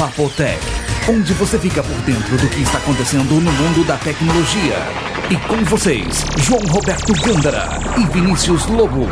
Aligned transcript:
Papotec, 0.00 0.58
onde 1.10 1.34
você 1.34 1.58
fica 1.58 1.82
por 1.82 2.00
dentro 2.06 2.38
do 2.38 2.48
que 2.48 2.62
está 2.62 2.78
acontecendo 2.78 3.34
no 3.34 3.52
mundo 3.52 3.86
da 3.86 3.98
tecnologia. 3.98 4.76
E 5.28 5.36
com 5.46 5.62
vocês, 5.68 6.24
João 6.38 6.62
Roberto 6.72 7.12
Gândara 7.22 7.66
e 8.00 8.10
Vinícius 8.10 8.66
Lobo. 8.68 9.04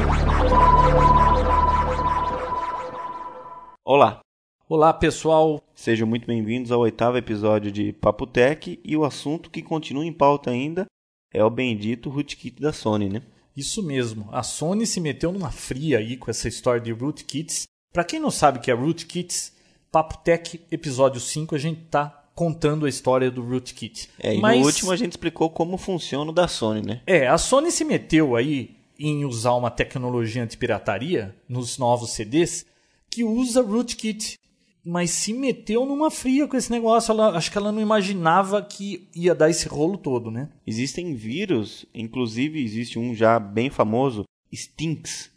Olá, 3.85 4.21
Olá 4.67 4.95
pessoal, 4.95 5.63
sejam 5.75 6.09
muito 6.09 6.27
bem-vindos 6.27 6.73
ao 6.73 6.81
oitavo 6.81 7.19
episódio 7.19 7.71
de 7.71 7.93
Papo 7.93 8.27
Tech 8.27 8.81
e 8.83 8.97
o 8.97 9.05
assunto 9.05 9.51
que 9.51 9.61
continua 9.61 10.07
em 10.07 10.13
pauta 10.13 10.51
ainda 10.51 10.87
é 11.35 11.45
o 11.45 11.51
bendito 11.51 12.09
rootkit 12.09 12.63
da 12.63 12.73
Sony, 12.73 13.11
né? 13.11 13.21
isso 13.55 13.83
mesmo. 13.83 14.27
A 14.33 14.43
Sony 14.43 14.87
se 14.87 15.03
meteu 15.03 15.33
numa 15.33 15.51
fria 15.51 15.99
aí 15.99 16.17
com 16.17 16.31
essa 16.31 16.49
história 16.49 16.81
de 16.81 16.93
rootkits. 16.93 17.65
Para 17.93 18.05
quem 18.05 18.19
não 18.19 18.31
sabe 18.31 18.59
o 18.59 18.63
que 18.63 18.71
é 18.71 18.75
rootkits, 18.75 19.58
Papo 19.91 20.19
Tech 20.19 20.61
episódio 20.71 21.21
5 21.21 21.55
a 21.55 21.59
gente 21.59 21.81
tá 21.91 22.25
contando 22.35 22.87
a 22.87 22.89
história 22.89 23.31
do 23.31 23.43
rootkit. 23.43 24.11
É, 24.21 24.35
e 24.35 24.41
Mas, 24.41 24.61
no 24.61 24.67
último 24.67 24.93
a 24.93 24.97
gente 24.97 25.13
explicou 25.13 25.51
como 25.51 25.77
funciona 25.77 26.31
o 26.31 26.35
da 26.35 26.47
Sony, 26.47 26.83
né? 26.83 27.01
É, 27.07 27.27
a 27.27 27.37
Sony 27.37 27.73
se 27.73 27.85
meteu 27.85 28.37
aí 28.37 28.77
em 28.99 29.25
usar 29.25 29.55
uma 29.55 29.71
tecnologia 29.71 30.43
antipirataria 30.43 31.35
nos 31.49 31.79
novos 31.79 32.11
CDs 32.11 32.65
que 33.11 33.25
usa 33.25 33.63
rootkit. 33.63 34.39
Mas 34.85 35.11
se 35.11 35.33
meteu 35.33 35.85
numa 35.85 36.11
fria 36.11 36.47
com 36.47 36.57
esse 36.57 36.71
negócio. 36.71 37.13
Ela, 37.13 37.37
acho 37.37 37.51
que 37.51 37.59
ela 37.59 37.73
não 37.73 37.81
imaginava 37.81 38.63
que 38.63 39.07
ia 39.15 39.35
dar 39.35 39.51
esse 39.51 39.69
rolo 39.69 39.99
todo, 39.99 40.31
né? 40.31 40.49
Existem 40.67 41.15
vírus, 41.15 41.85
inclusive 41.93 42.63
existe 42.63 42.99
um 42.99 43.15
já 43.15 43.39
bem 43.39 43.69
famoso, 43.69 44.25
Stinks. 44.55 45.31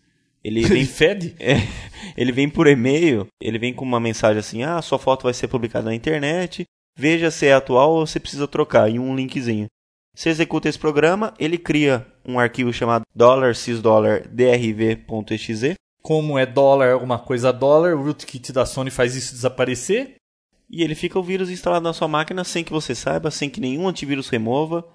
Ele 0.44 0.62
vem, 0.64 0.86
fede? 0.86 1.36
é, 1.40 1.56
ele 2.18 2.32
vem 2.32 2.50
por 2.50 2.68
e-mail, 2.68 3.28
ele 3.42 3.60
vem 3.60 3.74
com 3.74 3.86
uma 3.86 4.00
mensagem 4.00 4.40
assim: 4.40 4.64
ah, 4.64 4.82
sua 4.82 4.98
foto 5.00 5.24
vai 5.24 5.34
ser 5.34 5.48
publicada 5.48 5.86
na 5.86 5.96
internet, 5.96 6.66
veja 6.98 7.30
se 7.32 7.46
é 7.46 7.54
atual 7.54 7.92
ou 7.94 8.08
se 8.08 8.20
precisa 8.20 8.48
trocar, 8.48 8.90
e 8.90 9.00
um 9.00 9.16
linkzinho. 9.16 9.68
Você 10.14 10.30
executa 10.30 10.68
esse 10.68 10.78
programa, 10.78 11.34
ele 11.40 11.58
cria 11.58 12.06
um 12.26 12.38
arquivo 12.38 12.74
chamado 12.74 13.06
$sysdrv.exe 13.54 13.96
Como 16.02 16.38
é 16.38 16.46
dólar, 16.46 16.92
alguma 16.92 17.18
coisa 17.18 17.54
dólar, 17.54 17.96
o 17.96 18.04
rootkit 18.04 18.52
da 18.52 18.66
Sony 18.66 18.92
faz 18.92 19.16
isso 19.16 19.34
desaparecer. 19.34 20.16
e 20.70 20.84
ele 20.84 20.96
fica 20.96 21.18
o 21.18 21.24
vírus 21.24 21.50
instalado 21.50 21.84
na 21.84 21.94
sua 21.94 22.10
máquina 22.10 22.44
sem 22.44 22.64
que 22.64 22.74
você 22.74 22.94
saiba, 22.94 23.32
sem 23.32 23.50
que 23.50 23.62
nenhum 23.62 23.88
antivírus 23.88 24.28
remova. 24.30 24.86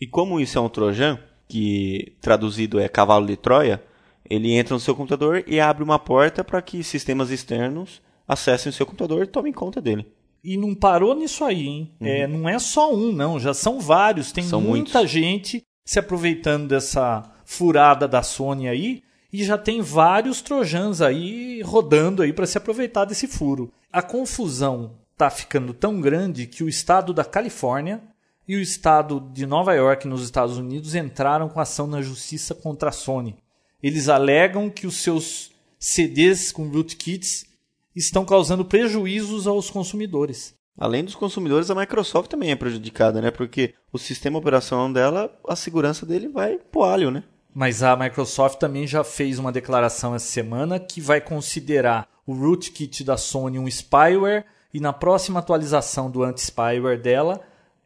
E 0.00 0.06
como 0.06 0.40
isso 0.40 0.56
é 0.56 0.60
um 0.60 0.68
trojan, 0.68 1.18
que 1.48 2.16
traduzido 2.20 2.78
é 2.78 2.88
cavalo 2.88 3.26
de 3.26 3.36
Troia, 3.36 3.82
ele 4.30 4.52
entra 4.52 4.72
no 4.74 4.80
seu 4.80 4.94
computador 4.94 5.44
e 5.46 5.58
abre 5.58 5.82
uma 5.82 5.98
porta 5.98 6.44
para 6.44 6.62
que 6.62 6.84
sistemas 6.84 7.30
externos 7.30 8.00
acessem 8.26 8.70
o 8.70 8.72
seu 8.72 8.86
computador 8.86 9.24
e 9.24 9.26
tomem 9.26 9.52
conta 9.52 9.80
dele. 9.80 10.06
E 10.42 10.56
não 10.56 10.74
parou 10.74 11.14
nisso 11.14 11.44
aí, 11.44 11.66
hein? 11.66 11.90
É, 12.00 12.26
não 12.26 12.48
é 12.48 12.58
só 12.58 12.94
um, 12.94 13.12
não. 13.12 13.38
Já 13.40 13.52
são 13.52 13.80
vários. 13.80 14.32
Tem 14.32 14.44
Uhum. 14.44 14.50
São 14.50 14.60
muita 14.60 14.98
muitos. 15.00 15.10
gente 15.10 15.62
se 15.84 15.98
aproveitando 15.98 16.68
dessa 16.68 17.24
furada 17.44 18.06
da 18.06 18.22
Sony 18.22 18.68
aí. 18.68 19.02
E 19.32 19.44
já 19.44 19.58
tem 19.58 19.80
vários 19.82 20.40
trojans 20.40 21.00
aí 21.00 21.60
rodando 21.62 22.22
aí 22.22 22.32
para 22.32 22.46
se 22.46 22.56
aproveitar 22.56 23.04
desse 23.04 23.26
furo. 23.26 23.72
A 23.92 24.00
confusão 24.00 24.92
tá 25.16 25.28
ficando 25.28 25.74
tão 25.74 26.00
grande 26.00 26.46
que 26.46 26.64
o 26.64 26.68
estado 26.68 27.12
da 27.12 27.24
Califórnia 27.24 28.00
e 28.48 28.56
o 28.56 28.60
estado 28.60 29.28
de 29.32 29.44
Nova 29.44 29.74
York 29.74 30.08
nos 30.08 30.22
Estados 30.22 30.56
Unidos 30.56 30.94
entraram 30.94 31.48
com 31.48 31.60
ação 31.60 31.86
na 31.86 32.00
justiça 32.00 32.54
contra 32.54 32.88
a 32.88 32.92
Sony. 32.92 33.36
Eles 33.82 34.08
alegam 34.08 34.68
que 34.68 34.86
os 34.86 34.96
seus 34.96 35.50
CDs 35.78 36.52
com 36.52 36.68
rootkits 36.68 37.46
estão 37.94 38.24
causando 38.24 38.64
prejuízos 38.64 39.46
aos 39.46 39.70
consumidores. 39.70 40.54
Além 40.78 41.04
dos 41.04 41.14
consumidores, 41.14 41.70
a 41.70 41.74
Microsoft 41.74 42.30
também 42.30 42.50
é 42.50 42.56
prejudicada, 42.56 43.20
né? 43.20 43.30
Porque 43.30 43.74
o 43.92 43.98
sistema 43.98 44.38
operacional 44.38 44.90
dela, 44.92 45.38
a 45.46 45.56
segurança 45.56 46.06
dele 46.06 46.28
vai 46.28 46.58
pro 46.58 46.82
alho, 46.82 47.10
né? 47.10 47.24
Mas 47.54 47.82
a 47.82 47.96
Microsoft 47.96 48.58
também 48.58 48.86
já 48.86 49.02
fez 49.02 49.38
uma 49.38 49.50
declaração 49.52 50.14
essa 50.14 50.26
semana 50.26 50.78
que 50.78 51.00
vai 51.00 51.20
considerar 51.20 52.08
o 52.26 52.32
rootkit 52.32 53.02
da 53.02 53.16
Sony 53.16 53.58
um 53.58 53.68
spyware 53.68 54.44
e 54.72 54.78
na 54.78 54.92
próxima 54.92 55.40
atualização 55.40 56.10
do 56.10 56.22
anti-spyware 56.22 57.00
dela, 57.00 57.40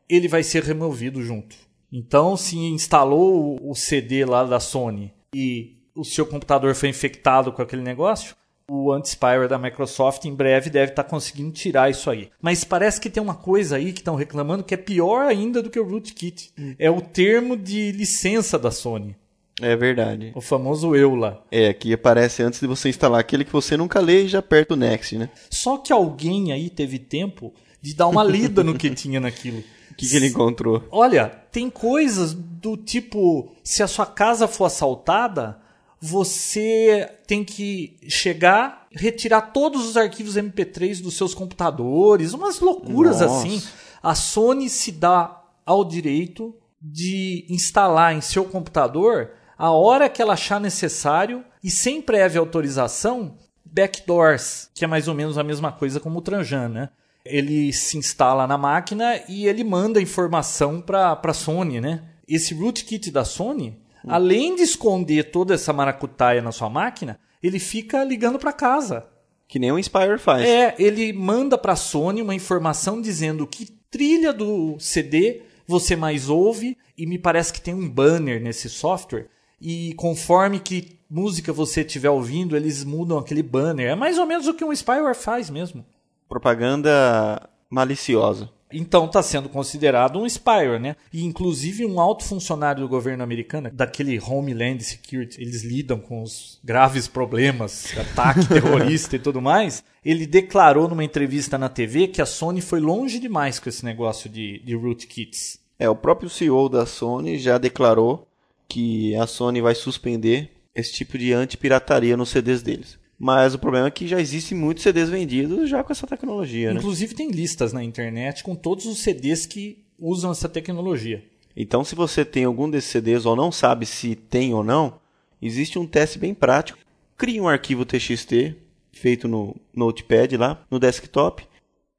ele 0.09 0.29
vai 0.29 0.43
ser 0.43 0.63
removido 0.63 1.23
junto. 1.23 1.57
Então, 1.91 2.37
se 2.37 2.59
instalou 2.59 3.59
o- 3.63 3.71
o 3.71 3.75
CD 3.75 4.25
lá 4.25 4.45
da 4.45 4.61
Sony 4.61 5.13
e 5.35 5.79
o 5.95 6.05
seu 6.05 6.27
computador 6.27 6.75
foi 6.75 6.89
infectado 6.89 7.53
com 7.53 7.63
aquele 7.63 7.83
negócio, 7.83 8.35
o 8.69 8.93
anti-spyware 8.93 9.49
da 9.49 9.59
Microsoft 9.59 10.25
em 10.25 10.35
breve 10.35 10.71
deve 10.71 10.93
estar 10.93 11.05
conseguindo 11.05 11.53
tirar 11.53 11.91
isso 11.91 12.11
aí. 12.11 12.31
Mas 12.41 12.65
parece 12.65 13.01
que 13.01 13.11
tem 13.11 13.23
uma 13.23 13.35
coisa 13.35 13.77
aí 13.77 13.93
que 13.93 14.01
estão 14.01 14.15
reclamando 14.15 14.65
que 14.65 14.75
é 14.75 14.79
pior 14.79 15.27
ainda 15.27 15.63
do 15.63 15.71
que 15.71 15.79
o 15.79 15.87
rootkit. 15.87 16.51
É 16.79 16.91
o 16.91 17.01
termo 17.01 17.57
de 17.57 17.93
licença 17.93 18.59
da 18.59 18.71
Sony. 18.71 19.15
É 19.61 19.77
verdade. 19.77 20.33
O 20.35 20.41
famoso 20.41 20.97
EULA. 20.97 21.45
É, 21.51 21.73
que 21.73 21.93
aparece 21.93 22.43
antes 22.43 22.59
de 22.59 22.67
você 22.67 22.89
instalar 22.89 23.21
aquele 23.21 23.45
que 23.45 23.53
você 23.53 23.77
nunca 23.77 24.01
lê 24.01 24.25
e 24.25 24.29
já 24.29 24.41
aperta 24.41 24.75
o 24.75 24.77
Next, 24.77 25.17
né? 25.17 25.29
Só 25.51 25.77
que 25.77 25.93
alguém 25.93 26.51
aí 26.51 26.69
teve 26.69 26.99
tempo 26.99 27.53
de 27.81 27.95
dar 27.95 28.09
uma 28.09 28.25
lida 28.25 28.65
no 28.65 28.75
que 28.75 28.91
tinha 28.91 29.21
naquilo. 29.21 29.63
O 29.95 29.97
que, 29.97 30.09
que 30.09 30.17
ele 30.17 30.27
encontrou? 30.27 30.83
Olha, 30.91 31.29
tem 31.53 31.71
coisas 31.71 32.35
do 32.35 32.77
tipo: 32.77 33.55
se 33.63 33.81
a 33.81 33.87
sua 33.87 34.05
casa 34.05 34.49
for 34.49 34.65
assaltada, 34.65 35.61
você 36.07 37.11
tem 37.27 37.43
que 37.43 37.97
chegar, 38.07 38.87
retirar 38.93 39.41
todos 39.41 39.89
os 39.89 39.97
arquivos 39.97 40.37
MP3 40.37 41.01
dos 41.01 41.17
seus 41.17 41.33
computadores, 41.33 42.35
umas 42.35 42.61
loucuras 42.61 43.21
Nossa. 43.21 43.39
assim. 43.39 43.63
A 44.03 44.15
Sony 44.15 44.69
se 44.69 44.93
dá 44.93 45.43
ao 45.65 45.83
direito 45.83 46.55
de 46.79 47.47
instalar 47.49 48.15
em 48.15 48.21
seu 48.21 48.45
computador 48.45 49.31
a 49.57 49.71
hora 49.71 50.11
que 50.11 50.21
ela 50.21 50.35
achar 50.35 50.61
necessário 50.61 51.43
e 51.63 51.71
sem 51.71 52.03
prévia 52.03 52.39
autorização 52.39 53.39
backdoors, 53.65 54.69
que 54.75 54.85
é 54.85 54.87
mais 54.87 55.09
ou 55.09 55.15
menos 55.15 55.39
a 55.39 55.43
mesma 55.43 55.73
coisa 55.73 55.99
como 55.99 56.19
o 56.19 56.23
Tranjan, 56.23 56.69
né? 56.69 56.91
Ele 57.25 57.73
se 57.73 57.97
instala 57.97 58.47
na 58.47 58.59
máquina 58.59 59.23
e 59.27 59.47
ele 59.47 59.65
manda 59.65 60.03
informação 60.03 60.83
para 60.83 61.19
a 61.19 61.33
Sony, 61.33 61.81
né? 61.81 62.03
Esse 62.29 62.53
rootkit 62.53 63.11
da 63.11 63.25
Sony, 63.25 63.83
além 64.07 64.55
de 64.55 64.63
esconder 64.63 65.31
toda 65.31 65.55
essa 65.55 65.73
maracutaia 65.73 66.43
na 66.43 66.53
sua 66.53 66.69
máquina, 66.69 67.19
ele 67.43 67.59
fica 67.59 68.03
ligando 68.05 68.39
para 68.39 68.53
casa. 68.53 69.07
Que 69.47 69.59
nem 69.59 69.71
o 69.71 69.79
Inspire 69.79 70.19
faz. 70.19 70.49
É, 70.49 70.75
ele 70.79 71.13
manda 71.13 71.59
para 71.59 71.75
a 71.75 71.77
Sony 71.77 72.23
uma 72.23 72.35
informação 72.35 73.01
dizendo 73.01 73.47
que 73.47 73.67
trilha 73.91 74.33
do 74.33 74.77
CD 74.79 75.43
você 75.67 75.95
mais 75.95 76.29
ouve 76.29 76.77
e 76.97 77.07
me 77.07 77.19
parece 77.19 77.53
que 77.53 77.61
tem 77.61 77.75
um 77.75 77.89
banner 77.89 78.41
nesse 78.43 78.69
software 78.69 79.29
e 79.61 79.95
conforme 79.95 80.59
que 80.59 80.99
música 81.09 81.53
você 81.53 81.83
estiver 81.83 82.11
ouvindo, 82.11 82.57
eles 82.57 82.85
mudam 82.85 83.19
aquele 83.19 83.43
banner. 83.43 83.91
É 83.91 83.95
mais 83.95 84.19
ou 84.19 84.27
menos 84.27 84.47
o 84.47 84.55
que 84.55 84.65
um 84.65 84.75
spyware 84.75 85.15
faz 85.15 85.49
mesmo. 85.49 85.85
Propaganda 86.29 87.49
maliciosa. 87.71 88.51
Então 88.75 89.07
está 89.07 89.23
sendo 89.23 89.49
considerado 89.49 90.19
um 90.19 90.27
spyware, 90.29 90.81
né? 90.81 90.97
E 91.13 91.25
inclusive 91.25 91.87
um 91.87 92.01
alto 92.01 92.25
funcionário 92.25 92.83
do 92.83 92.89
governo 92.89 93.23
americano, 93.23 93.71
daquele 93.73 94.19
Homeland 94.21 94.83
Security, 94.83 95.41
eles 95.41 95.63
lidam 95.63 95.99
com 95.99 96.23
os 96.23 96.59
graves 96.63 97.07
problemas, 97.07 97.95
ataque 97.97 98.47
terrorista 98.49 99.17
e 99.17 99.19
tudo 99.19 99.41
mais. 99.41 99.83
Ele 100.05 100.27
declarou 100.27 100.89
numa 100.89 101.05
entrevista 101.05 101.57
na 101.57 101.69
TV 101.69 102.09
que 102.09 102.21
a 102.21 102.27
Sony 102.27 102.61
foi 102.61 102.81
longe 102.81 103.19
demais 103.19 103.59
com 103.59 103.69
esse 103.69 103.85
negócio 103.85 104.29
de, 104.29 104.59
de 104.61 104.75
rootkits. 104.75 105.59
É, 105.79 105.89
o 105.89 105.97
próprio 105.97 106.29
CEO 106.29 106.69
da 106.69 106.87
Sony 106.87 107.39
já 107.39 107.59
declarou 107.59 108.29
que 108.69 109.15
a 109.17 109.27
Sony 109.27 109.61
vai 109.61 109.75
suspender 109.75 110.51
esse 110.75 110.93
tipo 110.93 111.17
de 111.17 111.33
antipirataria 111.33 112.17
nos 112.17 112.31
CDs 112.31 112.63
deles. 112.63 112.99
Mas 113.19 113.55
o 113.55 113.59
problema 113.59 113.87
é 113.87 113.91
que 113.91 114.07
já 114.07 114.21
existem 114.21 114.57
muitos 114.57 114.83
CDs 114.83 115.09
vendidos 115.09 115.69
já 115.69 115.83
com 115.83 115.93
essa 115.93 116.07
tecnologia, 116.07 116.73
né? 116.73 116.81
Inclusive 116.81 117.15
tem 117.15 117.31
listas 117.31 117.73
na 117.73 117.83
internet 117.83 118.43
com 118.43 118.55
todos 118.55 118.87
os 118.87 118.99
CDs 118.99 119.47
que 119.47 119.85
usam 119.99 120.33
essa 120.33 120.49
tecnologia. 120.49 121.25
Então, 121.57 121.85
se 121.85 121.95
você 121.95 122.25
tem 122.25 122.45
algum 122.45 122.69
desses 122.69 122.91
CDs 122.91 123.25
ou 123.25 123.37
não 123.37 123.53
sabe 123.53 123.87
se 123.87 124.17
tem 124.17 124.53
ou 124.53 124.65
não, 124.65 124.99
existe 125.41 125.79
um 125.79 125.87
teste 125.87 126.19
bem 126.19 126.35
prático. 126.35 126.79
Crie 127.17 127.41
um 127.41 127.49
arquivo 127.49 127.85
TXT 127.85 128.57
feito 128.93 129.29
no 129.29 129.57
Notepad 129.75 130.37
lá, 130.37 130.65
no 130.71 130.79
desktop, 130.79 131.47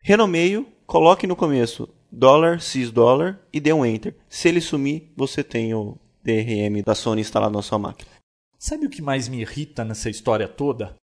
renomeio, 0.01 0.67
coloque 0.85 1.27
no 1.27 1.35
começo 1.35 1.87
dólar, 2.11 2.59
$sysdollar 2.59 3.39
e 3.51 3.59
dê 3.59 3.73
um 3.73 3.85
enter. 3.85 4.15
Se 4.29 4.47
ele 4.47 4.61
sumir, 4.61 5.11
você 5.15 5.43
tem 5.43 5.73
o 5.73 5.97
DRM 6.23 6.81
da 6.85 6.95
Sony 6.95 7.21
instalado 7.21 7.53
na 7.53 7.61
sua 7.61 7.77
máquina. 7.77 8.09
Sabe 8.57 8.85
o 8.85 8.89
que 8.89 9.01
mais 9.01 9.27
me 9.27 9.41
irrita 9.41 9.83
nessa 9.83 10.09
história 10.09 10.47
toda? 10.47 10.95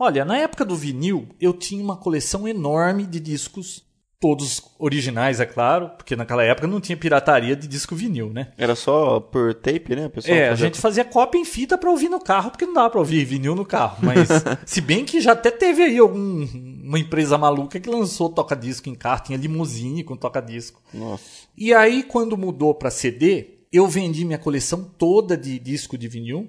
Olha, 0.00 0.24
na 0.24 0.38
época 0.38 0.64
do 0.64 0.74
vinil, 0.74 1.28
eu 1.38 1.52
tinha 1.52 1.84
uma 1.84 1.94
coleção 1.94 2.48
enorme 2.48 3.04
de 3.04 3.20
discos, 3.20 3.84
todos 4.18 4.62
originais, 4.78 5.40
é 5.40 5.44
claro, 5.44 5.90
porque 5.90 6.16
naquela 6.16 6.42
época 6.42 6.66
não 6.66 6.80
tinha 6.80 6.96
pirataria 6.96 7.54
de 7.54 7.68
disco 7.68 7.94
vinil, 7.94 8.30
né? 8.30 8.50
Era 8.56 8.74
só 8.74 9.20
por 9.20 9.52
tape, 9.52 9.94
né? 9.94 10.08
Pessoal 10.08 10.34
É, 10.34 10.48
a 10.48 10.54
gente 10.54 10.80
fazia 10.80 11.04
cópia 11.04 11.38
em 11.38 11.44
fita 11.44 11.76
pra 11.76 11.90
ouvir 11.90 12.08
no 12.08 12.18
carro, 12.18 12.50
porque 12.50 12.64
não 12.64 12.72
dava 12.72 12.88
pra 12.88 12.98
ouvir 12.98 13.26
vinil 13.26 13.54
no 13.54 13.66
carro. 13.66 13.98
Mas, 14.02 14.28
se 14.64 14.80
bem 14.80 15.04
que 15.04 15.20
já 15.20 15.32
até 15.32 15.50
teve 15.50 15.82
aí 15.82 15.98
algum 15.98 16.46
uma 16.82 16.98
empresa 16.98 17.36
maluca 17.36 17.78
que 17.78 17.90
lançou 17.90 18.30
toca-disco 18.30 18.88
em 18.88 18.94
carro, 18.94 19.24
tinha 19.24 19.38
limusine 19.38 20.02
com 20.02 20.16
toca-disco. 20.16 20.82
Nossa. 20.94 21.24
E 21.54 21.74
aí, 21.74 22.02
quando 22.02 22.38
mudou 22.38 22.74
para 22.74 22.90
CD, 22.90 23.66
eu 23.70 23.86
vendi 23.86 24.24
minha 24.24 24.38
coleção 24.38 24.82
toda 24.82 25.36
de 25.36 25.58
disco 25.58 25.98
de 25.98 26.08
vinil 26.08 26.48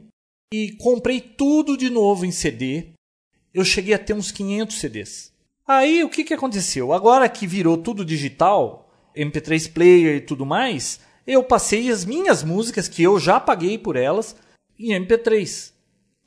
e 0.53 0.71
comprei 0.80 1.19
tudo 1.19 1.75
de 1.75 1.89
novo 1.89 2.25
em 2.25 2.31
CD. 2.31 2.94
Eu 3.53 3.65
cheguei 3.65 3.94
a 3.94 4.00
ter 4.00 4.13
uns 4.13 4.31
500 4.31 4.80
CDs. 4.80 5.31
Aí, 5.68 6.03
o 6.03 6.09
que, 6.09 6.24
que 6.24 6.33
aconteceu? 6.33 6.94
Agora 6.94 7.27
que 7.30 7.48
virou 7.48 7.77
tudo 7.77 8.06
digital, 8.06 8.89
MP3 9.15 9.71
player 9.71 10.15
e 10.18 10.21
tudo 10.21 10.45
mais, 10.45 11.00
eu 11.25 11.44
passei 11.44 11.89
as 11.89 12.03
minhas 12.03 12.44
músicas, 12.44 12.88
que 12.88 13.03
eu 13.03 13.19
já 13.19 13.39
paguei 13.39 13.77
por 13.77 13.95
elas, 13.95 14.36
em 14.80 14.89
MP3. 14.89 15.71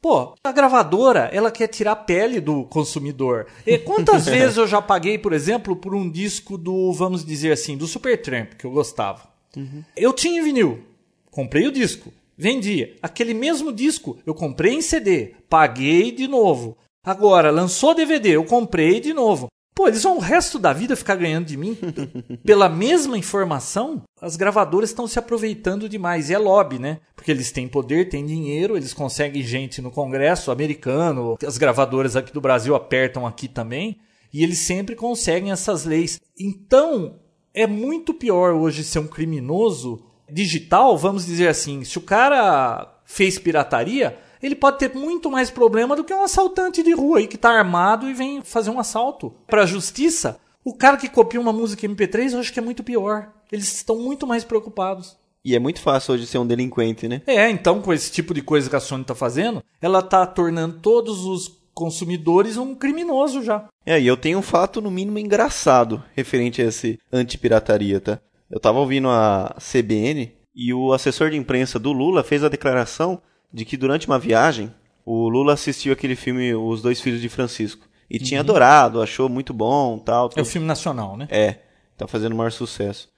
Pô, 0.01 0.35
a 0.45 0.53
gravadora, 0.53 1.31
ela 1.33 1.51
quer 1.51 1.67
tirar 1.67 1.93
a 1.93 1.97
pele 1.97 2.39
do 2.39 2.65
consumidor. 2.65 3.47
E 3.67 3.79
quantas 3.79 4.27
vezes 4.29 4.59
eu 4.59 4.67
já 4.67 4.83
paguei, 4.83 5.17
por 5.17 5.33
exemplo, 5.33 5.75
por 5.75 5.95
um 5.95 6.11
disco 6.11 6.59
do, 6.59 6.93
vamos 6.93 7.25
dizer 7.25 7.53
assim, 7.53 7.77
do 7.77 7.87
Supertramp, 7.87 8.53
que 8.53 8.67
eu 8.67 8.71
gostava. 8.71 9.27
Uhum. 9.57 9.83
Eu 9.97 10.13
tinha 10.13 10.43
vinil, 10.43 10.85
comprei 11.31 11.67
o 11.67 11.73
disco, 11.73 12.13
vendia. 12.37 12.95
Aquele 13.01 13.33
mesmo 13.33 13.73
disco 13.73 14.19
eu 14.27 14.35
comprei 14.35 14.75
em 14.75 14.83
CD, 14.83 15.35
paguei 15.49 16.13
de 16.13 16.29
novo. 16.29 16.77
Agora, 17.05 17.51
lançou 17.51 17.95
DVD, 17.95 18.31
eu 18.31 18.45
comprei 18.45 18.99
de 18.99 19.13
novo. 19.13 19.49
Pô, 19.75 19.89
eles 19.89 20.05
vão 20.05 20.17
o 20.17 20.21
resto 20.21 20.59
da 20.59 20.73
vida 20.73 20.95
ficar 20.95 21.17
ganhando 21.17 21.47
de 21.47 21.57
mim 21.57 21.77
pela 22.47 22.69
mesma 22.69 23.19
informação? 23.19 24.03
As 24.23 24.37
gravadoras 24.37 24.91
estão 24.91 25.07
se 25.07 25.19
aproveitando 25.19 25.89
demais. 25.89 26.31
E 26.31 26.35
é 26.35 26.39
lobby, 26.39 26.79
né? 26.79 27.01
Porque 27.15 27.31
eles 27.31 27.51
têm 27.51 27.69
poder, 27.69 28.09
têm 28.09 28.25
dinheiro, 28.25 28.77
eles 28.77 28.95
conseguem 28.95 29.43
gente 29.43 29.83
no 29.83 29.91
Congresso 29.91 30.53
americano, 30.53 31.37
as 31.45 31.59
gravadoras 31.59 32.15
aqui 32.15 32.33
do 32.33 32.41
Brasil 32.41 32.75
apertam 32.75 33.27
aqui 33.27 33.49
também, 33.49 33.99
e 34.33 34.43
eles 34.45 34.59
sempre 34.61 34.95
conseguem 34.95 35.51
essas 35.51 35.85
leis. 35.85 36.21
Então, 36.39 37.19
é 37.53 37.67
muito 37.67 38.15
pior 38.15 38.55
hoje 38.55 38.85
ser 38.85 39.01
um 39.01 39.09
criminoso 39.09 40.05
digital, 40.31 40.97
vamos 40.97 41.27
dizer 41.27 41.49
assim. 41.49 41.83
Se 41.83 41.99
o 41.99 42.03
cara 42.03 43.01
fez 43.05 43.39
pirataria, 43.39 44.17
ele 44.45 44.55
pode 44.55 44.79
ter 44.79 44.95
muito 44.95 45.31
mais 45.31 45.51
problema 45.51 45.97
do 45.97 46.05
que 46.05 46.13
um 46.13 46.23
assaltante 46.23 46.83
de 46.83 46.93
rua 46.93 47.19
aí 47.19 47.27
que 47.27 47.37
está 47.37 47.51
armado 47.51 48.11
e 48.11 48.13
vem 48.13 48.43
fazer 48.43 48.69
um 48.69 48.79
assalto. 48.79 49.35
Para 49.47 49.63
a 49.63 49.67
justiça, 49.67 50.39
o 50.63 50.75
cara 50.75 50.99
que 50.99 51.09
copia 51.09 51.41
uma 51.41 51.53
música 51.53 51.89
MP3 51.89 52.33
eu 52.33 52.41
acho 52.41 52.53
que 52.53 52.59
é 52.59 52.63
muito 52.63 52.85
pior. 52.85 53.33
Eles 53.51 53.73
estão 53.73 53.97
muito 53.97 54.27
mais 54.27 54.45
preocupados. 54.45 55.17
E 55.43 55.55
é 55.55 55.59
muito 55.59 55.81
fácil 55.81 56.13
hoje 56.13 56.27
ser 56.27 56.37
um 56.37 56.47
delinquente, 56.47 57.09
né? 57.09 57.23
É, 57.27 57.49
então 57.49 57.81
com 57.81 57.91
esse 57.91 58.13
tipo 58.13 58.35
de 58.35 58.43
coisa 58.43 58.69
que 58.69 58.77
a 58.77 58.81
Sony 58.81 59.01
está 59.01 59.15
fazendo, 59.15 59.65
ela 59.81 60.01
está 60.01 60.27
tornando 60.27 60.79
todos 60.79 61.25
os 61.25 61.65
consumidores 61.73 62.59
um 62.59 62.75
criminoso 62.75 63.43
já. 63.43 63.67
É, 63.87 63.99
e 63.99 64.07
eu 64.07 64.17
tenho 64.17 64.39
um 64.39 64.43
fato 64.43 64.81
no 64.83 64.91
mínimo 64.91 65.19
engraçado 65.19 66.05
referente 66.15 66.61
a 66.61 66.67
esse 66.67 66.99
anti-pirataria, 67.11 67.99
tá? 67.99 68.21
Eu 68.51 68.61
tava 68.61 68.79
ouvindo 68.79 69.09
a 69.09 69.57
CBN 69.59 70.33
e 70.55 70.75
o 70.75 70.93
assessor 70.93 71.31
de 71.31 71.37
imprensa 71.39 71.79
do 71.79 71.93
Lula 71.93 72.23
fez 72.23 72.45
a 72.45 72.49
declaração 72.51 73.23
de 73.53 73.65
que 73.65 73.77
durante 73.77 74.07
uma 74.07 74.19
viagem 74.19 74.73
o 75.05 75.29
Lula 75.29 75.53
assistiu 75.53 75.93
aquele 75.93 76.17
filme 76.17 76.55
Os 76.55 76.83
Dois 76.83 77.01
Filhos 77.01 77.21
de 77.21 77.29
Francisco 77.29 77.87
e 78.09 78.19
uhum. 78.19 78.25
tinha 78.25 78.41
adorado, 78.41 79.03
achou 79.03 79.29
muito 79.29 79.53
bom, 79.53 79.99
tal. 79.99 80.31
É 80.37 80.43
o 80.43 80.45
filme 80.45 80.67
nacional, 80.67 81.17
né? 81.17 81.27
É, 81.31 81.61
tá 81.97 82.07
fazendo 82.07 82.35
maior 82.35 82.53
sucesso. 82.53 83.09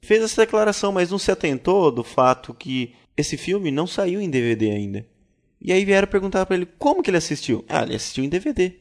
Fez 0.00 0.22
essa 0.22 0.42
declaração, 0.42 0.92
mas 0.92 1.10
não 1.10 1.18
se 1.18 1.30
atentou 1.30 1.90
do 1.92 2.02
fato 2.02 2.52
que 2.52 2.94
esse 3.16 3.36
filme 3.36 3.70
não 3.70 3.86
saiu 3.86 4.20
em 4.20 4.28
DVD 4.28 4.70
ainda. 4.70 5.06
E 5.60 5.72
aí 5.72 5.84
vieram 5.84 6.08
perguntar 6.08 6.44
para 6.44 6.56
ele 6.56 6.66
como 6.78 7.02
que 7.02 7.10
ele 7.10 7.18
assistiu. 7.18 7.64
Ah, 7.68 7.82
ele 7.82 7.94
assistiu 7.94 8.24
em 8.24 8.28
DVD. 8.28 8.74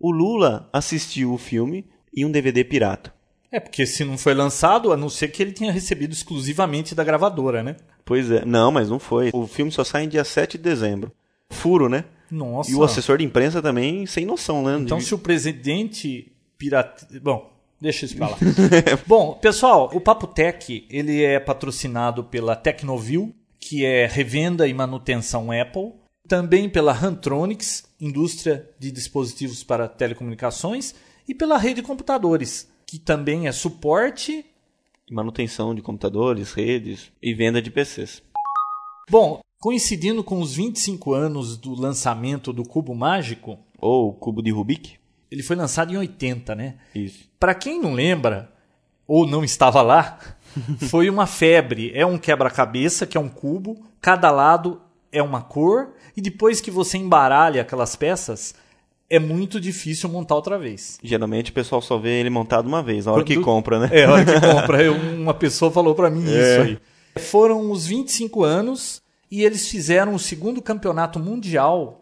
O 0.00 0.10
Lula 0.10 0.68
assistiu 0.72 1.32
o 1.32 1.38
filme 1.38 1.86
em 2.14 2.24
um 2.24 2.30
DVD 2.30 2.64
pirata. 2.64 3.14
É, 3.54 3.60
porque 3.60 3.86
se 3.86 4.04
não 4.04 4.18
foi 4.18 4.34
lançado, 4.34 4.92
a 4.92 4.96
não 4.96 5.08
ser 5.08 5.28
que 5.28 5.40
ele 5.40 5.52
tenha 5.52 5.70
recebido 5.70 6.12
exclusivamente 6.12 6.92
da 6.92 7.04
gravadora, 7.04 7.62
né? 7.62 7.76
Pois 8.04 8.28
é. 8.28 8.44
Não, 8.44 8.72
mas 8.72 8.90
não 8.90 8.98
foi. 8.98 9.30
O 9.32 9.46
filme 9.46 9.70
só 9.70 9.84
sai 9.84 10.02
em 10.02 10.08
dia 10.08 10.24
7 10.24 10.58
de 10.58 10.64
dezembro. 10.64 11.12
Furo, 11.50 11.88
né? 11.88 12.04
Nossa. 12.28 12.68
E 12.72 12.74
o 12.74 12.82
assessor 12.82 13.16
de 13.18 13.24
imprensa 13.24 13.62
também 13.62 14.06
sem 14.06 14.26
noção, 14.26 14.64
né? 14.64 14.76
Então, 14.80 14.98
se 14.98 15.14
o 15.14 15.18
presidente 15.18 16.32
pirata... 16.58 17.06
Bom, 17.22 17.48
deixa 17.80 18.06
isso 18.06 18.16
pra 18.16 18.30
lá. 18.30 18.36
Bom, 19.06 19.34
pessoal, 19.34 19.88
o 19.94 20.00
Papo 20.00 20.26
Tech, 20.26 20.84
ele 20.90 21.22
é 21.22 21.38
patrocinado 21.38 22.24
pela 22.24 22.56
Tecnovil, 22.56 23.32
que 23.60 23.84
é 23.84 24.04
revenda 24.04 24.66
e 24.66 24.74
manutenção 24.74 25.52
Apple. 25.52 25.92
Também 26.26 26.68
pela 26.68 26.92
Hantronics, 26.92 27.84
indústria 28.00 28.68
de 28.80 28.90
dispositivos 28.90 29.62
para 29.62 29.86
telecomunicações. 29.86 30.92
E 31.28 31.32
pela 31.32 31.56
Rede 31.56 31.82
Computadores, 31.82 32.73
que 32.94 33.00
também 33.00 33.48
é 33.48 33.52
suporte 33.52 34.46
manutenção 35.10 35.74
de 35.74 35.82
computadores, 35.82 36.52
redes 36.52 37.10
e 37.20 37.34
venda 37.34 37.60
de 37.60 37.68
PCs. 37.68 38.22
Bom, 39.10 39.40
coincidindo 39.58 40.22
com 40.22 40.40
os 40.40 40.54
25 40.54 41.12
anos 41.12 41.56
do 41.56 41.74
lançamento 41.74 42.52
do 42.52 42.62
Cubo 42.62 42.94
Mágico, 42.94 43.58
ou 43.78 44.12
Cubo 44.14 44.40
de 44.40 44.52
Rubik, 44.52 44.94
ele 45.28 45.42
foi 45.42 45.56
lançado 45.56 45.92
em 45.92 45.96
80, 45.96 46.54
né? 46.54 46.76
Isso. 46.94 47.28
Para 47.38 47.52
quem 47.52 47.80
não 47.80 47.94
lembra 47.94 48.52
ou 49.08 49.26
não 49.26 49.42
estava 49.42 49.82
lá, 49.82 50.20
foi 50.88 51.10
uma 51.10 51.26
febre. 51.26 51.90
É 51.94 52.06
um 52.06 52.16
quebra-cabeça 52.16 53.06
que 53.06 53.16
é 53.16 53.20
um 53.20 53.28
cubo, 53.28 53.84
cada 54.00 54.30
lado 54.30 54.80
é 55.10 55.22
uma 55.22 55.42
cor 55.42 55.94
e 56.16 56.20
depois 56.20 56.60
que 56.60 56.70
você 56.70 56.96
embaralha 56.96 57.62
aquelas 57.62 57.96
peças, 57.96 58.54
é 59.08 59.18
muito 59.18 59.60
difícil 59.60 60.08
montar 60.08 60.34
outra 60.34 60.58
vez. 60.58 60.98
Geralmente 61.02 61.50
o 61.50 61.54
pessoal 61.54 61.82
só 61.82 61.98
vê 61.98 62.20
ele 62.20 62.30
montado 62.30 62.66
uma 62.66 62.82
vez, 62.82 63.06
na 63.06 63.12
hora 63.12 63.24
que 63.24 63.38
compra, 63.38 63.78
né? 63.78 63.88
É, 63.92 64.06
na 64.06 64.14
hora 64.14 64.24
que 64.24 64.40
compra. 64.40 64.92
uma 64.92 65.34
pessoa 65.34 65.70
falou 65.70 65.94
para 65.94 66.10
mim 66.10 66.24
é. 66.26 66.52
isso 66.52 66.60
aí. 66.62 66.78
Foram 67.22 67.70
os 67.70 67.86
25 67.86 68.42
anos 68.42 69.02
e 69.30 69.44
eles 69.44 69.68
fizeram 69.68 70.14
o 70.14 70.18
segundo 70.18 70.60
campeonato 70.60 71.18
mundial 71.18 72.00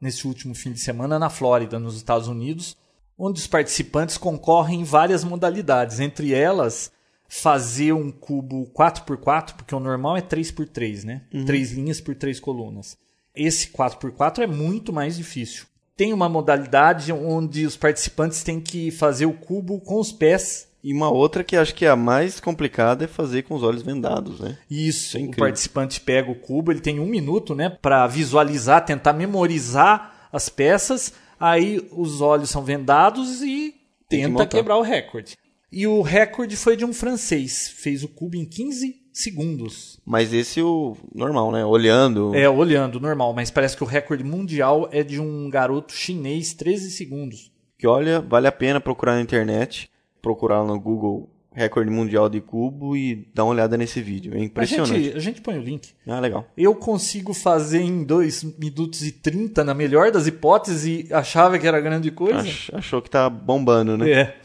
nesse 0.00 0.26
último 0.26 0.54
fim 0.54 0.72
de 0.72 0.80
semana 0.80 1.18
na 1.18 1.30
Flórida, 1.30 1.78
nos 1.78 1.96
Estados 1.96 2.28
Unidos, 2.28 2.76
onde 3.18 3.40
os 3.40 3.46
participantes 3.46 4.18
concorrem 4.18 4.80
em 4.80 4.84
várias 4.84 5.24
modalidades, 5.24 5.98
entre 5.98 6.34
elas 6.34 6.92
fazer 7.26 7.92
um 7.92 8.12
cubo 8.12 8.70
4x4, 8.76 9.54
porque 9.54 9.74
o 9.74 9.80
normal 9.80 10.16
é 10.16 10.20
3x3, 10.20 11.04
né? 11.04 11.22
Uhum. 11.32 11.44
Três 11.44 11.72
linhas 11.72 12.00
por 12.00 12.14
três 12.14 12.38
colunas. 12.38 12.96
Esse 13.34 13.68
4x4 13.68 14.40
é 14.40 14.46
muito 14.46 14.92
mais 14.92 15.16
difícil 15.16 15.66
tem 15.96 16.12
uma 16.12 16.28
modalidade 16.28 17.12
onde 17.12 17.66
os 17.66 17.76
participantes 17.76 18.42
têm 18.42 18.60
que 18.60 18.90
fazer 18.90 19.26
o 19.26 19.32
cubo 19.32 19.80
com 19.80 20.00
os 20.00 20.12
pés. 20.12 20.68
E 20.82 20.92
uma 20.92 21.10
outra 21.10 21.42
que 21.42 21.56
acho 21.56 21.74
que 21.74 21.86
é 21.86 21.88
a 21.88 21.96
mais 21.96 22.40
complicada 22.40 23.04
é 23.04 23.08
fazer 23.08 23.42
com 23.42 23.54
os 23.54 23.62
olhos 23.62 23.82
vendados, 23.82 24.40
né? 24.40 24.58
Isso, 24.70 25.16
é 25.16 25.20
o 25.20 25.30
participante 25.30 26.00
pega 26.00 26.30
o 26.30 26.34
cubo, 26.34 26.70
ele 26.70 26.80
tem 26.80 27.00
um 27.00 27.06
minuto, 27.06 27.54
né, 27.54 27.70
para 27.70 28.06
visualizar, 28.06 28.84
tentar 28.84 29.14
memorizar 29.14 30.28
as 30.30 30.48
peças. 30.48 31.14
Aí 31.40 31.88
os 31.90 32.20
olhos 32.20 32.50
são 32.50 32.62
vendados 32.62 33.42
e 33.42 33.74
tenta 34.08 34.46
que 34.46 34.56
quebrar 34.56 34.76
o 34.76 34.82
recorde. 34.82 35.36
E 35.72 35.86
o 35.86 36.02
recorde 36.02 36.56
foi 36.56 36.76
de 36.76 36.84
um 36.84 36.92
francês, 36.92 37.68
fez 37.68 38.04
o 38.04 38.08
cubo 38.08 38.36
em 38.36 38.44
15 38.44 39.03
segundos. 39.14 40.00
Mas 40.04 40.32
esse 40.32 40.60
o 40.60 40.96
normal, 41.14 41.52
né? 41.52 41.64
Olhando. 41.64 42.34
É, 42.34 42.48
olhando, 42.50 43.00
normal. 43.00 43.32
Mas 43.32 43.50
parece 43.50 43.76
que 43.76 43.84
o 43.84 43.86
recorde 43.86 44.24
mundial 44.24 44.88
é 44.90 45.02
de 45.02 45.20
um 45.20 45.48
garoto 45.48 45.94
chinês, 45.94 46.52
13 46.52 46.90
segundos. 46.90 47.52
Que 47.78 47.86
olha, 47.86 48.20
vale 48.20 48.48
a 48.48 48.52
pena 48.52 48.80
procurar 48.80 49.14
na 49.14 49.22
internet, 49.22 49.88
procurar 50.20 50.64
no 50.64 50.78
Google 50.78 51.30
recorde 51.54 51.88
mundial 51.88 52.28
de 52.28 52.40
cubo 52.40 52.96
e 52.96 53.28
dá 53.32 53.44
uma 53.44 53.52
olhada 53.52 53.76
nesse 53.76 54.02
vídeo. 54.02 54.34
É 54.36 54.40
impressionante. 54.42 54.92
A 54.92 54.98
gente, 54.98 55.16
a 55.16 55.20
gente 55.20 55.40
põe 55.40 55.56
o 55.56 55.62
link. 55.62 55.90
Ah, 56.06 56.18
legal. 56.18 56.44
Eu 56.56 56.74
consigo 56.74 57.32
fazer 57.32 57.80
em 57.80 58.02
2 58.02 58.58
minutos 58.58 59.04
e 59.04 59.12
30, 59.12 59.62
na 59.62 59.72
melhor 59.72 60.10
das 60.10 60.26
hipóteses, 60.26 60.84
e 60.84 61.14
achava 61.14 61.58
que 61.58 61.66
era 61.66 61.80
grande 61.80 62.10
coisa. 62.10 62.40
Ach, 62.40 62.70
achou 62.74 63.00
que 63.00 63.08
tá 63.08 63.30
bombando, 63.30 63.96
né? 63.96 64.10
É. 64.10 64.36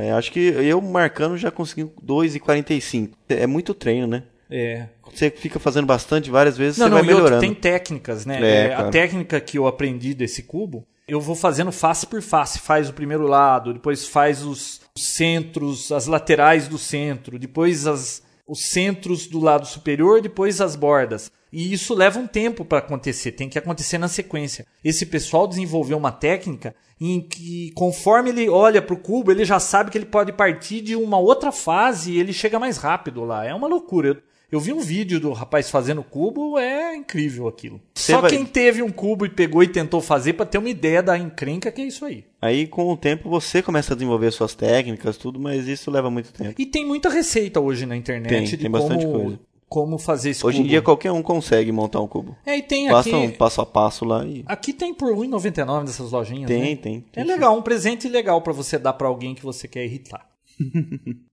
é 0.00 0.12
acho 0.12 0.32
que 0.32 0.40
eu 0.40 0.80
marcando 0.80 1.36
já 1.36 1.50
consegui 1.50 1.90
2 2.02 2.34
e 2.34 2.40
45. 2.40 3.16
É 3.28 3.46
muito 3.46 3.74
treino, 3.74 4.06
né? 4.06 4.22
É. 4.50 4.86
Você 5.12 5.30
fica 5.30 5.58
fazendo 5.58 5.86
bastante 5.86 6.30
váres 6.30 6.56
vezes, 6.56 6.78
não, 6.78 6.86
você 6.86 6.90
não, 6.90 6.98
vai 6.98 7.06
melhorando. 7.06 7.34
Outro, 7.34 7.40
tem 7.40 7.54
técnicas, 7.54 8.24
né? 8.24 8.40
É, 8.40 8.66
é, 8.68 8.74
a 8.74 8.88
técnica 8.88 9.40
que 9.40 9.58
eu 9.58 9.66
aprendi 9.66 10.14
desse 10.14 10.42
cubo, 10.42 10.86
eu 11.06 11.20
vou 11.20 11.34
fazendo 11.34 11.72
face 11.72 12.06
por 12.06 12.22
face. 12.22 12.58
Faz 12.58 12.88
o 12.88 12.92
primeiro 12.92 13.26
lado, 13.26 13.72
depois 13.72 14.06
faz 14.06 14.42
os 14.42 14.80
centros, 14.96 15.92
as 15.92 16.06
laterais 16.06 16.68
do 16.68 16.78
centro, 16.78 17.38
depois 17.38 17.86
as, 17.86 18.22
os 18.46 18.70
centros 18.70 19.26
do 19.26 19.38
lado 19.38 19.66
superior, 19.66 20.20
depois 20.20 20.60
as 20.60 20.76
bordas. 20.76 21.30
E 21.52 21.72
isso 21.72 21.94
leva 21.94 22.18
um 22.18 22.26
tempo 22.26 22.64
para 22.64 22.78
acontecer, 22.78 23.32
tem 23.32 23.48
que 23.48 23.58
acontecer 23.58 23.98
na 23.98 24.08
sequência. 24.08 24.66
Esse 24.84 25.06
pessoal 25.06 25.46
desenvolveu 25.46 25.96
uma 25.96 26.12
técnica 26.12 26.74
em 27.00 27.20
que, 27.20 27.70
conforme 27.74 28.30
ele 28.30 28.48
olha 28.48 28.82
para 28.82 28.94
o 28.94 28.98
cubo, 28.98 29.30
ele 29.30 29.44
já 29.44 29.58
sabe 29.60 29.90
que 29.90 29.96
ele 29.96 30.04
pode 30.06 30.32
partir 30.32 30.80
de 30.80 30.96
uma 30.96 31.18
outra 31.18 31.50
fase 31.52 32.12
e 32.12 32.18
ele 32.20 32.32
chega 32.32 32.58
mais 32.58 32.76
rápido 32.76 33.24
lá. 33.24 33.44
É 33.46 33.54
uma 33.54 33.68
loucura. 33.68 34.08
Eu, 34.08 34.16
Eu 34.50 34.60
vi 34.60 34.72
um 34.72 34.80
vídeo 34.80 35.20
do 35.20 35.30
rapaz 35.32 35.70
fazendo 35.70 36.02
cubo, 36.02 36.58
é 36.58 36.96
incrível 36.96 37.46
aquilo. 37.48 37.78
Você 37.94 38.12
Só 38.12 38.20
vai- 38.22 38.30
quem 38.30 38.46
teve 38.46 38.82
um 38.82 38.90
cubo 38.90 39.26
e 39.26 39.28
pegou 39.28 39.62
e 39.62 39.68
tentou 39.68 40.00
fazer 40.00 40.32
pra 40.32 40.46
ter 40.46 40.56
uma 40.56 40.70
ideia 40.70 41.02
da 41.02 41.18
encrenca 41.18 41.70
que 41.70 41.82
é 41.82 41.84
isso 41.84 42.04
aí. 42.06 42.24
Aí 42.40 42.66
com 42.66 42.90
o 42.90 42.96
tempo 42.96 43.28
você 43.28 43.60
começa 43.62 43.92
a 43.92 43.96
desenvolver 43.96 44.30
suas 44.32 44.54
técnicas, 44.54 45.18
tudo, 45.18 45.38
mas 45.38 45.68
isso 45.68 45.90
leva 45.90 46.10
muito 46.10 46.32
tempo. 46.32 46.54
E 46.58 46.64
tem 46.64 46.86
muita 46.86 47.10
receita 47.10 47.60
hoje 47.60 47.84
na 47.84 47.94
internet 47.94 48.30
Tem, 48.30 48.44
de 48.44 48.56
tem 48.56 48.70
bastante 48.70 49.04
como, 49.04 49.20
coisa. 49.20 49.40
Como 49.68 49.98
fazer 49.98 50.30
esse 50.30 50.44
Hoje 50.46 50.58
em 50.58 50.60
cubo. 50.62 50.70
dia 50.70 50.80
qualquer 50.82 51.12
um 51.12 51.22
consegue 51.22 51.70
montar 51.70 52.00
um 52.00 52.08
cubo. 52.08 52.36
É, 52.46 52.56
e 52.56 52.62
tem 52.62 52.88
Basta 52.88 53.10
aqui. 53.14 53.18
um 53.26 53.30
passo 53.30 53.60
a 53.60 53.66
passo 53.66 54.04
lá 54.04 54.24
e. 54.24 54.42
Aqui 54.46 54.72
tem 54.72 54.94
por 54.94 55.12
R$ 55.14 55.26
1,99 55.28 55.84
dessas 55.84 56.10
lojinhas. 56.12 56.48
Tem, 56.48 56.60
né? 56.60 56.76
tem, 56.76 57.00
tem 57.00 57.22
É 57.22 57.24
legal, 57.24 57.56
um 57.56 57.62
presente 57.62 58.08
legal 58.08 58.40
pra 58.42 58.52
você 58.52 58.78
dar 58.78 58.94
pra 58.94 59.08
alguém 59.08 59.34
que 59.34 59.42
você 59.42 59.68
quer 59.68 59.84
irritar. 59.84 60.26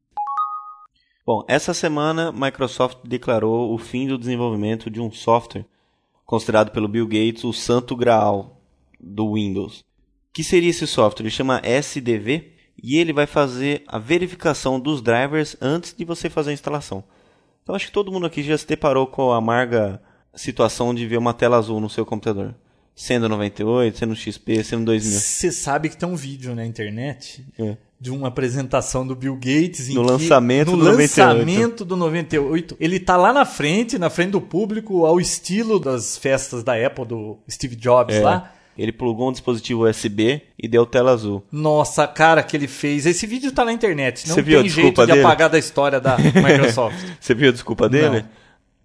Bom, 1.26 1.44
essa 1.48 1.74
semana 1.74 2.30
a 2.30 2.32
Microsoft 2.32 3.00
declarou 3.04 3.74
o 3.74 3.78
fim 3.78 4.08
do 4.08 4.18
desenvolvimento 4.18 4.90
de 4.92 5.02
um 5.02 5.12
software 5.12 5.66
considerado 6.26 6.72
pelo 6.72 6.88
Bill 6.88 7.08
Gates 7.08 7.44
o 7.44 7.52
santo 7.54 7.96
graal 7.96 8.62
do 9.00 9.34
Windows. 9.34 9.84
que 10.34 10.44
seria 10.44 10.70
esse 10.70 10.86
software? 10.86 11.24
Ele 11.24 11.32
chama 11.32 11.62
SDV 11.64 12.52
e 12.82 12.98
ele 12.98 13.14
vai 13.14 13.26
fazer 13.26 13.84
a 13.88 13.98
verificação 13.98 14.80
dos 14.80 15.02
drivers 15.02 15.56
antes 15.62 15.96
de 15.98 16.04
você 16.06 16.30
fazer 16.30 16.52
a 16.52 16.54
instalação. 16.54 17.04
Então 17.66 17.76
acho 17.76 17.88
que 17.88 17.92
todo 17.92 18.12
mundo 18.12 18.28
aqui 18.28 18.44
já 18.44 18.56
se 18.56 18.68
deparou 18.68 19.08
com 19.08 19.32
a 19.32 19.38
amarga 19.38 20.00
situação 20.36 20.94
de 20.94 21.08
ver 21.08 21.18
uma 21.18 21.34
tela 21.34 21.58
azul 21.58 21.82
no 21.82 21.90
seu 21.90 22.06
computador. 22.06 22.54
Sendo 22.96 23.28
98, 23.28 23.98
sendo 23.98 24.16
XP, 24.16 24.64
sendo 24.64 24.86
2000. 24.86 25.20
Você 25.20 25.52
sabe 25.52 25.90
que 25.90 25.98
tem 25.98 26.08
um 26.08 26.16
vídeo 26.16 26.54
na 26.54 26.64
internet 26.64 27.44
É. 27.60 27.76
de 28.00 28.12
uma 28.12 28.28
apresentação 28.28 29.06
do 29.06 29.16
Bill 29.16 29.34
Gates 29.36 29.90
em 29.90 29.96
No 29.96 30.04
lançamento 30.04 30.72
no 30.72 30.78
do 30.78 30.84
98. 30.92 31.28
lançamento 31.28 31.84
do 31.84 31.96
98. 31.98 32.78
Ele 32.80 33.00
tá 33.00 33.18
lá 33.18 33.34
na 33.34 33.46
frente, 33.46 33.98
na 33.98 34.12
frente 34.12 34.30
do 34.32 34.40
público, 34.42 35.04
ao 35.04 35.20
estilo 35.20 35.80
das 35.80 36.16
festas 36.20 36.64
da 36.64 36.74
Apple 36.86 37.04
do 37.06 37.40
Steve 37.50 37.76
Jobs 37.76 38.16
É. 38.16 38.20
lá. 38.22 38.54
Ele 38.78 38.92
plugou 38.92 39.30
um 39.30 39.32
dispositivo 39.32 39.88
USB 39.88 40.42
e 40.62 40.68
deu 40.68 40.86
tela 40.86 41.12
azul. 41.12 41.44
Nossa, 41.52 42.06
cara 42.08 42.44
que 42.44 42.58
ele 42.58 42.68
fez. 42.68 43.06
Esse 43.06 43.26
vídeo 43.26 43.52
tá 43.52 43.64
na 43.64 43.72
internet. 43.72 44.28
Não 44.28 44.36
Você 44.36 44.42
viu 44.42 44.60
tem 44.62 44.70
jeito 44.70 45.02
de 45.02 45.08
dele? 45.08 45.20
apagar 45.22 45.50
da 45.50 45.58
história 45.58 46.00
da 46.02 46.18
Microsoft. 46.20 46.98
Você 47.20 47.34
viu 47.34 47.50
a 47.50 47.52
desculpa 47.54 47.88
dele? 47.88 48.22
Não. 48.22 48.30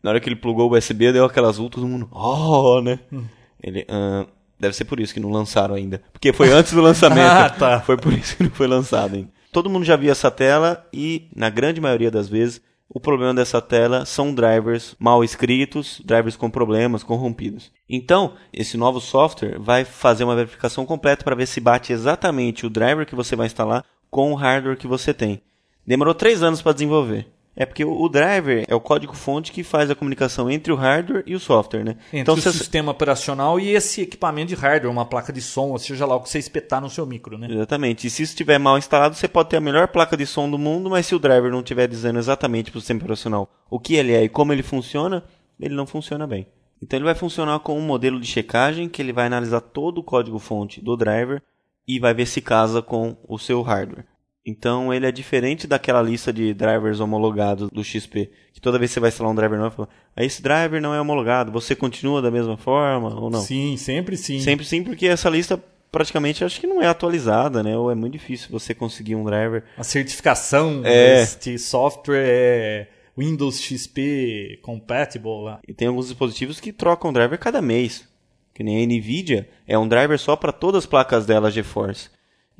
Na 0.02 0.10
hora 0.10 0.20
que 0.20 0.28
ele 0.28 0.36
plugou 0.36 0.70
o 0.70 0.76
USB, 0.76 1.12
deu 1.12 1.24
aquela 1.24 1.48
azul, 1.48 1.68
todo 1.68 1.86
mundo. 1.86 2.08
Oh, 2.12 2.80
né? 2.80 3.00
Hum. 3.12 3.24
Ele. 3.62 3.84
ah, 3.88 4.26
deve 4.58 4.74
ser 4.76 4.84
por 4.84 5.00
isso 5.00 5.12
que 5.12 5.20
não 5.20 5.30
lançaram 5.30 5.74
ainda. 5.74 6.00
Porque 6.12 6.32
foi 6.32 6.52
antes 6.52 6.72
do 6.72 6.80
lançamento. 6.82 7.26
Ah, 7.26 7.50
tá. 7.50 7.80
Foi 7.80 7.96
por 7.96 8.12
isso 8.12 8.36
que 8.36 8.44
não 8.44 8.50
foi 8.50 8.66
lançado 8.68 9.16
ainda. 9.16 9.28
Todo 9.52 9.68
mundo 9.68 9.84
já 9.84 9.96
viu 9.96 10.12
essa 10.12 10.30
tela 10.30 10.86
e, 10.92 11.28
na 11.34 11.50
grande 11.50 11.80
maioria 11.80 12.10
das 12.10 12.28
vezes, 12.28 12.62
o 12.92 12.98
problema 12.98 13.32
dessa 13.32 13.62
tela 13.62 14.04
são 14.04 14.34
drivers 14.34 14.96
mal 14.98 15.22
escritos, 15.22 16.02
drivers 16.04 16.34
com 16.34 16.50
problemas, 16.50 17.04
corrompidos. 17.04 17.70
Então, 17.88 18.34
esse 18.52 18.76
novo 18.76 19.00
software 19.00 19.60
vai 19.60 19.84
fazer 19.84 20.24
uma 20.24 20.34
verificação 20.34 20.84
completa 20.84 21.22
para 21.22 21.36
ver 21.36 21.46
se 21.46 21.60
bate 21.60 21.92
exatamente 21.92 22.66
o 22.66 22.70
driver 22.70 23.06
que 23.06 23.14
você 23.14 23.36
vai 23.36 23.46
instalar 23.46 23.84
com 24.10 24.32
o 24.32 24.34
hardware 24.34 24.76
que 24.76 24.88
você 24.88 25.14
tem. 25.14 25.40
Demorou 25.86 26.14
três 26.14 26.42
anos 26.42 26.60
para 26.60 26.72
desenvolver. 26.72 27.28
É 27.60 27.66
porque 27.66 27.84
o 27.84 28.08
driver 28.08 28.64
é 28.66 28.74
o 28.74 28.80
código-fonte 28.80 29.52
que 29.52 29.62
faz 29.62 29.90
a 29.90 29.94
comunicação 29.94 30.50
entre 30.50 30.72
o 30.72 30.76
hardware 30.76 31.22
e 31.26 31.34
o 31.34 31.38
software, 31.38 31.84
né? 31.84 31.96
Entre 32.06 32.20
então, 32.20 32.34
o 32.34 32.40
sistema 32.40 32.90
operacional 32.90 33.60
e 33.60 33.68
esse 33.68 34.00
equipamento 34.00 34.48
de 34.48 34.54
hardware, 34.54 34.90
uma 34.90 35.04
placa 35.04 35.30
de 35.30 35.42
som, 35.42 35.68
ou 35.68 35.78
seja 35.78 36.06
lá 36.06 36.16
o 36.16 36.22
que 36.22 36.30
você 36.30 36.38
espetar 36.38 36.80
no 36.80 36.88
seu 36.88 37.04
micro, 37.04 37.36
né? 37.36 37.48
Exatamente. 37.50 38.06
E 38.06 38.10
se 38.10 38.22
isso 38.22 38.32
estiver 38.32 38.56
mal 38.56 38.78
instalado, 38.78 39.14
você 39.14 39.28
pode 39.28 39.50
ter 39.50 39.58
a 39.58 39.60
melhor 39.60 39.88
placa 39.88 40.16
de 40.16 40.24
som 40.24 40.50
do 40.50 40.56
mundo, 40.56 40.88
mas 40.88 41.04
se 41.04 41.14
o 41.14 41.18
driver 41.18 41.52
não 41.52 41.58
estiver 41.58 41.86
dizendo 41.86 42.18
exatamente 42.18 42.70
para 42.70 42.78
o 42.78 42.80
sistema 42.80 43.00
operacional 43.00 43.46
o 43.68 43.78
que 43.78 43.94
ele 43.94 44.14
é 44.14 44.24
e 44.24 44.28
como 44.30 44.54
ele 44.54 44.62
funciona, 44.62 45.22
ele 45.60 45.74
não 45.74 45.84
funciona 45.84 46.26
bem. 46.26 46.46
Então 46.82 46.96
ele 46.96 47.04
vai 47.04 47.14
funcionar 47.14 47.58
com 47.58 47.76
um 47.76 47.82
modelo 47.82 48.18
de 48.18 48.26
checagem 48.26 48.88
que 48.88 49.02
ele 49.02 49.12
vai 49.12 49.26
analisar 49.26 49.60
todo 49.60 49.98
o 49.98 50.02
código-fonte 50.02 50.82
do 50.82 50.96
driver 50.96 51.42
e 51.86 51.98
vai 51.98 52.14
ver 52.14 52.24
se 52.24 52.40
casa 52.40 52.80
com 52.80 53.18
o 53.28 53.38
seu 53.38 53.60
hardware. 53.60 54.06
Então 54.44 54.92
ele 54.92 55.06
é 55.06 55.12
diferente 55.12 55.66
daquela 55.66 56.00
lista 56.00 56.32
de 56.32 56.54
drivers 56.54 56.98
homologados 57.00 57.68
do 57.70 57.84
XP, 57.84 58.30
que 58.52 58.60
toda 58.60 58.78
vez 58.78 58.90
que 58.90 58.94
você 58.94 59.00
vai 59.00 59.08
instalar 59.10 59.30
um 59.32 59.34
driver 59.36 59.58
novo, 59.58 59.76
fala, 59.76 59.88
"Ah, 60.16 60.24
esse 60.24 60.42
driver 60.42 60.80
não 60.80 60.94
é 60.94 61.00
homologado, 61.00 61.52
você 61.52 61.76
continua 61.76 62.22
da 62.22 62.30
mesma 62.30 62.56
forma 62.56 63.14
ou 63.20 63.28
não? 63.30 63.40
Sim, 63.40 63.76
sempre 63.76 64.16
sim. 64.16 64.40
Sempre 64.40 64.64
sim, 64.64 64.82
porque 64.82 65.06
essa 65.06 65.28
lista 65.28 65.62
praticamente 65.92 66.42
acho 66.44 66.58
que 66.60 66.66
não 66.66 66.80
é 66.80 66.86
atualizada, 66.86 67.62
né? 67.62 67.76
Ou 67.76 67.90
é 67.90 67.94
muito 67.94 68.12
difícil 68.14 68.48
você 68.50 68.74
conseguir 68.74 69.14
um 69.14 69.24
driver. 69.24 69.62
A 69.76 69.84
certificação 69.84 70.80
É. 70.84 71.20
deste 71.20 71.58
software 71.58 72.24
é 72.26 72.88
Windows 73.18 73.60
XP 73.60 74.58
compatible 74.62 75.42
lá. 75.42 75.60
E 75.68 75.74
tem 75.74 75.88
alguns 75.88 76.06
dispositivos 76.08 76.60
que 76.60 76.72
trocam 76.72 77.12
driver 77.12 77.38
cada 77.38 77.60
mês. 77.60 78.08
Que 78.54 78.62
nem 78.62 78.82
a 78.82 78.86
Nvidia 78.86 79.48
é 79.66 79.76
um 79.78 79.88
driver 79.88 80.18
só 80.18 80.36
para 80.36 80.52
todas 80.52 80.84
as 80.84 80.86
placas 80.86 81.26
dela 81.26 81.50
GeForce. 81.50 82.08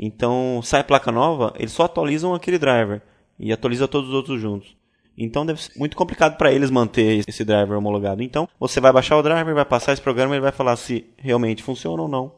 Então, 0.02 0.60
sai 0.64 0.82
placa 0.82 1.12
nova, 1.12 1.52
eles 1.58 1.72
só 1.72 1.82
atualizam 1.84 2.32
aquele 2.34 2.58
driver 2.58 3.02
e 3.38 3.52
atualiza 3.52 3.86
todos 3.86 4.08
os 4.08 4.14
outros 4.14 4.40
juntos. 4.40 4.74
Então 5.18 5.44
deve 5.44 5.60
ser 5.62 5.72
muito 5.78 5.94
complicado 5.94 6.38
para 6.38 6.50
eles 6.50 6.70
manter 6.70 7.22
esse 7.28 7.44
driver 7.44 7.76
homologado. 7.76 8.22
Então, 8.22 8.48
você 8.58 8.80
vai 8.80 8.90
baixar 8.92 9.18
o 9.18 9.22
driver, 9.22 9.54
vai 9.54 9.64
passar 9.66 9.92
esse 9.92 10.00
programa 10.00 10.34
e 10.34 10.36
ele 10.36 10.42
vai 10.42 10.52
falar 10.52 10.74
se 10.76 11.04
realmente 11.18 11.62
funciona 11.62 12.00
ou 12.02 12.08
não. 12.08 12.32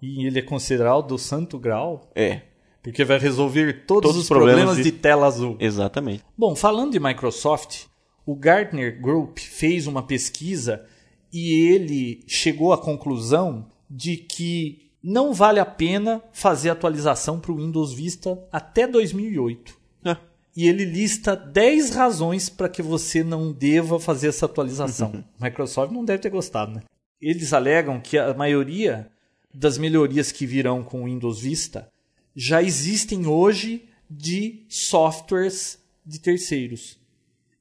E 0.00 0.24
ele 0.26 0.38
é 0.38 0.42
considerado 0.42 1.08
do 1.08 1.18
santo 1.18 1.58
grau, 1.58 2.08
É, 2.14 2.42
porque 2.82 3.04
vai 3.04 3.18
resolver 3.18 3.84
todos, 3.86 4.02
Todos 4.02 4.16
os 4.16 4.22
os 4.22 4.28
problemas 4.28 4.60
problemas 4.66 4.84
de... 4.84 4.92
de- 4.92 4.98
tela 4.98 5.26
azul. 5.26 5.56
exatamente. 5.58 6.22
Bom, 6.38 6.54
falando 6.54 6.92
de 6.92 7.00
Microsoft, 7.00 7.86
o 8.24 8.36
Gartner 8.36 9.00
Group 9.02 9.38
fez 9.38 9.86
uma 9.88 10.02
pesquisa 10.02 10.86
e 11.32 11.72
ele 11.72 12.22
chegou 12.28 12.72
à 12.72 12.78
conclusão 12.78 13.66
de 13.90 14.16
que 14.16 14.89
não 15.02 15.32
vale 15.32 15.58
a 15.60 15.64
pena 15.66 16.22
fazer 16.32 16.70
atualização 16.70 17.38
para 17.40 17.52
o 17.52 17.56
Windows 17.56 17.92
Vista 17.92 18.38
até 18.52 18.86
2008. 18.86 19.74
Ah, 20.04 20.16
E 20.56 20.66
ele 20.68 20.84
lista 20.84 21.34
10 21.36 21.90
razões 21.94 22.48
para 22.48 22.68
que 22.68 22.82
você 22.82 23.22
não 23.24 23.52
deva 23.52 23.98
fazer 24.00 24.28
essa 24.28 24.46
atualização. 24.46 25.24
Microsoft 25.40 25.92
não 25.92 26.04
deve 26.04 26.18
ter 26.22 26.30
gostado, 26.30 26.72
né? 26.72 26.82
Eles 27.20 27.52
alegam 27.52 28.00
que 28.00 28.18
a 28.18 28.32
maioria 28.34 29.10
das 29.54 29.78
melhorias 29.78 30.30
que 30.32 30.46
virão 30.46 30.82
com 30.82 31.02
o 31.02 31.04
Windows 31.06 31.40
Vista 31.40 31.88
já 32.34 32.62
existem 32.62 33.26
hoje 33.26 33.84
de 34.08 34.64
softwares 34.68 35.78
de 36.04 36.18
terceiros. 36.20 36.98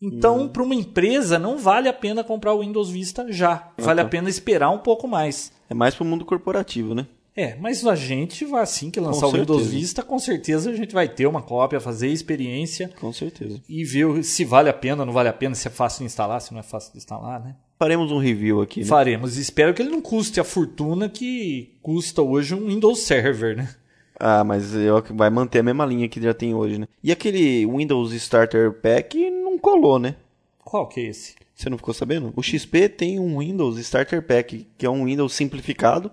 Então, 0.02 0.48
para 0.48 0.64
uma 0.64 0.74
empresa, 0.76 1.38
não 1.38 1.58
vale 1.58 1.90
a 1.90 1.94
pena 1.94 2.24
comprar 2.24 2.54
o 2.54 2.62
Windows 2.62 2.90
Vista 2.90 3.26
já. 3.32 3.70
Vale 3.78 4.00
a 4.00 4.04
Uhum. 4.06 4.10
pena 4.10 4.30
esperar 4.30 4.70
um 4.70 4.78
pouco 4.80 5.08
mais. 5.08 5.52
é 5.70 5.74
mais 5.74 5.94
pro 5.94 6.06
mundo 6.06 6.24
corporativo, 6.26 6.96
né? 6.96 7.06
É, 7.36 7.56
mas 7.56 7.86
a 7.86 7.96
gente 7.96 8.44
vai 8.46 8.64
assim 8.64 8.90
que 8.92 9.00
lançar 9.00 9.22
Com 9.22 9.28
o 9.28 9.32
Windows 9.32 9.62
certeza. 9.62 9.80
Vista, 9.80 10.04
com 10.04 10.20
certeza 10.20 10.72
a 10.72 10.76
gente 10.76 10.94
vai 10.94 11.08
ter 11.08 11.26
uma 11.26 11.42
cópia, 11.42 11.80
fazer 11.80 12.08
experiência 12.10 12.90
Com 13.00 13.14
certeza. 13.14 13.62
e 13.70 13.84
ver 13.84 14.24
se 14.24 14.44
vale 14.44 14.70
a 14.70 14.74
pena 14.74 15.06
não 15.06 15.14
vale 15.14 15.30
a 15.30 15.34
pena, 15.34 15.56
se 15.56 15.68
é 15.68 15.72
fácil 15.72 16.00
de 16.00 16.06
instalar, 16.06 16.42
se 16.42 16.52
não 16.52 16.60
é 16.60 16.64
fácil 16.64 16.92
de 16.92 16.98
instalar, 16.98 17.40
né? 17.40 17.56
Faremos 17.78 18.12
um 18.12 18.18
review 18.18 18.62
aqui, 18.62 18.82
né? 18.82 18.86
Faremos. 18.86 19.38
Espero 19.38 19.74
que 19.74 19.82
ele 19.82 19.90
não 19.92 20.02
custe 20.02 20.40
a 20.40 20.44
fortuna 20.44 21.08
que 21.08 21.78
custa 21.82 22.22
hoje 22.22 22.54
um 22.54 22.68
Windows 22.68 23.00
Server, 23.00 23.56
né? 23.56 23.74
Ah, 24.20 24.44
mas 24.44 24.76
eu 24.76 25.02
vai 25.12 25.30
manter 25.30 25.60
a 25.60 25.64
mesma 25.64 25.86
linha 25.86 26.10
que 26.10 26.22
já 26.22 26.34
tem 26.34 26.54
hoje, 26.54 26.78
né? 26.78 26.88
E 27.02 27.10
aquele 27.10 27.66
Windows 27.66 28.12
Starter 28.12 28.74
Pack 28.74 29.30
não 29.30 29.58
colou, 29.58 29.98
né? 29.98 30.16
Qual 30.62 30.88
que 30.90 31.00
é 31.00 31.04
esse? 31.06 31.36
Você 31.56 31.70
não 31.70 31.78
ficou 31.78 31.94
sabendo? 31.94 32.34
O 32.36 32.44
XP 32.44 32.90
tem 32.90 33.18
um 33.18 33.40
Windows 33.40 33.78
Starter 33.78 34.22
Pack, 34.22 34.68
que 34.78 34.86
é 34.86 34.90
um 34.90 35.06
Windows 35.06 35.34
simplificado. 35.34 36.12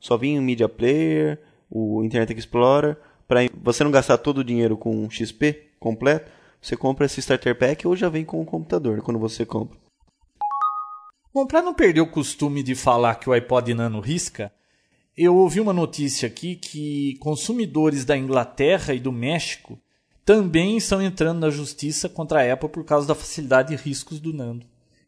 Só 0.00 0.16
vinha 0.16 0.40
o 0.40 0.42
Media 0.42 0.68
Player, 0.68 1.38
o 1.70 2.02
Internet 2.02 2.36
Explorer. 2.36 2.96
Para 3.28 3.40
você 3.62 3.84
não 3.84 3.90
gastar 3.90 4.18
todo 4.18 4.38
o 4.38 4.44
dinheiro 4.44 4.76
com 4.76 5.04
um 5.04 5.10
XP 5.10 5.68
completo, 5.78 6.30
você 6.60 6.76
compra 6.76 7.06
esse 7.06 7.20
Starter 7.20 7.56
Pack 7.56 7.86
ou 7.86 7.94
já 7.94 8.08
vem 8.08 8.24
com 8.24 8.40
o 8.40 8.44
computador 8.44 9.00
quando 9.02 9.20
você 9.20 9.46
compra. 9.46 9.78
Bom, 11.32 11.46
para 11.46 11.62
não 11.62 11.72
perder 11.72 12.00
o 12.00 12.10
costume 12.10 12.62
de 12.62 12.74
falar 12.74 13.14
que 13.14 13.30
o 13.30 13.32
iPod 13.32 13.72
Nano 13.72 14.00
risca, 14.00 14.52
eu 15.16 15.36
ouvi 15.36 15.60
uma 15.60 15.72
notícia 15.72 16.26
aqui 16.26 16.56
que 16.56 17.16
consumidores 17.20 18.04
da 18.04 18.16
Inglaterra 18.16 18.94
e 18.94 18.98
do 18.98 19.12
México 19.12 19.78
também 20.24 20.76
estão 20.76 21.00
entrando 21.00 21.40
na 21.40 21.50
justiça 21.50 22.08
contra 22.08 22.40
a 22.42 22.52
Apple 22.52 22.68
por 22.68 22.84
causa 22.84 23.06
da 23.06 23.14
facilidade 23.14 23.76
de 23.76 23.82
riscos 23.82 24.18
do 24.18 24.32
Nano. 24.32 24.62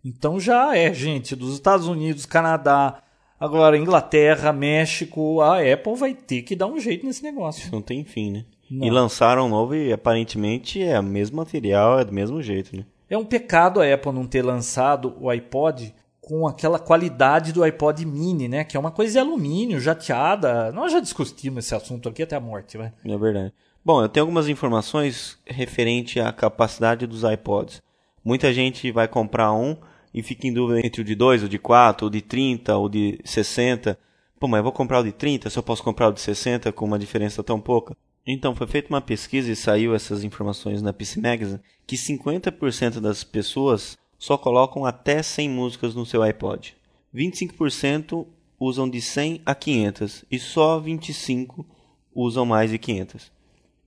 Então 0.04 0.38
já 0.38 0.76
é, 0.76 0.92
gente, 0.92 1.34
dos 1.34 1.54
Estados 1.54 1.87
Unidos, 1.87 2.26
Canadá, 2.26 3.01
agora 3.42 3.76
Inglaterra, 3.76 4.52
México, 4.52 5.40
a 5.40 5.58
Apple 5.58 5.96
vai 5.96 6.14
ter 6.14 6.42
que 6.42 6.54
dar 6.54 6.68
um 6.68 6.78
jeito 6.78 7.04
nesse 7.04 7.25
negócio. 7.25 7.68
Não 7.72 7.82
tem 7.82 8.04
fim, 8.04 8.30
né? 8.30 8.44
Não. 8.70 8.87
E 8.87 8.90
lançaram 8.90 9.46
um 9.46 9.49
novo 9.49 9.75
e 9.75 9.92
aparentemente 9.92 10.80
é 10.80 11.00
o 11.00 11.02
mesmo 11.02 11.37
material, 11.38 11.99
é 11.99 12.04
do 12.04 12.12
mesmo 12.12 12.40
jeito, 12.40 12.76
né? 12.76 12.84
É 13.11 13.18
um 13.18 13.25
pecado 13.25 13.80
a 13.80 13.94
Apple 13.94 14.12
não 14.12 14.26
ter 14.26 14.42
lançado 14.42 15.16
o 15.20 15.28
iPod 15.28 15.92
com 16.20 16.46
aquela 16.46 16.78
qualidade 16.78 17.52
do 17.52 17.64
iPod 17.64 18.06
mini, 18.06 18.46
né? 18.46 18.62
Que 18.62 18.76
é 18.76 18.80
uma 18.80 18.92
coisa 18.92 19.12
de 19.12 19.18
alumínio, 19.18 19.80
jateada. 19.80 20.70
Nós 20.70 20.92
já 20.92 21.00
discutimos 21.00 21.64
esse 21.64 21.75
assunto 21.75 22.08
aqui 22.08 22.22
até 22.22 22.37
a 22.37 22.40
morte, 22.40 22.78
vai. 22.78 22.92
É 23.04 23.18
verdade. 23.18 23.52
Bom, 23.84 24.00
eu 24.00 24.08
tenho 24.08 24.22
algumas 24.22 24.49
informações 24.49 25.37
referente 25.44 26.20
à 26.20 26.32
capacidade 26.32 27.08
dos 27.08 27.25
iPods. 27.25 27.82
Muita 28.25 28.52
gente 28.54 28.92
vai 28.92 29.08
comprar 29.08 29.52
um 29.52 29.76
e 30.14 30.23
fica 30.23 30.47
em 30.47 30.52
dúvida 30.52 30.85
entre 30.85 31.00
o 31.00 31.04
de 31.04 31.14
2, 31.14 31.45
o 31.45 31.49
de 31.49 31.59
4, 31.59 32.07
o 32.07 32.11
de 32.11 32.21
30, 32.21 32.76
o 32.76 32.88
de 32.88 33.19
60. 33.25 33.99
Pô, 34.38 34.49
mas 34.49 34.59
eu 34.59 34.64
vou 34.64 34.73
comprar 34.73 35.00
o 35.00 35.04
de 35.04 35.12
30 35.12 35.49
se 35.49 35.59
eu 35.59 35.62
posso 35.62 35.83
comprar 35.83 36.09
o 36.09 36.12
de 36.12 36.21
60 36.21 36.73
com 36.73 36.85
uma 36.85 36.99
diferença 36.99 37.42
tão 37.42 37.61
pouca? 37.61 37.97
Então, 38.26 38.54
foi 38.54 38.66
feita 38.66 38.88
uma 38.88 39.00
pesquisa 39.00 39.50
e 39.50 39.57
saiu 39.57 39.95
essas 39.95 40.23
informações 40.23 40.81
na 40.81 40.92
PC 40.92 41.21
Magazine 41.21 41.61
que 41.87 41.97
50% 41.97 43.00
das 43.00 43.25
pessoas 43.25 43.99
só 44.19 44.38
colocam 44.38 44.87
até 44.87 45.23
100 45.23 45.50
músicas 45.50 45.95
no 45.95 46.07
seu 46.07 46.23
iPod. 46.23 46.76
25% 47.14 48.26
usam 48.59 48.88
de 48.88 49.00
100 49.00 49.42
a 49.45 49.54
500 49.54 50.25
e 50.31 50.38
só 50.38 50.78
25 50.78 51.66
usam 52.14 52.47
mais 52.47 52.71
de 52.71 52.78
500. 52.78 53.33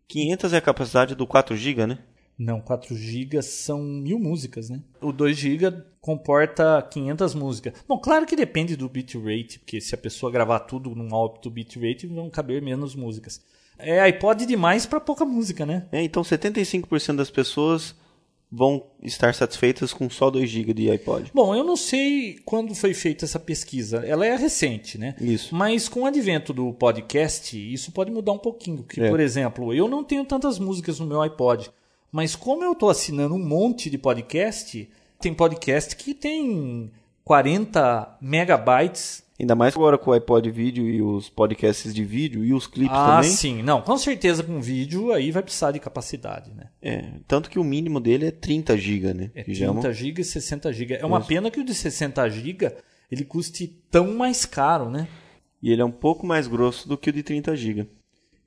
500 0.08 0.54
é 0.54 0.58
a 0.58 0.62
capacidade 0.62 1.16
do 1.16 1.26
4 1.26 1.56
GB, 1.56 1.88
né? 1.88 2.00
Não, 2.38 2.60
4 2.60 2.96
GB 2.96 3.42
são 3.42 3.82
mil 3.82 4.20
músicas, 4.20 4.70
né? 4.70 4.82
O 5.02 5.12
2 5.14 5.38
GB 5.38 5.72
comporta 6.02 6.82
500 6.92 7.34
músicas. 7.34 7.74
Bom, 7.88 7.98
claro 7.98 8.26
que 8.26 8.36
depende 8.36 8.76
do 8.76 8.90
bitrate, 8.90 9.60
porque 9.60 9.80
se 9.80 9.96
a 9.96 9.98
pessoa 9.98 10.32
gravar 10.32 10.60
tudo 10.60 10.94
num 10.94 11.16
alto 11.16 11.50
bitrate, 11.50 12.08
vão 12.08 12.30
caber 12.30 12.62
menos 12.62 12.94
músicas. 12.94 13.42
É 13.78 14.00
iPod 14.02 14.46
demais 14.46 14.86
para 14.86 15.00
pouca 15.00 15.26
música, 15.26 15.66
né? 15.66 15.88
É, 15.92 16.02
então 16.04 16.24
75% 16.24 17.16
das 17.16 17.30
pessoas 17.30 17.96
vão 18.52 18.86
estar 19.02 19.34
satisfeitas 19.34 19.92
com 19.92 20.10
só 20.10 20.30
2 20.30 20.50
GB 20.50 20.74
de 20.74 20.90
iPod. 20.92 21.32
Bom, 21.34 21.56
eu 21.56 21.64
não 21.64 21.76
sei 21.76 22.38
quando 22.46 22.74
foi 22.76 22.94
feita 22.94 23.26
essa 23.26 23.40
pesquisa. 23.40 23.98
Ela 24.06 24.26
é 24.26 24.36
recente, 24.36 24.98
né? 24.98 25.16
Isso. 25.20 25.54
Mas 25.56 25.90
com 25.90 26.02
o 26.02 26.06
advento 26.06 26.54
do 26.54 26.72
podcast, 26.74 27.58
isso 27.74 27.92
pode 27.92 28.12
mudar 28.12 28.32
um 28.34 28.38
pouquinho. 28.38 28.84
Porque, 28.84 29.02
É. 29.02 29.10
por 29.10 29.20
exemplo, 29.20 29.74
eu 29.74 29.88
não 29.88 30.04
tenho 30.04 30.24
tantas 30.24 30.60
músicas 30.60 31.00
no 31.00 31.06
meu 31.06 31.22
iPod. 31.22 31.70
Mas 32.16 32.34
como 32.34 32.64
eu 32.64 32.72
estou 32.72 32.90
assinando 32.90 33.36
um 33.36 33.46
monte 33.46 33.90
de 33.90 33.98
podcast, 33.98 34.90
tem 35.20 35.34
podcast 35.34 35.94
que 35.98 36.14
tem 36.14 36.90
40 37.26 38.18
megabytes. 38.22 39.22
Ainda 39.38 39.54
mais 39.54 39.76
agora 39.76 39.98
com 39.98 40.12
o 40.12 40.14
iPod 40.14 40.50
vídeo 40.50 40.88
e 40.88 41.02
os 41.02 41.28
podcasts 41.30 41.94
de 41.94 42.06
vídeo 42.06 42.46
e 42.46 42.54
os 42.54 42.68
clipes 42.68 42.96
Ah, 42.98 43.18
também. 43.18 43.30
sim. 43.32 43.62
Não, 43.62 43.82
com 43.82 43.98
certeza 43.98 44.42
com 44.44 44.62
vídeo 44.62 45.12
aí 45.12 45.30
vai 45.30 45.44
precisar 45.44 45.74
de 45.74 45.80
capacidade, 45.82 46.54
né? 46.54 46.70
É, 46.82 47.04
tanto 47.28 47.50
que 47.50 47.60
o 47.60 47.66
mínimo 47.66 48.00
dele 48.00 48.28
é 48.28 48.32
30 48.32 48.78
GB, 48.78 49.14
né? 49.14 49.32
É 49.36 49.44
Que 49.44 49.54
já 49.54 49.66
é 49.66 49.70
uma- 49.70 49.82
30 49.82 49.94
GB 49.94 50.22
e 50.22 50.24
60 50.24 50.72
GB. 50.72 50.94
É 50.94 51.06
uma 51.06 51.20
Isso. 51.20 51.28
pena 51.28 51.52
que 51.52 51.60
o 51.60 51.66
de 51.66 51.76
60 51.76 52.30
GB 52.30 52.72
ele 53.12 53.26
custe 53.26 53.68
tão 53.92 54.14
mais 54.14 54.46
caro, 54.46 54.90
né? 54.90 55.10
E 55.62 55.70
ele 55.70 55.82
é 55.82 55.86
um 55.86 55.92
pouco 55.92 56.26
mais 56.26 56.48
grosso 56.48 56.88
do 56.88 56.98
que 56.98 57.10
o 57.10 57.14
de 57.14 57.22
30 57.24 57.54
GB. 57.58 57.90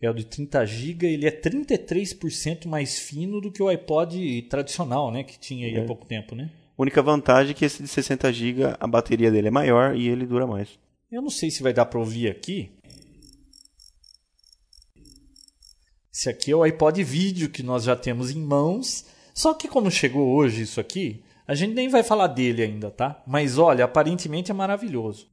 É 0.00 0.09
o 0.09 0.14
de 0.14 0.25
30 0.25 0.64
GB, 0.64 1.07
ele 1.07 1.26
é 1.26 1.31
33% 1.31 2.67
mais 2.69 2.99
fino 3.00 3.40
do 3.40 3.50
que 3.50 3.62
o 3.62 3.69
iPod 3.69 4.43
tradicional, 4.43 5.11
né, 5.11 5.25
que 5.25 5.38
tinha 5.38 5.67
aí 5.67 5.76
há 5.76 5.81
É. 5.81 5.85
pouco 5.85 6.07
tempo, 6.07 6.35
né? 6.37 6.50
A 6.78 6.83
única 6.83 7.02
vantagem 7.02 7.50
é 7.50 7.55
que 7.55 7.64
esse 7.64 7.83
de 7.83 7.88
60 7.88 8.33
GB, 8.33 8.62
a 8.78 8.87
bateria 8.87 9.31
dele 9.33 9.49
é 9.49 9.50
maior 9.50 9.97
e 9.97 10.09
ele 10.09 10.25
dura 10.25 10.47
mais. 10.47 10.69
Eu 11.11 11.21
não 11.21 11.31
sei 11.31 11.50
se 11.50 11.62
vai 11.62 11.73
dar 11.73 11.87
para 11.87 11.99
ouvir 11.99 12.31
aqui. 12.31 12.71
Esse 16.12 16.28
aqui 16.28 16.50
é 16.52 16.57
o 16.57 16.62
iPod 16.62 17.02
vídeo 17.02 17.49
que 17.50 17.62
nós 17.62 17.85
já 17.85 17.97
temos 17.97 18.31
em 18.31 18.40
mãos. 18.40 19.05
Só 19.35 19.55
que 19.55 19.69
como 19.69 19.90
chegou 19.90 20.28
hoje 20.35 20.62
isso 20.62 20.81
aqui, 20.81 21.23
a 21.47 21.55
gente 21.55 21.75
nem 21.75 21.88
vai 21.88 22.02
falar 22.02 22.26
dele 22.28 22.62
ainda, 22.62 22.90
tá? 22.90 23.23
Mas 23.26 23.57
olha, 23.59 23.85
aparentemente 23.85 24.50
é 24.50 24.55
maravilhoso. 24.55 25.28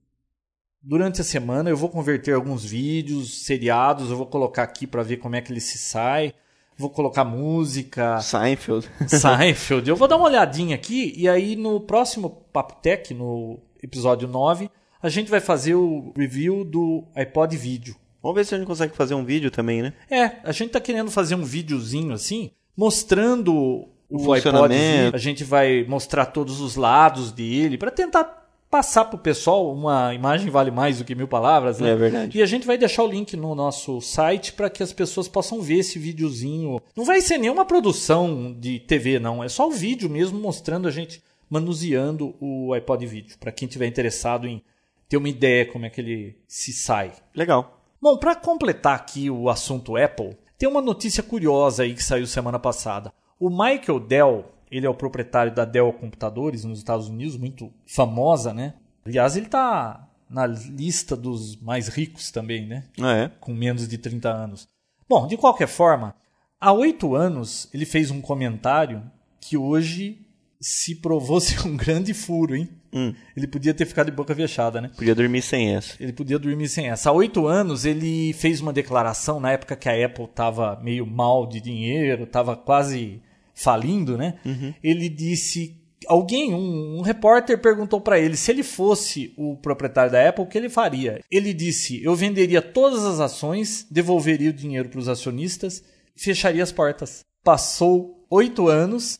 Durante 0.87 1.19
a 1.19 1.23
semana 1.23 1.67
eu 1.67 1.75
vou 1.75 1.89
converter 1.89 2.35
alguns 2.35 2.63
vídeos, 2.63 3.43
seriados, 3.43 4.11
eu 4.11 4.17
vou 4.17 4.27
colocar 4.27 4.61
aqui 4.61 4.85
para 4.85 5.01
ver 5.01 5.17
como 5.17 5.35
é 5.35 5.41
que 5.41 5.51
ele 5.51 5.59
se 5.59 5.79
sai. 5.79 6.31
Vou 6.77 6.91
colocar 6.91 7.23
música, 7.23 8.19
Seinfeld. 8.21 8.87
Seinfeld. 9.07 9.89
Eu 9.89 9.95
vou 9.95 10.07
dar 10.07 10.17
uma 10.17 10.27
olhadinha 10.27 10.75
aqui 10.75 11.11
e 11.17 11.27
aí 11.27 11.55
no 11.55 11.79
próximo 11.79 12.29
Papo 12.29 12.75
Tech, 12.83 13.15
no 13.15 13.57
episódio 13.81 14.27
9, 14.27 14.69
a 15.01 15.09
gente 15.09 15.31
vai 15.31 15.39
fazer 15.39 15.73
o 15.73 16.13
review 16.15 16.63
do 16.63 17.03
iPod 17.15 17.57
vídeo. 17.57 17.95
Vamos 18.21 18.35
ver 18.35 18.45
se 18.45 18.53
a 18.53 18.57
gente 18.59 18.67
consegue 18.67 18.95
fazer 18.95 19.15
um 19.15 19.25
vídeo 19.25 19.49
também, 19.49 19.81
né? 19.81 19.93
É, 20.07 20.33
a 20.43 20.51
gente 20.51 20.69
tá 20.69 20.79
querendo 20.79 21.09
fazer 21.09 21.33
um 21.33 21.43
videozinho 21.43 22.13
assim, 22.13 22.51
mostrando 22.77 23.87
o, 24.07 24.17
iPod 24.17 24.23
funcionamento. 24.23 25.03
vídeo. 25.03 25.15
A 25.15 25.17
gente 25.17 25.43
vai 25.43 25.83
mostrar 25.87 26.27
todos 26.27 26.61
os 26.61 26.75
lados 26.75 27.31
dele 27.31 27.75
para 27.75 27.89
tentar 27.89 28.44
passar 28.75 29.05
pro 29.05 29.17
pessoal 29.17 29.71
uma 29.71 30.13
imagem 30.13 30.49
vale 30.49 30.69
mais 30.69 30.97
do 30.97 31.05
que 31.05 31.15
mil 31.15 31.29
palavras, 31.29 31.79
né? 31.79 31.91
É 31.91 31.95
verdade. 31.95 32.37
E 32.37 32.41
a 32.41 32.45
gente 32.45 32.67
vai 32.67 32.77
deixar 32.77 33.03
o 33.03 33.07
link 33.07 33.37
no 33.37 33.55
nosso 33.55 34.01
site 34.01 34.51
para 34.51 34.69
que 34.69 34.83
as 34.83 34.91
pessoas 34.91 35.29
possam 35.29 35.61
ver 35.61 35.75
esse 35.75 35.97
videozinho. 35.97 36.81
Não 36.93 37.05
vai 37.05 37.21
ser 37.21 37.37
nenhuma 37.37 37.63
produção 37.63 38.53
de 38.59 38.79
TV, 38.79 39.17
não. 39.17 39.41
É 39.41 39.47
só 39.47 39.69
o 39.69 39.71
vídeo 39.71 40.09
mesmo 40.09 40.37
mostrando 40.37 40.89
a 40.89 40.91
gente 40.91 41.23
manuseando 41.49 42.35
o 42.41 42.73
iPod 42.73 43.05
vídeo. 43.05 43.37
Para 43.39 43.53
quem 43.53 43.65
tiver 43.65 43.87
interessado 43.87 44.45
em 44.45 44.61
ter 45.07 45.15
uma 45.15 45.29
ideia 45.29 45.65
como 45.65 45.85
é 45.85 45.89
que 45.89 46.01
ele 46.01 46.37
se 46.45 46.73
sai. 46.73 47.13
Legal. 47.33 47.81
Bom, 48.01 48.17
para 48.17 48.35
completar 48.35 48.95
aqui 48.95 49.29
o 49.29 49.47
assunto 49.47 49.95
Apple, 49.95 50.35
tem 50.57 50.67
uma 50.67 50.81
notícia 50.81 51.23
curiosa 51.23 51.83
aí 51.83 51.93
que 51.93 52.03
saiu 52.03 52.27
semana 52.27 52.59
passada. 52.59 53.13
O 53.39 53.49
Michael 53.49 54.01
Dell, 54.01 54.45
ele 54.69 54.85
é 54.85 54.89
o 54.89 54.95
proprietário 54.95 55.53
da 55.53 55.65
Dell 55.65 55.91
Computadores 55.93 56.63
nos 56.63 56.79
Estados 56.79 57.07
Unidos, 57.07 57.37
muito 57.37 57.71
famosa, 57.85 58.53
né? 58.53 58.73
Aliás, 59.05 59.35
ele 59.35 59.45
tá 59.45 60.09
na 60.29 60.47
lista 60.47 61.15
dos 61.15 61.55
mais 61.57 61.87
ricos 61.87 62.31
também, 62.31 62.65
né? 62.65 62.85
Ah, 62.99 63.13
é? 63.13 63.31
Com 63.39 63.53
menos 63.53 63.87
de 63.87 63.97
30 63.97 64.29
anos. 64.29 64.67
Bom, 65.07 65.27
de 65.27 65.37
qualquer 65.37 65.67
forma, 65.67 66.15
há 66.59 66.73
oito 66.73 67.15
anos 67.15 67.69
ele 67.73 67.85
fez 67.85 68.09
um 68.09 68.21
comentário 68.21 69.03
que 69.39 69.55
hoje 69.55 70.25
se 70.59 70.95
provou 70.95 71.39
ser 71.41 71.65
um 71.67 71.77
grande 71.77 72.13
furo, 72.13 72.55
hein? 72.55 72.69
Hum. 72.91 73.13
Ele 73.35 73.45
podia 73.45 73.73
ter 73.73 73.85
ficado 73.85 74.07
de 74.07 74.11
boca 74.13 74.33
fechada, 74.33 74.81
né? 74.81 74.89
Podia 74.95 75.13
dormir 75.13 75.41
sem 75.41 75.75
essa. 75.75 76.01
Ele 76.01 76.13
podia 76.13 76.39
dormir 76.39 76.69
sem 76.69 76.89
essa. 76.89 77.09
Há 77.09 77.13
oito 77.13 77.45
anos 77.45 77.85
ele 77.85 78.33
fez 78.33 78.61
uma 78.61 78.73
declaração 78.73 79.39
na 79.39 79.51
época 79.51 79.75
que 79.75 79.89
a 79.89 80.05
Apple 80.05 80.25
estava 80.25 80.79
meio 80.81 81.05
mal 81.05 81.45
de 81.45 81.59
dinheiro, 81.59 82.23
estava 82.23 82.55
quase 82.55 83.21
falindo, 83.55 84.17
né? 84.17 84.39
Ele 84.83 85.09
disse. 85.09 85.81
Alguém, 86.07 86.53
um, 86.53 86.99
um 86.99 87.01
repórter 87.01 87.57
perguntou 87.59 87.99
para 87.99 88.19
ele 88.19 88.37
se 88.37 88.51
ele 88.51 88.61
fosse 88.61 89.33
o 89.35 89.57
proprietário 89.57 90.11
da 90.11 90.29
Apple, 90.29 90.43
o 90.43 90.47
que 90.47 90.55
ele 90.55 90.69
faria. 90.69 91.19
Ele 91.31 91.51
disse: 91.51 92.03
Eu 92.03 92.15
venderia 92.15 92.61
todas 92.61 93.03
as 93.03 93.19
ações, 93.19 93.87
devolveria 93.89 94.51
o 94.51 94.53
dinheiro 94.53 94.89
para 94.89 94.99
os 94.99 95.09
acionistas, 95.09 95.83
fecharia 96.15 96.61
as 96.61 96.71
portas. 96.71 97.25
Passou 97.43 98.23
oito 98.29 98.67
anos 98.67 99.19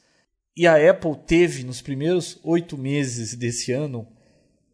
e 0.55 0.67
a 0.67 0.89
Apple 0.89 1.15
teve, 1.25 1.63
nos 1.63 1.81
primeiros 1.81 2.39
oito 2.43 2.77
meses 2.77 3.35
desse 3.35 3.71
ano, 3.71 4.07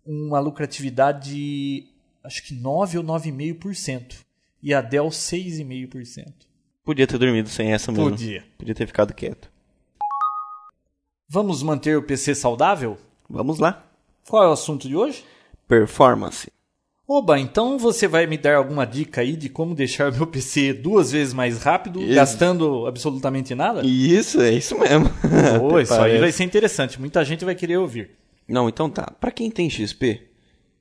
uma 0.06 0.39
lucratividade 0.39 1.32
de 1.32 1.88
acho 2.24 2.43
que 2.43 2.54
9 2.54 3.00
ou 3.00 3.04
9,5%. 3.04 4.17
E 4.62 4.74
a 4.74 4.82
Dell 4.82 5.08
6,5%. 5.08 6.34
Podia 6.84 7.08
ter 7.08 7.17
dormido 7.17 7.50
sem 7.50 7.74
essa 7.74 7.91
mesmo. 7.91 8.10
Podia. 8.10 8.43
Podia 8.58 8.76
ter 8.76 8.86
ficado 8.86 9.13
quieto. 9.13 9.51
Vamos 11.34 11.63
manter 11.63 11.98
o 11.98 12.04
PC 12.04 12.36
saudável? 12.36 12.98
Vamos 13.30 13.58
lá. 13.58 13.86
Qual 14.28 14.44
é 14.44 14.50
o 14.50 14.52
assunto 14.52 14.86
de 14.89 14.98
hoje? 14.98 15.24
Performance. 15.65 16.52
Oba, 17.08 17.39
então 17.39 17.80
você 17.80 18.06
vai 18.06 18.28
me 18.28 18.38
dar 18.38 18.58
alguma 18.58 18.86
dica 18.86 19.22
aí 19.22 19.38
de 19.38 19.48
como 19.48 19.74
deixar 19.74 20.12
meu 20.12 20.28
PC 20.28 20.74
duas 20.74 21.13
vezes 21.13 21.34
mais 21.34 21.63
rápido, 21.63 22.02
Isso. 22.02 22.15
gastando 22.15 22.86
absolutamente 22.86 23.56
nada? 23.56 23.82
Isso, 23.86 24.41
é 24.41 24.52
isso 24.52 24.78
mesmo. 24.78 25.10
Pô, 25.58 25.80
isso 25.80 25.94
aí 25.94 26.00
Parece. 26.00 26.20
vai 26.20 26.32
ser 26.34 26.44
interessante. 26.44 27.00
Muita 27.00 27.24
gente 27.24 27.46
vai 27.46 27.56
querer 27.56 27.78
ouvir. 27.78 28.12
Não, 28.46 28.67
então 28.67 28.89
tá. 28.89 29.13
Pra 29.17 29.32
quem 29.32 29.50
tem 29.50 29.70
XP, 29.70 30.28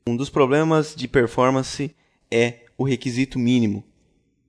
um 0.04 0.16
dos 0.16 0.28
problemas 0.30 0.96
de 0.96 1.06
performance 1.06 1.94
é 2.28 2.64
o 2.76 2.82
requisito 2.82 3.38
mínimo. 3.38 3.84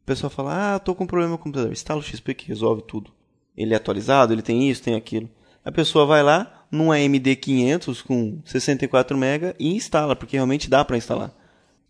O 0.02 0.06
pessoal 0.08 0.32
fala: 0.32 0.74
"Ah, 0.74 0.80
tô 0.80 0.96
com 0.96 1.04
um 1.04 1.08
problema 1.08 1.34
no 1.34 1.38
computador". 1.38 1.72
Instala 1.72 2.00
o 2.00 2.04
XP 2.04 2.34
que 2.34 2.48
resolve 2.48 2.82
tudo. 2.88 3.12
Ele 3.56 3.76
é 3.76 3.78
atualizado, 3.78 4.34
ele 4.34 4.42
tem 4.42 4.68
isso, 4.68 4.82
tem 4.82 4.96
aquilo. 4.96 5.30
A 5.64 5.72
pessoa 5.72 6.06
vai 6.06 6.24
lá 6.24 6.66
num 6.72 6.92
AMD 6.92 7.36
500 7.36 8.02
com 8.02 8.40
64 8.44 9.16
MB 9.16 9.56
e 9.60 9.76
instala, 9.76 10.16
porque 10.16 10.38
realmente 10.38 10.70
dá 10.70 10.84
para 10.84 10.98
instalar. 10.98 11.32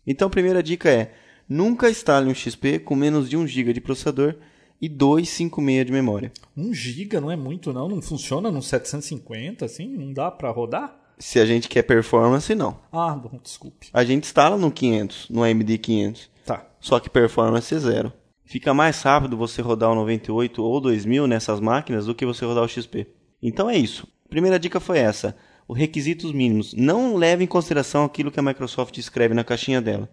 Então 0.06 0.26
a 0.28 0.30
primeira 0.30 0.62
dica 0.62 0.90
é: 0.90 1.14
nunca 1.48 1.88
instale 1.88 2.28
um 2.28 2.34
XP 2.34 2.80
com 2.80 2.94
menos 2.94 3.30
de 3.30 3.36
1 3.36 3.46
GB 3.46 3.72
de 3.72 3.80
processador 3.80 4.34
e 4.80 4.88
256 4.88 5.86
de 5.86 5.92
memória. 5.92 6.32
1 6.56 6.74
GB 6.74 7.20
não 7.20 7.30
é 7.30 7.36
muito 7.36 7.72
não, 7.72 7.88
não 7.88 8.02
funciona 8.02 8.50
no 8.50 8.60
750 8.60 9.64
assim, 9.64 9.88
não 9.88 10.12
dá 10.12 10.30
pra 10.30 10.50
rodar? 10.50 10.98
Se 11.18 11.38
a 11.38 11.46
gente 11.46 11.68
quer 11.68 11.82
performance, 11.82 12.52
não. 12.54 12.78
Ah, 12.90 13.14
bom, 13.14 13.38
desculpe. 13.42 13.88
A 13.92 14.02
gente 14.02 14.24
instala 14.24 14.58
no 14.58 14.72
500, 14.72 15.28
no 15.30 15.44
AMD 15.44 15.78
500. 15.78 16.30
Tá. 16.44 16.66
Só 16.80 16.98
que 16.98 17.08
performance 17.08 17.72
é 17.72 17.78
zero. 17.78 18.12
Fica 18.44 18.74
mais 18.74 19.00
rápido 19.00 19.36
você 19.36 19.62
rodar 19.62 19.90
o 19.92 19.94
98 19.94 20.62
ou 20.62 20.80
2000 20.80 21.26
nessas 21.28 21.60
máquinas 21.60 22.06
do 22.06 22.14
que 22.14 22.26
você 22.26 22.44
rodar 22.44 22.64
o 22.64 22.68
XP. 22.68 23.06
Então 23.42 23.68
é 23.68 23.76
isso. 23.76 24.06
Primeira 24.30 24.58
dica 24.58 24.78
foi 24.78 24.98
essa. 24.98 25.36
Os 25.66 25.76
requisitos 25.76 26.32
mínimos. 26.32 26.72
Não 26.74 27.16
leve 27.16 27.44
em 27.44 27.46
consideração 27.46 28.04
aquilo 28.04 28.30
que 28.30 28.38
a 28.38 28.42
Microsoft 28.42 28.96
escreve 28.98 29.34
na 29.34 29.44
caixinha 29.44 29.80
dela. 29.80 30.08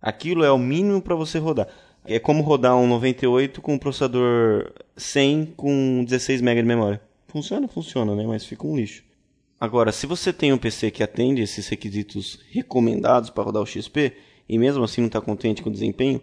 Aquilo 0.00 0.42
é 0.42 0.50
o 0.50 0.58
mínimo 0.58 1.00
para 1.00 1.14
você 1.14 1.38
rodar. 1.38 1.68
É 2.04 2.18
como 2.18 2.42
rodar 2.42 2.76
um 2.76 2.88
98 2.88 3.62
com 3.62 3.74
um 3.74 3.78
processador 3.78 4.72
100 4.96 5.54
com 5.56 6.04
16 6.04 6.42
MB 6.42 6.56
de 6.56 6.62
memória. 6.62 7.00
Funciona, 7.28 7.68
funciona, 7.68 8.16
né? 8.16 8.26
Mas 8.26 8.44
fica 8.44 8.66
um 8.66 8.76
lixo. 8.76 9.04
Agora, 9.60 9.92
se 9.92 10.06
você 10.06 10.32
tem 10.32 10.52
um 10.52 10.58
PC 10.58 10.90
que 10.90 11.04
atende 11.04 11.40
esses 11.40 11.68
requisitos 11.68 12.40
recomendados 12.50 13.30
para 13.30 13.44
rodar 13.44 13.62
o 13.62 13.66
XP 13.66 14.12
e 14.48 14.58
mesmo 14.58 14.82
assim 14.82 15.00
não 15.00 15.06
está 15.06 15.20
contente 15.20 15.62
com 15.62 15.70
o 15.70 15.72
desempenho, 15.72 16.20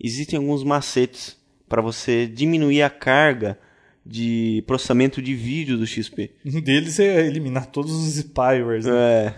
existem 0.00 0.36
alguns 0.36 0.64
macetes 0.64 1.36
para 1.68 1.80
você 1.80 2.26
diminuir 2.26 2.82
a 2.82 2.90
carga 2.90 3.56
de 4.04 4.62
processamento 4.66 5.20
de 5.20 5.34
vídeo 5.34 5.76
do 5.76 5.86
XP. 5.86 6.30
Um 6.44 6.60
deles 6.62 6.98
é 6.98 7.26
eliminar 7.26 7.66
todos 7.66 7.92
os 7.92 8.16
spywares. 8.16 8.86
Né? 8.86 8.92
É. 8.92 9.34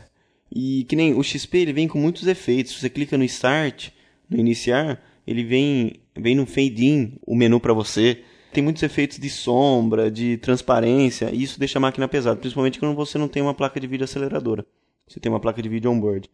E 0.54 0.84
que 0.84 0.96
nem 0.96 1.14
o 1.14 1.22
XP 1.22 1.58
ele 1.58 1.72
vem 1.72 1.88
com 1.88 1.98
muitos 1.98 2.26
efeitos. 2.26 2.78
Você 2.78 2.88
clica 2.88 3.16
no 3.16 3.24
Start, 3.24 3.90
no 4.28 4.38
Iniciar, 4.38 5.02
ele 5.26 5.44
vem, 5.44 5.94
vem 6.16 6.34
no 6.34 6.46
Fade 6.46 6.84
In, 6.84 7.18
o 7.26 7.34
menu 7.34 7.60
para 7.60 7.72
você. 7.72 8.22
Tem 8.52 8.62
muitos 8.62 8.82
efeitos 8.82 9.18
de 9.18 9.30
sombra, 9.30 10.10
de 10.10 10.36
transparência, 10.36 11.30
e 11.32 11.42
isso 11.42 11.58
deixa 11.58 11.78
a 11.78 11.80
máquina 11.80 12.06
pesada, 12.06 12.38
principalmente 12.38 12.78
quando 12.78 12.94
você 12.94 13.16
não 13.16 13.26
tem 13.26 13.42
uma 13.42 13.54
placa 13.54 13.80
de 13.80 13.86
vídeo 13.86 14.04
aceleradora. 14.04 14.66
Você 15.08 15.18
tem 15.18 15.32
uma 15.32 15.40
placa 15.40 15.62
de 15.62 15.70
vídeo 15.70 15.90
on-board. 15.90 16.28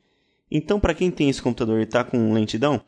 Então, 0.50 0.80
para 0.80 0.94
quem 0.94 1.12
tem 1.12 1.28
esse 1.28 1.40
computador 1.40 1.78
e 1.78 1.84
está 1.84 2.02
com 2.02 2.32
lentidão, 2.32 2.80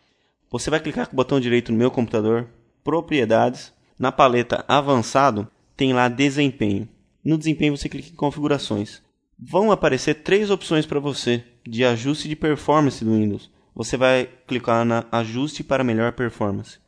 você 0.50 0.68
vai 0.68 0.80
clicar 0.80 1.06
com 1.06 1.12
o 1.12 1.16
botão 1.16 1.38
direito 1.38 1.70
no 1.70 1.78
meu 1.78 1.92
computador, 1.92 2.48
Propriedades, 2.82 3.72
na 4.00 4.10
paleta 4.10 4.64
Avançado, 4.66 5.46
tem 5.76 5.92
lá 5.92 6.08
Desempenho. 6.08 6.88
No 7.22 7.36
desempenho 7.36 7.76
você 7.76 7.86
clica 7.86 8.08
em 8.08 8.14
Configurações. 8.16 9.02
Vão 9.38 9.70
aparecer 9.70 10.22
três 10.22 10.50
opções 10.50 10.86
para 10.86 10.98
você 10.98 11.44
de 11.68 11.84
ajuste 11.84 12.26
de 12.26 12.34
performance 12.34 13.04
do 13.04 13.12
Windows. 13.12 13.50
Você 13.74 13.98
vai 13.98 14.26
clicar 14.46 14.86
na 14.86 15.04
Ajuste 15.12 15.62
para 15.62 15.84
melhor 15.84 16.12
performance. 16.12 16.78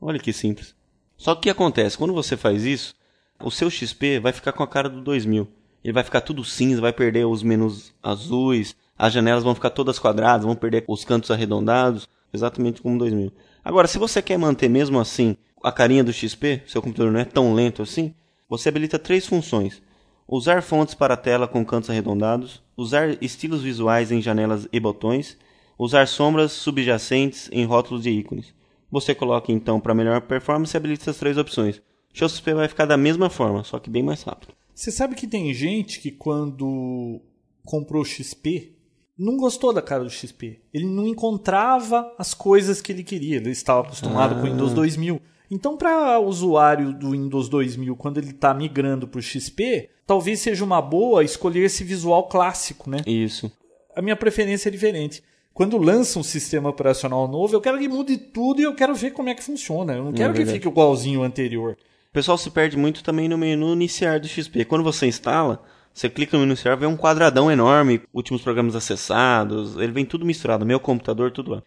Olha 0.00 0.18
que 0.18 0.32
simples. 0.32 0.74
Só 1.14 1.34
que 1.34 1.40
o 1.40 1.42
que 1.42 1.50
acontece? 1.50 1.98
Quando 1.98 2.14
você 2.14 2.38
faz 2.38 2.64
isso, 2.64 2.94
o 3.38 3.50
seu 3.50 3.68
XP 3.68 4.18
vai 4.18 4.32
ficar 4.32 4.52
com 4.52 4.62
a 4.62 4.66
cara 4.68 4.88
do 4.88 5.02
2000. 5.02 5.46
Ele 5.84 5.92
vai 5.92 6.02
ficar 6.02 6.22
tudo 6.22 6.42
cinza, 6.42 6.80
vai 6.80 6.92
perder 6.92 7.26
os 7.26 7.42
menus 7.42 7.92
azuis, 8.02 8.74
as 8.96 9.12
janelas 9.12 9.44
vão 9.44 9.54
ficar 9.54 9.70
todas 9.70 9.98
quadradas, 9.98 10.46
vão 10.46 10.56
perder 10.56 10.84
os 10.88 11.04
cantos 11.04 11.30
arredondados, 11.30 12.08
exatamente 12.32 12.80
como 12.80 12.98
2000. 12.98 13.30
Agora, 13.62 13.86
se 13.86 13.98
você 13.98 14.22
quer 14.22 14.38
manter 14.38 14.70
mesmo 14.70 14.98
assim 14.98 15.36
a 15.62 15.72
carinha 15.72 16.04
do 16.04 16.12
XP, 16.12 16.62
seu 16.66 16.82
computador 16.82 17.12
não 17.12 17.20
é 17.20 17.24
tão 17.24 17.54
lento 17.54 17.82
assim, 17.82 18.14
você 18.48 18.68
habilita 18.68 18.98
três 18.98 19.26
funções. 19.26 19.80
Usar 20.28 20.62
fontes 20.62 20.94
para 20.94 21.14
a 21.14 21.16
tela 21.16 21.48
com 21.48 21.64
cantos 21.64 21.90
arredondados, 21.90 22.62
usar 22.76 23.16
estilos 23.22 23.62
visuais 23.62 24.10
em 24.10 24.22
janelas 24.22 24.68
e 24.72 24.80
botões, 24.80 25.36
usar 25.78 26.06
sombras 26.06 26.52
subjacentes 26.52 27.48
em 27.52 27.64
rótulos 27.64 28.02
de 28.02 28.10
ícones. 28.10 28.54
Você 28.90 29.14
coloca 29.14 29.50
então 29.50 29.80
para 29.80 29.94
melhor 29.94 30.20
performance 30.20 30.74
e 30.74 30.76
habilita 30.76 31.04
essas 31.04 31.18
três 31.18 31.38
opções. 31.38 31.78
O 32.14 32.28
XP 32.28 32.54
vai 32.54 32.68
ficar 32.68 32.84
da 32.84 32.96
mesma 32.96 33.30
forma, 33.30 33.64
só 33.64 33.78
que 33.78 33.88
bem 33.88 34.02
mais 34.02 34.22
rápido. 34.22 34.52
Você 34.74 34.90
sabe 34.90 35.14
que 35.14 35.26
tem 35.26 35.52
gente 35.54 36.00
que 36.00 36.10
quando 36.10 37.20
comprou 37.64 38.04
XP 38.04 38.76
não 39.18 39.36
gostou 39.36 39.72
da 39.72 39.80
cara 39.80 40.04
do 40.04 40.10
XP. 40.10 40.60
Ele 40.72 40.86
não 40.86 41.06
encontrava 41.06 42.12
as 42.18 42.34
coisas 42.34 42.80
que 42.80 42.92
ele 42.92 43.04
queria. 43.04 43.36
Ele 43.36 43.50
estava 43.50 43.80
acostumado 43.80 44.34
ah. 44.34 44.34
com 44.40 44.46
o 44.46 44.50
Windows 44.50 44.72
2000. 44.72 45.20
Então, 45.54 45.76
para 45.76 46.18
o 46.18 46.26
usuário 46.26 46.92
do 46.92 47.10
Windows 47.10 47.48
2000, 47.48 47.94
quando 47.94 48.18
ele 48.18 48.30
está 48.30 48.54
migrando 48.54 49.06
para 49.06 49.18
o 49.18 49.22
XP, 49.22 49.90
talvez 50.06 50.40
seja 50.40 50.64
uma 50.64 50.80
boa 50.80 51.22
escolher 51.22 51.64
esse 51.64 51.84
visual 51.84 52.26
clássico, 52.26 52.88
né? 52.88 52.98
Isso. 53.06 53.52
A 53.94 54.00
minha 54.00 54.16
preferência 54.16 54.68
é 54.68 54.72
diferente 54.72 55.22
quando 55.54 55.76
lança 55.76 56.18
um 56.18 56.22
sistema 56.22 56.70
operacional 56.70 57.28
novo, 57.28 57.54
eu 57.54 57.60
quero 57.60 57.78
que 57.78 57.88
mude 57.88 58.16
tudo 58.16 58.60
e 58.60 58.64
eu 58.64 58.74
quero 58.74 58.94
ver 58.94 59.10
como 59.10 59.28
é 59.28 59.34
que 59.34 59.42
funciona. 59.42 59.94
Eu 59.94 60.04
não 60.04 60.12
quero 60.12 60.32
é 60.32 60.36
que 60.36 60.46
fique 60.46 60.66
igualzinho 60.66 61.20
ao 61.20 61.26
anterior. 61.26 61.76
O 62.10 62.12
pessoal 62.12 62.38
se 62.38 62.50
perde 62.50 62.76
muito 62.76 63.02
também 63.02 63.28
no 63.28 63.38
menu 63.38 63.72
iniciar 63.72 64.18
do 64.18 64.28
XP. 64.28 64.64
Quando 64.64 64.82
você 64.82 65.06
instala, 65.06 65.62
você 65.92 66.08
clica 66.08 66.36
no 66.36 66.40
menu 66.40 66.52
iniciar, 66.52 66.76
vem 66.76 66.88
um 66.88 66.96
quadradão 66.96 67.50
enorme, 67.50 68.02
últimos 68.12 68.42
programas 68.42 68.74
acessados, 68.74 69.76
ele 69.76 69.92
vem 69.92 70.04
tudo 70.04 70.24
misturado, 70.24 70.64
meu 70.64 70.80
computador, 70.80 71.30
tudo 71.30 71.52
lá. 71.52 71.62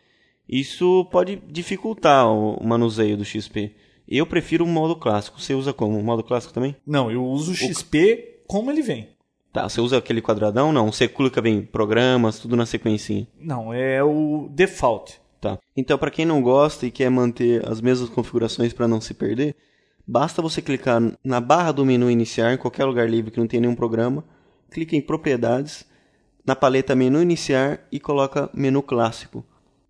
Isso 0.47 1.05
pode 1.12 1.41
dificultar 1.47 2.31
o 2.31 2.63
manuseio 2.63 3.17
do 3.17 3.25
XP. 3.25 3.73
Eu 4.08 4.25
prefiro 4.25 4.63
o 4.63 4.67
modo 4.67 4.95
clássico. 4.95 5.41
Você 5.41 5.53
usa 5.53 5.73
como? 5.73 5.99
O 5.99 6.03
modo 6.03 6.23
clássico 6.23 6.53
também? 6.53 6.75
Não, 6.86 7.12
eu 7.12 7.25
uso 7.25 7.51
o 7.51 7.55
XP 7.55 8.43
como 8.47 8.69
ele 8.69 8.81
vem. 8.81 9.10
Tá, 9.51 9.67
você 9.67 9.79
usa 9.79 9.97
aquele 9.97 10.21
quadradão? 10.21 10.73
Não, 10.73 10.91
você 10.91 11.08
clica 11.08 11.41
bem 11.41 11.62
programas, 11.62 12.39
tudo 12.39 12.55
na 12.55 12.65
sequência. 12.65 13.25
Não, 13.39 13.73
é 13.73 14.03
o 14.03 14.49
default. 14.51 15.19
Tá. 15.39 15.58
Então, 15.75 15.97
para 15.97 16.12
quem 16.12 16.25
não 16.25 16.41
gosta 16.41 16.86
e 16.86 16.91
quer 16.91 17.10
manter 17.10 17.65
as 17.67 17.79
mesmas 17.79 18.10
configurações 18.10 18.73
para 18.73 18.88
não 18.88 18.99
se 18.99 19.13
perder, 19.13 19.55
basta 20.05 20.41
você 20.41 20.62
clicar 20.62 21.01
na 21.23 21.39
barra 21.39 21.71
do 21.71 21.86
menu 21.86 22.12
iniciar 22.12 22.53
em 22.53 22.58
qualquer 22.58 22.84
lugar 22.86 23.10
livre 23.10 23.31
que 23.31 23.39
não 23.39 23.47
tenha 23.47 23.62
nenhum 23.62 23.75
programa, 23.75 24.25
clica 24.69 24.95
em 24.95 25.01
propriedades, 25.01 25.86
na 26.45 26.55
paleta 26.55 26.93
menu 26.93 27.21
iniciar 27.21 27.79
e 27.91 27.99
coloca 27.99 28.49
menu 28.53 28.84
clássico. 28.84 29.45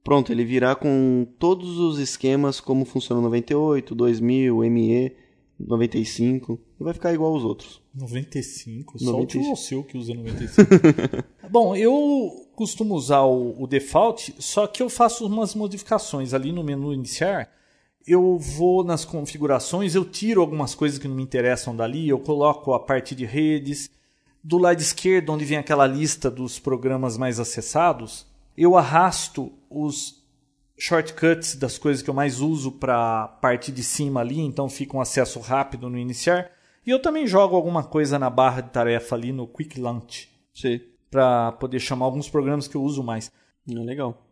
Pronto, 0.06 0.32
ele 0.32 0.46
virá 0.46 0.76
com 0.76 1.26
todos 1.39 1.80
os 1.80 1.98
esquemas 1.98 2.60
como 2.60 2.86
funciona 2.86 3.20
98, 3.24 3.96
2000, 3.96 4.58
ME, 4.70 5.12
95 5.60 6.60
e 6.80 6.84
vai 6.84 6.94
ficar 6.94 7.12
igual 7.12 7.34
aos 7.34 7.44
outros. 7.44 7.82
95? 7.91 8.98
95. 9.02 9.04
Só 9.04 9.20
o 9.20 9.26
tio 9.26 9.56
seu 9.56 9.84
que 9.84 9.98
usa 9.98 10.13
95. 10.13 10.70
Bom, 11.50 11.76
eu 11.76 12.48
costumo 12.56 12.94
usar 12.94 13.24
o, 13.24 13.60
o, 13.60 13.65
default, 13.65 14.36
só 14.38 14.68
que 14.68 14.84
eu 14.84 14.91
faço 14.91 15.26
umas 15.26 15.56
modificações 15.56 16.36
ali 16.36 16.52
no 16.52 16.63
menu 16.63 16.94
iniciar. 16.94 17.50
Eu 18.06 18.38
vou 18.38 18.84
nas 18.84 19.04
configurações, 19.04 19.96
eu 19.96 20.06
tiro 20.06 20.39
algumas 20.39 20.76
coisas 20.76 21.00
que 21.00 21.08
não 21.08 21.15
me 21.15 21.24
interessam 21.24 21.76
dali, 21.76 22.08
eu 22.08 22.20
coloco 22.20 22.76
a 22.76 22.80
parte 22.80 23.15
de 23.15 23.26
redes. 23.26 23.89
Do 24.44 24.60
lado 24.60 24.80
esquerdo, 24.80 25.32
onde 25.32 25.46
vem 25.46 25.58
aquela 25.58 25.88
lista 25.88 26.30
dos 26.30 26.60
programas 26.60 27.18
mais 27.18 27.39
acessados, 27.39 28.28
eu 28.58 28.78
arrasto 28.78 29.52
os 29.70 30.24
shortcuts 30.78 31.56
das 31.56 31.78
coisas 31.78 32.02
que 32.02 32.10
eu 32.10 32.13
mais 32.13 32.41
uso 32.41 32.72
para 32.72 33.24
a 33.24 33.28
parte 33.28 33.72
de 33.72 33.84
cima 33.84 34.20
ali, 34.20 34.39
então 34.39 34.70
fica 34.70 34.96
um 34.96 35.02
acesso 35.02 35.39
rápido 35.39 35.89
no 35.89 35.98
iniciar. 35.98 36.52
E 36.86 36.89
eu 36.89 37.02
também 37.02 37.26
jogo 37.26 37.56
alguma 37.56 37.84
coisa 37.84 38.20
na 38.20 38.30
barra 38.30 38.62
de 38.62 38.70
tarefa 38.70 39.15
ali 39.15 39.32
no 39.32 39.48
Quick 39.48 39.80
Launch. 39.80 40.30
Sim. 40.54 40.80
Para 41.10 41.54
poder 41.54 41.80
chamar 41.80 42.06
alguns 42.06 42.30
programas 42.30 42.68
que 42.68 42.76
eu 42.76 42.84
uso 42.84 43.04
mais. 43.04 43.32
É 43.70 43.74
legal. 43.74 44.26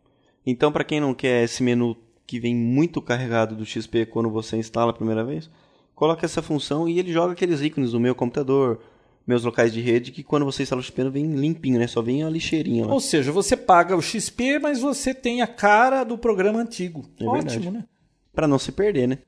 Então, 0.46 0.70
para 0.70 0.84
quem 0.84 1.00
não 1.00 1.14
quer 1.14 1.44
esse 1.44 1.62
menu 1.62 1.96
que 2.26 2.38
vem 2.38 2.54
muito 2.54 3.02
carregado 3.02 3.56
do 3.56 3.64
XP 3.64 4.06
quando 4.06 4.30
você 4.30 4.56
instala 4.56 4.90
a 4.90 4.94
primeira 4.94 5.24
vez, 5.24 5.50
coloca 5.94 6.24
essa 6.24 6.42
função 6.42 6.88
e 6.88 6.98
ele 6.98 7.12
joga 7.12 7.32
aqueles 7.32 7.60
ícones 7.60 7.92
no 7.92 8.00
meu 8.00 8.14
computador, 8.14 8.80
meus 9.26 9.44
locais 9.44 9.72
de 9.72 9.80
rede 9.80 10.12
que 10.12 10.22
quando 10.22 10.44
você 10.44 10.62
instala 10.62 10.80
o 10.80 10.84
XP 10.84 11.04
não 11.04 11.10
vem 11.10 11.26
limpinho, 11.26 11.78
né? 11.78 11.86
Só 11.86 12.02
vem 12.02 12.22
a 12.22 12.30
lixeirinha 12.30 12.86
lá. 12.86 12.92
Ou 12.92 13.00
seja, 13.00 13.32
você 13.32 13.56
paga 13.56 13.96
o 13.96 14.02
XP, 14.02 14.58
mas 14.58 14.80
você 14.80 15.14
tem 15.14 15.40
a 15.40 15.46
cara 15.46 16.04
do 16.04 16.18
programa 16.18 16.60
antigo. 16.60 17.04
É 17.18 17.24
Ótimo, 17.24 17.42
verdade. 17.50 17.70
né? 17.70 17.84
Para 18.32 18.46
não 18.46 18.58
se 18.58 18.70
perder, 18.72 19.08
né? 19.08 19.18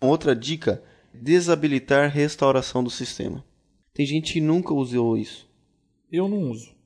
Outra 0.00 0.36
dica, 0.36 0.82
desabilitar 1.12 2.10
restauração 2.10 2.84
do 2.84 2.90
sistema. 2.90 3.44
Tem 3.94 4.04
gente 4.04 4.34
que 4.34 4.40
nunca 4.40 4.74
usou 4.74 5.16
isso. 5.16 5.48
Eu 6.12 6.28
não 6.28 6.50
uso. 6.50 6.76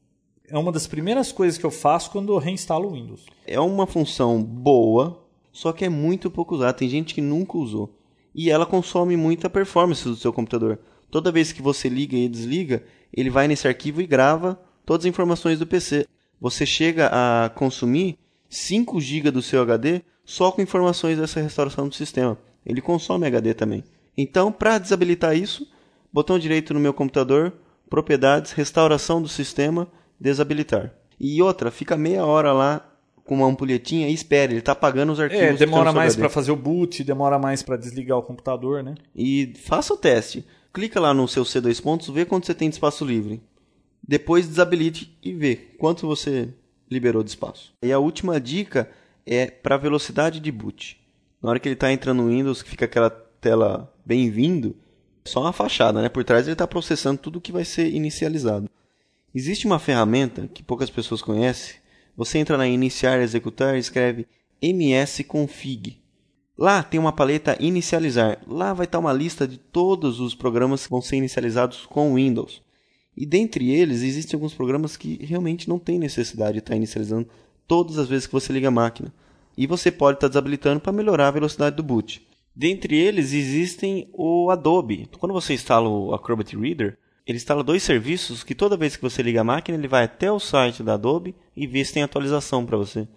É 0.49 0.57
uma 0.57 0.73
das 0.73 0.87
primeiras 0.87 1.33
coisas 1.33 1.59
que 1.59 1.67
eu 1.67 1.71
faço 1.71 2.11
quando 2.11 2.33
eu 2.33 2.39
reinstalo 2.39 2.89
o 2.89 2.93
Windows. 2.93 3.27
É 3.47 3.59
uma 3.61 3.87
função 3.87 4.43
boa, 4.43 5.25
só 5.53 5.73
que 5.73 5.85
é 5.85 5.89
muito 5.89 6.31
pouco 6.31 6.55
usada. 6.55 6.73
Tem 6.73 6.89
gente 6.89 7.15
que 7.15 7.21
nunca 7.21 7.59
usou. 7.59 7.97
E 8.35 8.51
ela 8.51 8.65
consome 8.65 9.17
muita 9.17 9.51
performance 9.51 10.05
do 10.05 10.17
seu 10.17 10.33
computador. 10.33 10.79
Toda 11.11 11.33
vez 11.33 11.53
que 11.53 11.63
você 11.63 11.89
liga 11.89 12.17
e 12.17 12.29
desliga, 12.29 12.83
ele 13.13 13.31
vai 13.31 13.49
nesse 13.49 13.67
arquivo 13.67 14.01
e 14.01 14.07
grava 14.07 14.61
todas 14.87 15.05
as 15.05 15.11
informações 15.11 15.59
do 15.59 15.67
PC. 15.67 16.07
Você 16.41 16.65
chega 16.65 17.11
a 17.13 17.49
consumir 17.51 18.19
5 18.49 19.01
GB 19.01 19.31
do 19.31 19.43
seu 19.43 19.61
HD 19.63 20.03
só 20.25 20.51
com 20.51 20.63
informações 20.63 21.19
dessa 21.19 21.41
restauração 21.41 21.89
do 21.89 21.95
sistema. 21.95 22.39
Ele 22.65 22.81
consome 22.81 23.27
HD 23.27 23.55
também. 23.55 23.83
Então, 24.17 24.53
para 24.53 24.79
desabilitar 24.79 25.37
isso, 25.37 25.67
botão 26.13 26.39
direito 26.39 26.75
no 26.75 26.81
meu 26.81 26.93
computador, 26.93 27.53
propriedades, 27.89 28.53
restauração 28.53 29.21
do 29.21 29.29
sistema, 29.29 29.89
desabilitar. 30.21 30.93
E 31.19 31.43
outra, 31.43 31.71
fica 31.71 31.97
meia 31.97 32.25
hora 32.25 32.53
lá 32.53 32.87
com 33.25 33.35
uma 33.37 33.47
ampulhetinha 33.47 34.09
e 34.09 34.15
espere, 34.15 34.55
ele 34.55 34.61
está 34.61 34.73
apagando 34.73 35.13
os 35.13 35.21
é, 35.21 35.25
arquivos. 35.25 35.61
É, 35.61 35.65
demora 35.65 35.93
mais 35.93 36.17
para 36.17 36.29
fazer 36.29 36.51
o 36.51 36.57
boot, 36.57 37.05
demora 37.05 37.39
mais 37.39 37.63
para 37.63 37.77
desligar 37.77 38.19
o 38.19 38.23
computador, 38.23 38.83
né? 38.83 38.95
E 39.15 39.53
faça 39.57 39.95
o 39.95 39.97
teste 39.97 40.45
clica 40.73 41.01
lá 41.01 41.13
no 41.13 41.29
seu 41.29 41.43
C2 41.43 41.83
pontos, 41.83 42.09
vê 42.09 42.25
quanto 42.25 42.47
você 42.47 42.55
tem 42.55 42.69
de 42.69 42.77
espaço 42.77 43.05
livre. 43.05 43.43
Depois 44.07 44.49
desabilite 44.49 45.17
e 45.23 45.33
vê 45.33 45.57
quanto 45.79 46.07
você 46.07 46.53
liberou 46.91 47.23
de 47.23 47.31
espaço. 47.31 47.73
E 47.83 47.93
a 47.93 47.99
última 47.99 48.41
dica 48.41 48.91
é 49.25 49.47
para 49.47 49.77
velocidade 49.77 50.41
de 50.41 50.51
boot. 50.51 51.01
Na 51.43 51.51
hora 51.51 51.61
que 51.61 51.69
ele 51.69 51.75
está 51.75 51.93
entrando 51.93 52.23
no 52.23 52.29
Windows, 52.29 52.63
que 52.63 52.71
fica 52.71 52.85
aquela 52.85 53.11
tela 53.11 53.93
bem-vindo, 54.05 54.77
só 55.25 55.41
uma 55.41 55.53
fachada, 55.53 56.03
né? 56.03 56.09
Por 56.09 56.25
trás 56.25 56.47
ele 56.47 56.55
está 56.55 56.67
processando 56.67 57.21
tudo 57.21 57.41
que 57.41 57.53
vai 57.53 57.65
ser 57.65 57.93
inicializado. 57.93 58.69
Existe 59.35 59.67
uma 59.67 59.79
ferramenta 59.79 60.49
que 60.49 60.63
poucas 60.63 60.91
pessoas 60.91 61.23
conhecem. 61.23 61.77
Você 62.17 62.39
entra 62.39 62.59
na 62.59 62.67
iniciar 62.67 63.21
executar 63.21 63.77
e 63.77 63.79
escreve 63.79 64.27
msconfig. 64.61 66.00
Lá 66.61 66.83
tem 66.83 67.01
uma 67.01 67.11
paleta 67.11 67.57
inicializar. 67.59 68.39
Lá 68.47 68.75
vai 68.75 68.85
estar 68.85 68.99
uma 68.99 69.15
lista 69.15 69.49
de 69.49 69.57
todos 69.57 70.21
os 70.21 70.35
programas 70.35 70.85
que 70.85 70.91
vão 70.91 71.01
ser 71.01 71.17
inicializados 71.17 71.87
com 71.87 72.17
Windows. 72.17 72.61
E 73.17 73.25
dentre 73.25 73.71
eles 73.71 74.03
existem 74.03 74.37
alguns 74.37 74.53
programas 74.53 74.95
que 74.95 75.25
realmente 75.25 75.67
não 75.71 75.79
tem 75.79 75.99
necessidade 75.99 76.53
de 76.53 76.59
estar 76.59 76.77
inicializando 76.77 77.27
todas 77.67 77.97
as 77.97 78.09
vezes 78.09 78.27
que 78.27 78.35
você 78.35 78.53
liga 78.53 78.69
a 78.69 78.71
máquina. 78.71 79.11
E 79.57 79.67
você 79.67 79.91
pode 79.91 80.19
estar 80.19 80.29
desabilitando 80.29 80.81
para 80.81 80.93
melhorar 80.93 81.29
a 81.29 81.33
velocidade 81.33 81.77
do 81.77 81.83
boot. 81.83 82.29
Dentre 82.55 82.95
eles 82.95 83.33
existem 83.33 84.11
o 84.13 84.51
Adobe. 84.51 85.09
Quando 85.19 85.33
você 85.33 85.55
instala 85.55 85.89
o 85.89 86.13
Acrobat 86.13 86.55
Reader, 86.55 86.99
ele 87.27 87.39
instala 87.39 87.65
dois 87.65 87.83
serviços 87.83 88.45
que 88.45 88.55
toda 88.55 88.77
vez 88.77 88.97
que 88.97 89.03
você 89.03 89.23
liga 89.23 89.41
a 89.41 89.45
máquina, 89.45 89.79
ele 89.79 89.89
vai 89.89 90.05
até 90.05 90.31
o 90.31 90.39
site 90.39 90.83
da 90.83 90.93
Adobe 90.93 91.35
e 91.57 91.67
vê 91.67 91.83
se 91.83 91.95
tem 91.95 92.03
atualização 92.03 92.67
para 92.67 92.77
você. 92.77 93.09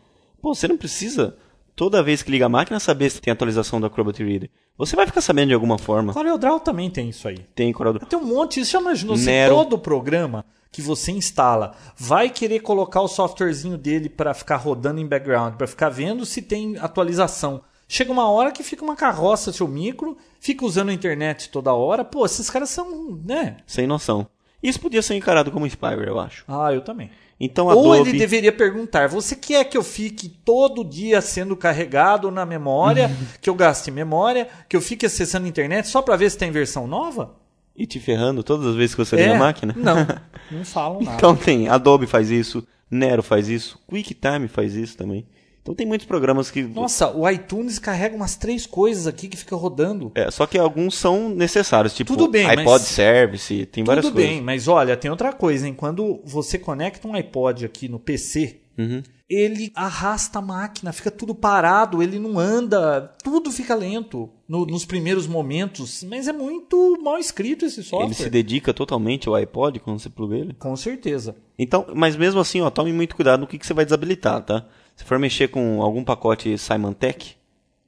Pô, 0.42 0.56
você 0.56 0.66
não 0.66 0.78
precisa 0.78 1.38
toda 1.76 2.04
vez 2.04 2.22
que 2.22 2.32
liga 2.32 2.46
a 2.46 2.50
máquina 2.50 2.80
saber 2.80 3.10
se 3.10 3.22
tem 3.22 3.32
atualização 3.32 3.80
do 3.80 3.88
Acrobat 3.88 4.24
Reader. 4.24 4.50
Você 4.78 4.96
vai 4.96 5.06
ficar 5.06 5.22
sabendo 5.22 5.50
de 5.50 5.54
alguma 5.54 5.78
forma. 5.78 6.14
CorelDRAW 6.14 6.60
também 6.60 6.90
tem 6.90 7.10
isso 7.10 7.28
aí. 7.28 7.38
Tem 7.56 7.72
CorelDRAW. 7.72 8.08
Tem 8.08 8.20
um 8.20 8.26
monte. 8.26 8.64
Você 8.64 8.72
já 8.72 8.80
imaginou 8.80 9.16
Nero. 9.16 9.54
se 9.54 9.64
todo 9.64 9.78
programa 9.78 10.46
que 10.72 10.82
você 10.82 11.12
instala 11.12 11.76
vai 11.96 12.30
querer 12.30 12.60
colocar 12.62 13.02
o 13.02 13.08
softwarezinho 13.08 13.78
dele 13.78 14.10
para 14.10 14.34
ficar 14.34 14.58
rodando 14.58 15.00
em 15.00 15.08
background, 15.08 15.54
para 15.56 15.68
ficar 15.68 15.90
vendo 15.90 16.26
se 16.26 16.42
tem 16.42 16.78
atualização. 16.80 17.62
Chega 17.88 18.12
uma 18.12 18.28
hora 18.28 18.52
que 18.52 18.64
fica 18.64 18.84
uma 18.84 18.96
carroça 18.96 19.54
seu 19.54 19.68
micro, 19.68 20.18
fica 20.40 20.66
usando 20.66 20.90
a 20.90 20.94
internet 20.94 21.50
toda 21.50 21.74
hora. 21.74 22.04
Pô, 22.04 22.26
esses 22.26 22.50
caras 22.50 22.72
são, 22.72 23.22
né? 23.24 23.58
Sem 23.68 23.86
noção. 23.86 24.28
Isso 24.64 24.80
podia 24.80 25.02
ser 25.02 25.16
encarado 25.16 25.52
como 25.52 25.70
spyware, 25.70 26.08
eu 26.08 26.20
acho. 26.20 26.44
Ah, 26.48 26.74
eu 26.74 26.82
também. 26.82 27.12
Então 27.44 27.66
Ou 27.66 27.92
Adobe... 27.92 28.10
ele 28.10 28.18
deveria 28.18 28.54
perguntar: 28.54 29.10
você 29.10 29.36
quer 29.36 29.66
que 29.66 29.78
eu 29.78 29.84
fique 29.84 30.30
todo 30.30 30.84
dia 30.84 31.20
sendo 31.20 31.58
carregado 31.58 32.32
na 32.32 32.46
memória, 32.46 33.12
que 33.42 33.50
eu 33.50 33.56
gaste 33.56 33.92
memória, 33.92 34.48
que 34.70 34.78
eu 34.78 34.82
fique 34.82 35.06
acessando 35.06 35.46
a 35.46 35.50
internet 35.50 35.90
só 35.90 36.02
para 36.02 36.16
ver 36.16 36.32
se 36.32 36.38
tem 36.38 36.52
versão 36.52 36.88
nova? 36.88 37.36
E 37.76 37.86
te 37.86 38.00
ferrando 38.00 38.44
todas 38.44 38.68
as 38.68 38.76
vezes 38.76 38.96
que 38.96 39.04
você 39.04 39.18
liga 39.18 39.36
a 39.36 39.40
máquina? 39.40 39.76
É? 39.78 39.80
Não, 39.80 40.08
não 40.60 40.64
falam 40.64 41.02
nada. 41.02 41.18
Então 41.18 41.36
tem, 41.36 41.68
Adobe 41.68 42.08
faz 42.08 42.30
isso, 42.30 42.66
Nero 42.90 43.22
faz 43.22 43.50
isso, 43.50 43.78
QuickTime 43.90 44.48
faz 44.48 44.76
isso 44.76 44.96
também. 44.96 45.26
Então 45.64 45.74
tem 45.74 45.88
muitos 45.88 46.06
programas 46.06 46.52
que. 46.52 46.62
Nossa, 46.62 47.10
o 47.16 47.28
iTunes 47.30 47.80
carrega 47.80 48.14
umas 48.16 48.36
três 48.36 48.66
coisas 48.66 49.08
aqui 49.08 49.30
que 49.30 49.38
fica 49.38 49.56
rodando. 49.56 50.12
É, 50.14 50.30
só 50.30 50.46
que 50.46 50.58
alguns 50.58 50.96
são 50.98 51.30
necessários, 51.30 51.94
tipo 51.96 52.12
Tudo 52.18 52.30
bem, 52.30 52.46
iPod 52.46 52.66
mas- 52.66 52.82
Service, 52.82 53.66
tem 53.68 53.82
várias 53.84 54.06
Tudo 54.06 54.16
coisas. 54.16 54.30
bem, 54.32 54.42
mas 54.42 54.68
olha, 54.68 54.98
tem 54.98 55.10
outra 55.10 55.32
coisa, 55.32 55.66
hein? 55.66 55.74
Quando 55.74 56.20
você 56.26 56.60
conecta 56.60 57.08
um 57.08 57.14
iPod 57.16 57.64
aqui 57.66 57.88
no 57.88 57.98
PC, 57.98 58.60
Uhum. 58.78 59.02
ele 59.30 59.72
arrasta 59.74 60.40
a 60.40 60.42
máquina, 60.42 60.92
fica 60.92 61.10
tudo 61.10 61.34
parado, 61.34 62.04
ele 62.04 62.20
não 62.20 62.38
anda, 62.40 63.14
tudo 63.24 63.50
fica 63.50 63.74
lento 63.74 64.30
no- 64.50 64.66
nos 64.66 64.84
primeiros 64.84 65.28
momentos. 65.28 66.04
Mas 66.04 66.28
é 66.28 66.34
muito 66.34 66.98
mal 67.02 67.18
escrito 67.18 67.64
esse 67.66 67.82
software. 67.84 68.08
Ele 68.08 68.14
se 68.16 68.30
dedica 68.30 68.74
totalmente 68.74 69.30
ao 69.30 69.36
iPod 69.36 69.80
quando 69.80 70.00
você 70.00 70.10
pluga 70.10 70.36
ele. 70.36 70.54
Com 70.60 70.76
certeza. 70.76 71.36
Então, 71.58 71.86
mas 71.96 72.18
mesmo 72.18 72.42
assim, 72.42 72.60
ó, 72.60 72.70
tome 72.70 72.92
muito 72.92 73.16
cuidado 73.16 73.40
no 73.40 73.48
que, 73.48 73.58
que 73.58 73.66
você 73.66 73.74
vai 73.74 73.86
desabilitar, 73.86 74.42
tá? 74.44 74.66
Se 74.96 75.04
for 75.04 75.18
mexer 75.20 75.48
com 75.50 75.82
algum 75.82 76.04
pacote 76.04 76.58
Symantec, 76.58 77.36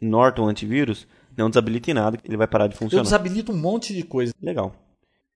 Norton 0.02 0.48
antivírus, 0.48 1.08
não 1.38 1.50
desabilite 1.50 1.94
nada, 1.94 2.18
ele 2.24 2.38
vai 2.38 2.48
parar 2.48 2.68
de 2.68 2.76
Eu 2.76 2.80
funcionar. 2.80 3.04
desabilito 3.04 3.52
um 3.52 3.58
monte 3.58 3.94
de 3.94 4.04
coisa. 4.04 4.34
Legal. 4.42 4.74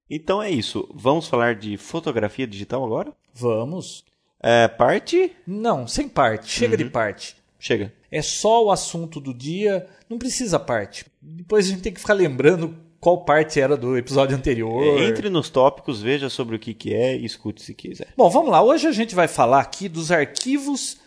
Então 0.10 0.42
é 0.42 0.50
isso. 0.50 0.90
Vamos 0.94 1.28
falar 1.28 1.56
de 1.56 1.78
fotografia 1.78 2.48
digital 2.48 2.84
agora? 2.84 3.14
Vamos. 3.34 4.04
É, 4.42 4.68
parte? 4.68 5.32
Não, 5.46 5.86
sem 5.88 6.08
parte. 6.08 6.50
Chega 6.50 6.74
Uhum. 6.78 6.84
de 6.84 6.90
parte. 6.90 7.36
Chega. 7.60 7.94
É 8.12 8.22
só 8.22 8.66
o 8.66 8.72
assunto 8.72 9.20
do 9.20 9.34
dia, 9.34 9.86
não 10.10 10.18
precisa 10.18 10.58
parte. 10.58 11.06
Depois 11.22 11.66
a 11.68 11.70
gente 11.70 11.82
tem 11.82 11.94
que 11.94 12.00
ficar 12.00 12.14
lembrando 12.14 12.74
qual 13.00 13.24
parte 13.24 13.60
era 13.60 13.78
do 13.78 13.98
episódio 13.98 14.36
anterior. 14.36 14.82
É, 14.82 15.04
entre 15.06 15.30
nos 15.30 15.50
tópicos, 15.50 16.02
veja 16.02 16.30
sobre 16.30 16.56
o 16.56 16.60
que, 16.60 16.74
que 16.74 16.94
é 16.94 17.16
e 17.16 17.26
escute 17.26 17.62
se 17.62 17.74
quiser. 17.74 18.08
Bom, 18.18 18.30
vamos 18.30 18.50
lá. 18.50 18.64
Hoje 18.64 18.88
a 18.88 18.92
gente 18.92 19.14
vai 19.14 19.28
falar 19.28 19.60
aqui 19.60 19.88
dos 19.90 20.12
arquivos 20.12 20.98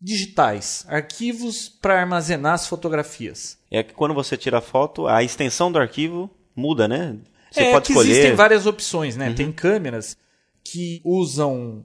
digitais, 0.00 0.84
arquivos 0.88 1.68
para 1.68 2.00
armazenar 2.00 2.54
as 2.54 2.66
fotografias. 2.66 3.58
É 3.70 3.82
que 3.82 3.94
quando 3.94 4.14
você 4.14 4.36
tira 4.36 4.58
a 4.58 4.62
foto, 4.62 5.06
a 5.06 5.22
extensão 5.22 5.72
do 5.72 5.78
arquivo 5.78 6.30
muda, 6.54 6.86
né? 6.86 7.16
Você 7.50 7.60
é 7.60 7.72
pode 7.72 7.86
que 7.86 7.92
escolher. 7.92 8.08
Uhum. 8.08 8.12
existem 8.12 8.36
várias 8.36 8.66
opções, 8.66 9.16
né? 9.16 9.32
Tem 9.32 9.50
câmeras 9.50 10.16
que 10.62 11.00
usam 11.04 11.84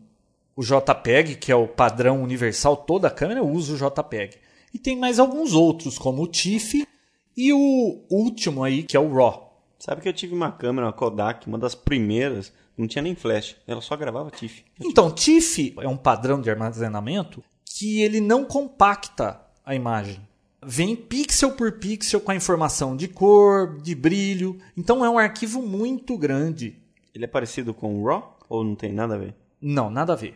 o 0.55 0.63
JPEG, 0.63 1.35
que 1.35 1.51
é 1.51 1.55
o 1.55 1.67
padrão 1.67 2.21
universal, 2.21 2.75
toda 2.75 3.09
câmera 3.09 3.43
usa 3.43 3.73
o 3.73 3.77
JPEG. 3.77 4.37
E 4.73 4.79
tem 4.79 4.97
mais 4.97 5.19
alguns 5.19 5.53
outros, 5.53 5.97
como 5.97 6.23
o 6.23 6.27
TIFF 6.27 6.87
e 7.35 7.53
o 7.53 8.03
último 8.09 8.63
aí, 8.63 8.83
que 8.83 8.95
é 8.95 8.99
o 8.99 9.13
RAW. 9.13 9.51
Sabe 9.79 10.01
que 10.01 10.07
eu 10.07 10.13
tive 10.13 10.33
uma 10.33 10.51
câmera, 10.51 10.87
uma 10.87 10.93
Kodak, 10.93 11.47
uma 11.47 11.57
das 11.57 11.73
primeiras, 11.73 12.53
não 12.77 12.87
tinha 12.87 13.01
nem 13.01 13.15
flash, 13.15 13.55
ela 13.65 13.81
só 13.81 13.95
gravava 13.95 14.29
TIFF. 14.29 14.63
Então, 14.79 15.11
TIFF 15.11 15.73
é 15.79 15.87
um 15.87 15.97
padrão 15.97 16.39
de 16.41 16.49
armazenamento 16.49 17.43
que 17.73 18.01
ele 18.01 18.19
não 18.19 18.45
compacta 18.45 19.39
a 19.65 19.75
imagem. 19.75 20.19
Vem 20.63 20.95
pixel 20.95 21.51
por 21.53 21.73
pixel 21.73 22.21
com 22.21 22.31
a 22.31 22.35
informação 22.35 22.95
de 22.95 23.07
cor, 23.07 23.79
de 23.81 23.95
brilho. 23.95 24.59
Então 24.77 25.03
é 25.03 25.09
um 25.09 25.17
arquivo 25.17 25.61
muito 25.61 26.17
grande. 26.17 26.77
Ele 27.13 27.25
é 27.25 27.27
parecido 27.27 27.73
com 27.73 27.99
o 27.99 28.05
RAW 28.05 28.37
ou 28.47 28.63
não 28.63 28.75
tem 28.75 28.93
nada 28.93 29.15
a 29.15 29.17
ver? 29.17 29.33
Não, 29.59 29.89
nada 29.89 30.13
a 30.13 30.15
ver. 30.15 30.35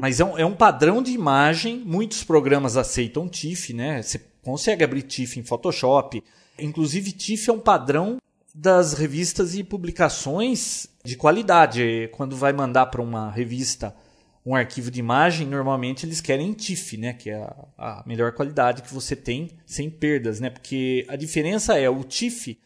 Mas 0.00 0.20
é 0.20 0.24
um, 0.24 0.38
é 0.38 0.44
um 0.44 0.54
padrão 0.54 1.02
de 1.02 1.12
imagem. 1.12 1.78
Muitos 1.78 2.22
programas 2.22 2.76
aceitam 2.76 3.26
TIFF, 3.26 3.72
né? 3.72 4.02
Você 4.02 4.20
consegue 4.42 4.84
abrir 4.84 5.02
TIFF 5.02 5.40
em 5.40 5.42
Photoshop. 5.42 6.22
Inclusive, 6.58 7.10
TIFF 7.12 7.48
é 7.48 7.52
um 7.54 7.58
padrão 7.58 8.18
das 8.54 8.92
revistas 8.92 9.54
e 9.54 9.64
publicações 9.64 10.86
de 11.02 11.16
qualidade. 11.16 12.10
Quando 12.12 12.36
vai 12.36 12.52
mandar 12.52 12.86
para 12.86 13.00
uma 13.00 13.30
revista 13.30 13.96
um 14.44 14.54
arquivo 14.54 14.90
de 14.90 14.98
imagem, 14.98 15.46
normalmente 15.46 16.04
eles 16.04 16.20
querem 16.20 16.52
TIFF, 16.52 16.96
né? 16.96 17.12
Que 17.12 17.30
é 17.30 17.36
a, 17.36 17.66
a 17.78 18.04
melhor 18.06 18.32
qualidade 18.32 18.82
que 18.82 18.92
você 18.92 19.14
tem 19.14 19.50
sem 19.64 19.88
perdas, 19.88 20.40
né? 20.40 20.50
Porque 20.50 21.06
a 21.08 21.16
diferença 21.16 21.78
é 21.78 21.88
o 21.88 22.02
TIFF, 22.02 22.58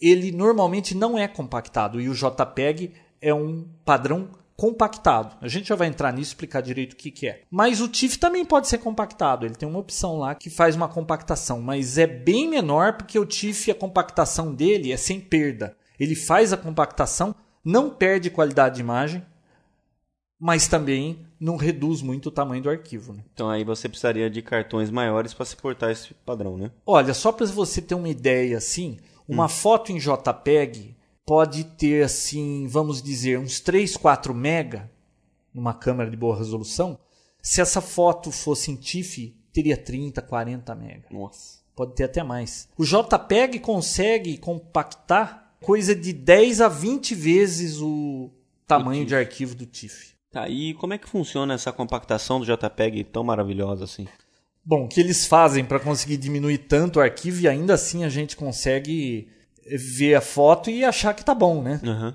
ele 0.00 0.30
normalmente 0.30 0.94
não 0.94 1.18
é 1.18 1.26
compactado 1.26 2.00
e 2.00 2.08
o 2.08 2.14
JPEG 2.14 2.92
é 3.20 3.34
um 3.34 3.66
padrão 3.84 4.30
compactado. 4.56 5.36
A 5.40 5.48
gente 5.48 5.68
já 5.68 5.74
vai 5.74 5.88
entrar 5.88 6.12
nisso 6.12 6.30
e 6.30 6.32
explicar 6.32 6.62
direito 6.62 6.94
o 6.94 6.96
que, 6.96 7.10
que 7.10 7.28
é. 7.28 7.42
Mas 7.50 7.80
o 7.80 7.88
TIFF 7.88 8.18
também 8.18 8.44
pode 8.44 8.68
ser 8.68 8.78
compactado. 8.78 9.44
Ele 9.44 9.54
tem 9.54 9.68
uma 9.68 9.78
opção 9.78 10.18
lá 10.18 10.34
que 10.34 10.48
faz 10.48 10.74
uma 10.74 10.88
compactação, 10.88 11.60
mas 11.60 11.98
é 11.98 12.06
bem 12.06 12.48
menor 12.48 12.94
porque 12.94 13.18
o 13.18 13.26
TIFF, 13.26 13.70
a 13.70 13.74
compactação 13.74 14.54
dele 14.54 14.92
é 14.92 14.96
sem 14.96 15.20
perda. 15.20 15.76
Ele 15.98 16.14
faz 16.14 16.52
a 16.52 16.56
compactação, 16.56 17.34
não 17.64 17.90
perde 17.90 18.30
qualidade 18.30 18.76
de 18.76 18.80
imagem, 18.80 19.24
mas 20.38 20.68
também 20.68 21.26
não 21.40 21.56
reduz 21.56 22.02
muito 22.02 22.26
o 22.26 22.32
tamanho 22.32 22.62
do 22.62 22.70
arquivo. 22.70 23.12
Né? 23.12 23.24
Então 23.32 23.48
aí 23.48 23.64
você 23.64 23.88
precisaria 23.88 24.28
de 24.28 24.42
cartões 24.42 24.90
maiores 24.90 25.32
para 25.32 25.44
suportar 25.44 25.90
esse 25.90 26.14
padrão, 26.14 26.56
né? 26.56 26.70
Olha, 26.84 27.14
só 27.14 27.32
para 27.32 27.46
você 27.46 27.80
ter 27.80 27.94
uma 27.94 28.08
ideia 28.08 28.58
assim, 28.58 28.98
uma 29.26 29.48
foto 29.48 29.90
em 29.90 29.98
JPEG 29.98 30.94
pode 31.24 31.64
ter 31.64 32.04
assim, 32.04 32.66
vamos 32.68 33.02
dizer, 33.02 33.38
uns 33.38 33.60
3, 33.60 33.96
4 33.96 34.32
mega 34.32 34.90
numa 35.52 35.74
câmera 35.74 36.10
de 36.10 36.16
boa 36.16 36.36
resolução. 36.36 36.98
Se 37.42 37.60
essa 37.60 37.80
foto 37.80 38.30
fosse 38.30 38.70
em 38.70 38.76
TIFF, 38.76 39.34
teria 39.52 39.76
30, 39.76 40.20
40 40.20 40.74
mega. 40.74 41.06
Nossa. 41.10 41.60
Pode 41.74 41.94
ter 41.94 42.04
até 42.04 42.22
mais. 42.22 42.68
O 42.76 42.84
JPEG 42.84 43.58
consegue 43.60 44.38
compactar 44.38 45.54
coisa 45.60 45.94
de 45.94 46.12
10 46.12 46.60
a 46.60 46.68
20 46.68 47.14
vezes 47.14 47.80
o 47.80 48.30
tamanho 48.66 49.04
de 49.04 49.14
arquivo 49.14 49.54
do 49.54 49.66
TIFF. 49.66 50.15
Tá, 50.36 50.50
e 50.50 50.74
como 50.74 50.92
é 50.92 50.98
que 50.98 51.08
funciona 51.08 51.54
essa 51.54 51.72
compactação 51.72 52.38
do 52.38 52.44
JPEG 52.44 53.04
tão 53.04 53.24
maravilhosa 53.24 53.84
assim? 53.84 54.06
Bom, 54.62 54.84
o 54.84 54.86
que 54.86 55.00
eles 55.00 55.24
fazem 55.24 55.64
para 55.64 55.80
conseguir 55.80 56.18
diminuir 56.18 56.58
tanto 56.58 56.98
o 56.98 57.00
arquivo 57.00 57.40
e 57.40 57.48
ainda 57.48 57.72
assim 57.72 58.04
a 58.04 58.10
gente 58.10 58.36
consegue 58.36 59.30
ver 59.66 60.14
a 60.14 60.20
foto 60.20 60.68
e 60.68 60.84
achar 60.84 61.14
que 61.14 61.24
tá 61.24 61.34
bom, 61.34 61.62
né? 61.62 61.80
Aham. 61.82 62.14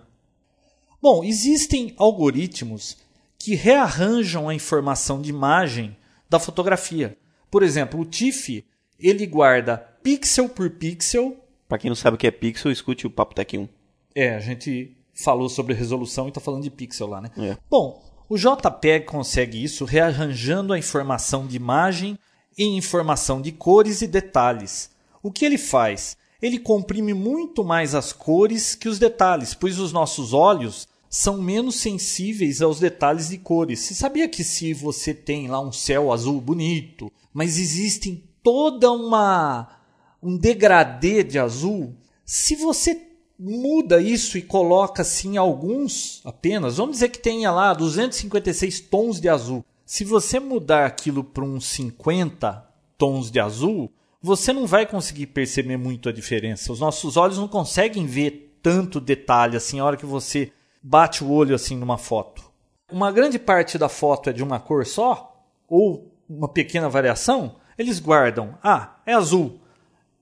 Bom, 1.01 1.23
existem 1.23 1.95
algoritmos 1.97 2.95
que 3.39 3.55
rearranjam 3.55 4.47
a 4.47 4.53
informação 4.53 5.19
de 5.19 5.31
imagem 5.31 5.97
da 6.29 6.38
fotografia. 6.38 7.17
Por 7.49 7.63
exemplo, 7.63 7.99
o 7.99 8.05
TIFF, 8.05 8.63
ele 8.99 9.25
guarda 9.25 9.77
pixel 10.03 10.47
por 10.47 10.69
pixel. 10.69 11.43
Pra 11.67 11.79
quem 11.79 11.89
não 11.89 11.95
sabe 11.95 12.17
o 12.17 12.19
que 12.19 12.27
é 12.27 12.31
pixel, 12.31 12.71
escute 12.71 13.07
o 13.07 13.10
Papo 13.10 13.34
Tech 13.34 13.57
1. 13.57 13.67
É, 14.13 14.36
a 14.36 14.39
gente 14.39 14.95
falou 15.12 15.49
sobre 15.49 15.73
resolução 15.73 16.27
e 16.27 16.31
tá 16.31 16.39
falando 16.39 16.62
de 16.62 16.69
pixel 16.69 17.07
lá, 17.07 17.19
né? 17.19 17.31
É. 17.36 17.57
Bom, 17.67 18.11
o 18.32 18.38
JPEG 18.38 19.08
consegue 19.08 19.62
isso 19.62 19.84
rearranjando 19.84 20.72
a 20.72 20.80
informação 20.80 21.46
de 21.46 21.58
imagem 21.58 22.17
em 22.58 22.78
informação 22.78 23.41
de 23.41 23.52
cores 23.52 24.02
e 24.02 24.08
detalhes. 24.08 24.89
O 25.22 25.30
que 25.30 25.44
ele 25.44 25.58
faz? 25.58 26.15
Ele 26.41 26.58
comprime 26.58 27.13
muito 27.13 27.62
mais 27.62 27.94
as 27.94 28.13
cores 28.13 28.74
que 28.74 28.88
os 28.88 28.98
detalhes, 28.98 29.54
pois 29.54 29.80
os 29.80 29.91
nossos 29.91 30.32
olhos 30.32 30.88
são 31.10 31.41
menos 31.41 31.76
sensíveis 31.76 32.62
aos 32.62 32.80
detalhes 32.80 33.28
de 33.28 33.38
cores. 33.38 33.82
Você 33.82 33.94
sabia 33.94 34.30
que 34.30 34.46
se 34.46 34.74
você 34.74 35.13
tem 35.13 35.50
lá 35.50 35.60
um 35.60 35.74
céu 35.74 36.10
azul 36.10 36.39
bonito, 36.39 37.12
mas 37.34 37.60
existem 37.60 38.24
toda 38.41 38.89
uma 38.94 39.78
um 40.24 40.38
degradê 40.38 41.22
de 41.22 41.38
azul, 41.38 41.94
se 42.26 42.56
você 42.56 42.96
muda 43.43 43.99
isso 43.99 44.38
e 44.38 44.41
coloca 44.43 45.01
assim 45.01 45.36
alguns 45.36 46.21
apenas, 46.23 46.77
vamos 46.77 46.97
dizer 46.97 47.10
que 47.10 47.17
tenha 47.17 47.51
lá 47.51 47.73
256 47.73 48.82
tons 48.82 49.19
de 49.19 49.27
azul. 49.27 49.65
Se 49.84 50.06
você 50.06 50.39
mudar 50.39 50.86
aquilo 50.86 51.23
para 51.23 51.43
uns 51.43 51.65
50 51.65 52.63
tons 52.99 53.32
de 53.32 53.39
azul, 53.39 53.91
você 54.21 54.54
não 54.54 54.67
vai 54.67 54.86
conseguir 54.86 55.25
perceber 55.25 55.75
muito 55.75 56.08
a 56.08 56.12
diferença. 56.12 56.71
Os 56.71 56.80
nossos 56.80 57.17
olhos 57.17 57.39
não 57.39 57.47
conseguem 57.47 58.06
ver 58.06 58.56
tanto 58.62 59.01
detalhe 59.01 59.58
assim 59.58 59.80
a 59.80 59.86
hora 59.86 59.97
que 59.97 60.06
você 60.06 60.51
bate 60.84 61.23
o 61.23 61.32
olho 61.32 61.56
assim 61.56 61.75
numa 61.75 61.97
foto. 61.97 62.43
Uma 62.91 63.12
grande 63.12 63.39
parte 63.39 63.75
da 63.75 63.89
foto 63.89 64.30
é 64.30 64.34
de 64.34 64.43
uma 64.43 64.60
cor 64.60 64.86
só 64.86 65.43
ou 65.67 66.13
uma 66.30 66.47
pequena 66.47 66.88
variação, 66.88 67.56
eles 67.75 67.99
guardam, 67.99 68.56
ah, 68.62 68.97
é 69.04 69.13
azul. 69.13 69.60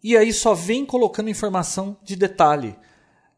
E 0.01 0.15
aí 0.15 0.31
só 0.31 0.53
vem 0.53 0.85
colocando 0.85 1.29
informação 1.29 1.97
de 2.01 2.15
detalhe. 2.15 2.75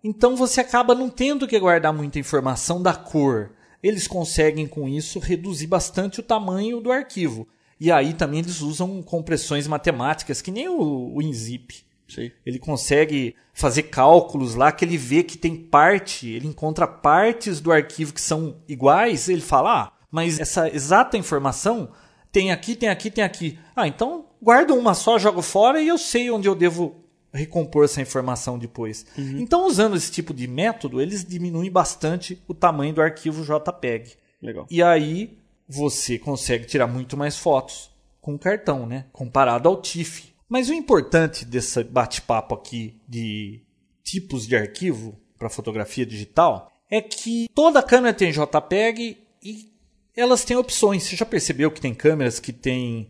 Então 0.04 0.36
você 0.36 0.62
acaba 0.62 0.96
não 0.96 1.10
tendo 1.10 1.48
que 1.48 1.60
guardar 1.60 1.94
muita 1.94 2.20
informação 2.20 2.82
da 2.82 2.94
cor. 2.94 3.52
Eles 3.84 4.08
conseguem 4.08 4.68
com 4.68 4.88
isso 4.88 5.20
reduzir 5.20 5.68
bastante 5.68 6.20
o 6.20 6.24
tamanho 6.24 6.80
do 6.80 6.92
arquivo. 6.92 7.48
E 7.80 7.92
aí 7.92 8.14
também 8.14 8.40
eles 8.40 8.62
usam 8.62 9.02
compressões 9.02 9.68
matemáticas, 9.68 10.42
que 10.42 10.52
nem 10.52 10.70
o, 10.70 11.16
o 11.16 11.22
InZip. 11.22 11.84
Sim. 12.08 12.30
Ele 12.46 12.60
consegue 12.60 13.36
fazer 13.54 13.84
cálculos 13.84 14.54
lá 14.54 14.72
que 14.72 14.84
ele 14.84 14.98
vê 14.98 15.24
que 15.24 15.38
tem 15.38 15.56
parte, 15.56 16.30
ele 16.30 16.48
encontra 16.48 16.86
partes 16.86 17.60
do 17.60 17.72
arquivo 17.72 18.14
que 18.14 18.22
são 18.22 18.58
iguais, 18.68 19.30
ele 19.30 19.42
fala: 19.42 19.84
"Ah, 19.84 19.94
mas 20.12 20.40
essa 20.40 20.68
exata 20.68 21.18
informação 21.18 21.90
tem 22.32 22.52
aqui, 22.52 22.76
tem 22.76 22.90
aqui, 22.90 23.10
tem 23.10 23.24
aqui. 23.24 23.58
Ah, 23.76 23.88
então 23.88 24.26
guardo 24.42 24.76
uma 24.76 24.94
só, 24.94 25.18
jogo 25.18 25.42
fora 25.42 25.82
e 25.82 25.88
eu 25.88 25.98
sei 25.98 26.30
onde 26.30 26.48
eu 26.48 26.56
devo 26.56 27.01
recompor 27.34 27.86
essa 27.86 28.02
informação 28.02 28.58
depois. 28.60 29.06
Uhum. 29.17 29.39
Então, 29.39 29.65
usando 29.65 29.96
esse 29.96 30.12
tipo 30.12 30.34
de 30.34 30.48
método, 30.48 31.02
eles 31.02 31.24
diminuem 31.24 31.72
bastante 31.72 32.41
o 32.48 32.54
tamanho 32.54 32.94
do 32.94 33.02
arquivo 33.02 33.44
JPEG. 33.44 34.13
Legal. 34.41 34.67
E 34.70 34.82
aí 34.82 35.38
você 35.67 36.20
consegue 36.20 36.65
tirar 36.65 36.88
muito 36.88 37.15
mais 37.15 37.38
fotos 37.38 37.89
com 38.20 38.38
cartão, 38.38 38.86
né? 38.86 39.06
Comparado 39.12 39.70
ao 39.70 39.82
TIFF. 39.82 40.34
Mas 40.50 40.70
o 40.70 40.74
importante 40.74 41.46
desse 41.46 41.84
bate-papo 41.84 42.54
aqui 42.54 43.00
de 43.08 43.62
tipos 44.04 44.46
de 44.46 44.56
arquivo 44.56 45.17
para 45.38 45.50
fotografia 45.50 46.06
digital 46.06 46.72
é 46.89 47.02
que 47.02 47.48
toda 47.56 47.82
câmera 47.82 48.13
tem 48.13 48.32
JPEG 48.32 49.17
e 49.41 49.72
elas 50.15 50.44
têm 50.44 50.58
opções. 50.58 51.04
Você 51.04 51.15
já 51.15 51.26
percebeu 51.26 51.72
que 51.72 51.80
tem 51.80 51.94
câmeras 51.94 52.39
que 52.39 52.52
tem 52.52 53.10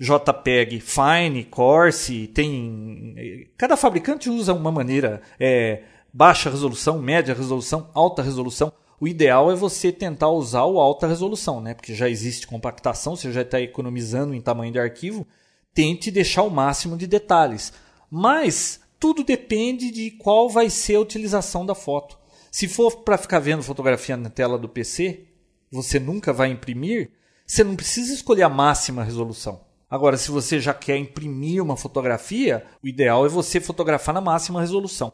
JPEG 0.00 0.80
Fine, 0.80 1.44
Coarse, 1.44 2.26
tem. 2.28 3.48
Cada 3.58 3.76
fabricante 3.76 4.30
usa 4.30 4.54
uma 4.54 4.72
maneira. 4.72 5.20
É, 5.38 5.82
baixa 6.12 6.48
resolução, 6.48 7.00
média 7.02 7.34
resolução, 7.34 7.90
alta 7.92 8.22
resolução. 8.22 8.72
O 8.98 9.06
ideal 9.06 9.50
é 9.50 9.54
você 9.54 9.92
tentar 9.92 10.30
usar 10.30 10.64
o 10.64 10.80
alta 10.80 11.06
resolução, 11.06 11.60
né? 11.60 11.74
Porque 11.74 11.94
já 11.94 12.08
existe 12.08 12.46
compactação, 12.46 13.14
você 13.14 13.30
já 13.30 13.42
está 13.42 13.60
economizando 13.60 14.34
em 14.34 14.40
tamanho 14.40 14.72
de 14.72 14.78
arquivo. 14.78 15.26
Tente 15.74 16.10
deixar 16.10 16.42
o 16.42 16.50
máximo 16.50 16.96
de 16.96 17.06
detalhes. 17.06 17.72
Mas 18.10 18.80
tudo 18.98 19.22
depende 19.22 19.90
de 19.90 20.10
qual 20.10 20.48
vai 20.48 20.68
ser 20.70 20.96
a 20.96 21.00
utilização 21.00 21.64
da 21.64 21.74
foto. 21.74 22.18
Se 22.50 22.66
for 22.66 23.02
para 23.02 23.18
ficar 23.18 23.38
vendo 23.38 23.62
fotografia 23.62 24.16
na 24.16 24.28
tela 24.28 24.58
do 24.58 24.68
PC, 24.68 25.26
você 25.70 26.00
nunca 26.00 26.32
vai 26.32 26.50
imprimir, 26.50 27.10
você 27.46 27.62
não 27.62 27.76
precisa 27.76 28.12
escolher 28.12 28.42
a 28.42 28.48
máxima 28.48 29.04
resolução. 29.04 29.69
Agora, 29.90 30.16
se 30.16 30.30
você 30.30 30.60
já 30.60 30.72
quer 30.72 30.96
imprimir 30.96 31.60
uma 31.60 31.76
fotografia, 31.76 32.64
o 32.82 32.86
ideal 32.86 33.26
é 33.26 33.28
você 33.28 33.60
fotografar 33.60 34.14
na 34.14 34.20
máxima 34.20 34.60
resolução. 34.60 35.12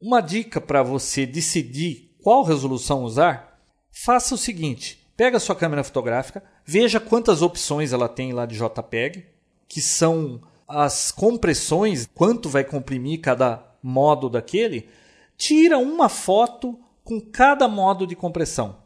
Uma 0.00 0.20
dica 0.20 0.60
para 0.60 0.82
você 0.82 1.24
decidir 1.24 2.16
qual 2.22 2.42
resolução 2.42 3.04
usar, 3.04 3.60
faça 3.88 4.34
o 4.34 4.38
seguinte: 4.38 5.06
pega 5.16 5.36
a 5.36 5.40
sua 5.40 5.54
câmera 5.54 5.84
fotográfica, 5.84 6.42
veja 6.64 6.98
quantas 6.98 7.40
opções 7.40 7.92
ela 7.92 8.08
tem 8.08 8.32
lá 8.32 8.44
de 8.44 8.56
JPEG, 8.58 9.26
que 9.68 9.80
são 9.80 10.40
as 10.66 11.12
compressões, 11.12 12.08
quanto 12.12 12.48
vai 12.48 12.64
comprimir 12.64 13.20
cada 13.20 13.62
modo 13.80 14.28
daquele, 14.28 14.88
tira 15.36 15.78
uma 15.78 16.08
foto 16.08 16.76
com 17.04 17.20
cada 17.20 17.68
modo 17.68 18.04
de 18.04 18.16
compressão. 18.16 18.78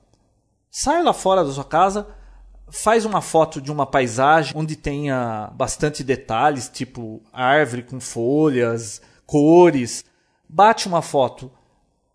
Sai 0.71 1.03
lá 1.03 1.15
fora 1.15 1.43
da 1.43 1.51
sua 1.51 1.65
casa, 1.65 2.07
faz 2.71 3.05
uma 3.05 3.21
foto 3.21 3.61
de 3.61 3.71
uma 3.71 3.87
paisagem 3.87 4.53
onde 4.57 4.77
tenha 4.77 5.51
bastante 5.55 6.03
detalhes, 6.05 6.69
tipo 6.69 7.21
árvore 7.33 7.83
com 7.83 8.01
folhas, 8.01 9.03
cores. 9.27 10.05
Bate 10.49 10.89
uma 10.89 11.03
foto 11.03 11.51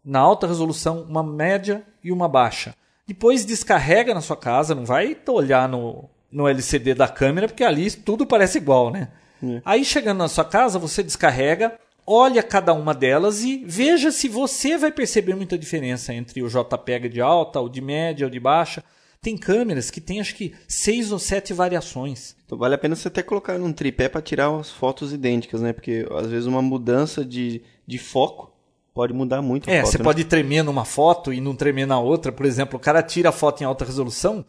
na 0.03 0.19
alta 0.19 0.47
resolução, 0.47 1.05
uma 1.09 1.23
média 1.23 1.83
e 2.03 2.11
uma 2.11 2.27
baixa. 2.27 2.75
Depois 3.07 3.45
descarrega 3.45 4.13
na 4.13 4.21
sua 4.21 4.37
casa, 4.37 4.75
não 4.75 4.85
vai 4.85 5.17
olhar 5.27 5.69
no, 5.69 6.09
no 6.31 6.47
LCD 6.47 6.93
da 6.93 7.07
câmera, 7.07 7.47
porque 7.47 7.63
ali 7.63 7.89
tudo 7.91 8.25
parece 8.25 8.57
igual, 8.57 8.91
né? 8.91 9.09
É. 9.43 9.61
Aí 9.63 9.85
chegando 9.85 10.19
na 10.19 10.27
sua 10.27 10.45
casa, 10.45 10.79
você 10.79 11.03
descarrega, 11.03 11.77
olha 12.05 12.41
cada 12.41 12.73
uma 12.73 12.93
delas 12.93 13.43
e 13.43 13.63
veja 13.65 14.11
se 14.11 14.27
você 14.27 14.77
vai 14.77 14.91
perceber 14.91 15.35
muita 15.35 15.57
diferença 15.57 16.13
entre 16.13 16.41
o 16.41 16.47
JPEG 16.47 17.09
de 17.09 17.21
alta, 17.21 17.59
o 17.59 17.69
de 17.69 17.81
média, 17.81 18.27
o 18.27 18.29
de 18.29 18.39
baixa. 18.39 18.83
Tem 19.25 19.35
câmeras 19.35 19.89
que 19.89 19.99
tem 19.99 20.19
acho 20.19 20.35
que 20.35 20.53
seis 20.67 21.11
ou 21.11 21.17
sete 21.17 21.51
variações. 21.51 22.35
Então 22.45 22.55
vale 22.55 22.75
a 22.75 22.77
pena 22.77 22.95
você 22.95 23.07
até 23.07 23.23
colocar 23.23 23.57
num 23.57 23.73
tripé 23.73 24.07
para 24.07 24.21
tirar 24.21 24.55
as 24.55 24.69
fotos 24.69 25.11
idênticas, 25.11 25.61
né? 25.61 25.73
Porque 25.73 26.07
às 26.11 26.27
vezes 26.27 26.45
uma 26.45 26.61
mudança 26.61 27.25
de, 27.25 27.63
de 27.87 27.97
foco 27.97 28.51
pode 28.93 29.13
mudar 29.13 29.41
muito 29.41 29.67
a 29.67 29.73
é, 29.73 29.77
foto. 29.77 29.87
É, 29.87 29.91
você 29.91 29.97
né? 29.97 30.03
pode 30.03 30.25
tremer 30.25 30.61
numa 30.61 30.85
foto 30.85 31.33
e 31.33 31.41
não 31.41 31.55
tremer 31.55 31.87
na 31.87 31.99
outra. 31.99 32.31
Por 32.31 32.45
exemplo, 32.45 32.77
o 32.77 32.79
cara 32.79 33.01
tira 33.01 33.29
a 33.29 33.31
foto 33.31 33.63
em 33.63 33.65
alta 33.65 33.83
resolução 33.83 34.45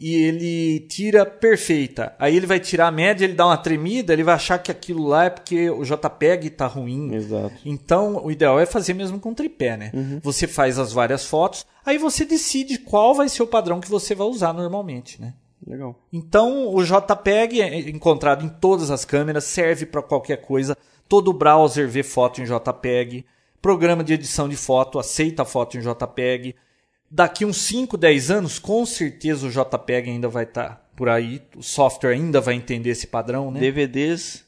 e 0.00 0.14
ele 0.14 0.80
tira 0.88 1.26
perfeita. 1.26 2.14
Aí 2.18 2.34
ele 2.34 2.46
vai 2.46 2.58
tirar 2.58 2.86
a 2.86 2.90
média, 2.90 3.26
ele 3.26 3.34
dá 3.34 3.44
uma 3.44 3.58
tremida, 3.58 4.14
ele 4.14 4.24
vai 4.24 4.34
achar 4.34 4.58
que 4.58 4.70
aquilo 4.70 5.06
lá 5.06 5.26
é 5.26 5.30
porque 5.30 5.68
o 5.68 5.84
JPEG 5.84 6.46
está 6.46 6.66
ruim. 6.66 7.14
Exato. 7.14 7.54
Então, 7.66 8.24
o 8.24 8.30
ideal 8.30 8.58
é 8.58 8.64
fazer 8.64 8.94
mesmo 8.94 9.20
com 9.20 9.34
tripé, 9.34 9.76
né? 9.76 9.90
Uhum. 9.92 10.18
Você 10.22 10.46
faz 10.46 10.78
as 10.78 10.90
várias 10.90 11.26
fotos, 11.26 11.66
aí 11.84 11.98
você 11.98 12.24
decide 12.24 12.78
qual 12.78 13.14
vai 13.14 13.28
ser 13.28 13.42
o 13.42 13.46
padrão 13.46 13.78
que 13.78 13.90
você 13.90 14.14
vai 14.14 14.26
usar 14.26 14.54
normalmente, 14.54 15.20
né? 15.20 15.34
Legal. 15.66 15.94
Então, 16.10 16.74
o 16.74 16.82
JPEG 16.82 17.60
é 17.60 17.90
encontrado 17.90 18.42
em 18.42 18.48
todas 18.48 18.90
as 18.90 19.04
câmeras, 19.04 19.44
serve 19.44 19.84
para 19.84 20.00
qualquer 20.00 20.38
coisa. 20.38 20.74
Todo 21.06 21.30
browser 21.30 21.86
vê 21.86 22.02
foto 22.02 22.40
em 22.40 22.44
JPEG. 22.46 23.26
Programa 23.60 24.02
de 24.02 24.14
edição 24.14 24.48
de 24.48 24.56
foto 24.56 24.98
aceita 24.98 25.44
foto 25.44 25.76
em 25.76 25.80
JPEG 25.80 26.54
daqui 27.10 27.44
uns 27.44 27.56
5, 27.58 27.96
10 27.96 28.30
anos, 28.30 28.58
com 28.58 28.86
certeza 28.86 29.46
o 29.46 29.50
JPEG 29.50 30.10
ainda 30.10 30.28
vai 30.28 30.44
estar 30.44 30.68
tá 30.68 30.82
por 30.94 31.08
aí, 31.08 31.42
o 31.56 31.62
software 31.62 32.12
ainda 32.12 32.40
vai 32.40 32.54
entender 32.54 32.90
esse 32.90 33.06
padrão, 33.06 33.50
né? 33.50 33.58
DVDs 33.58 34.44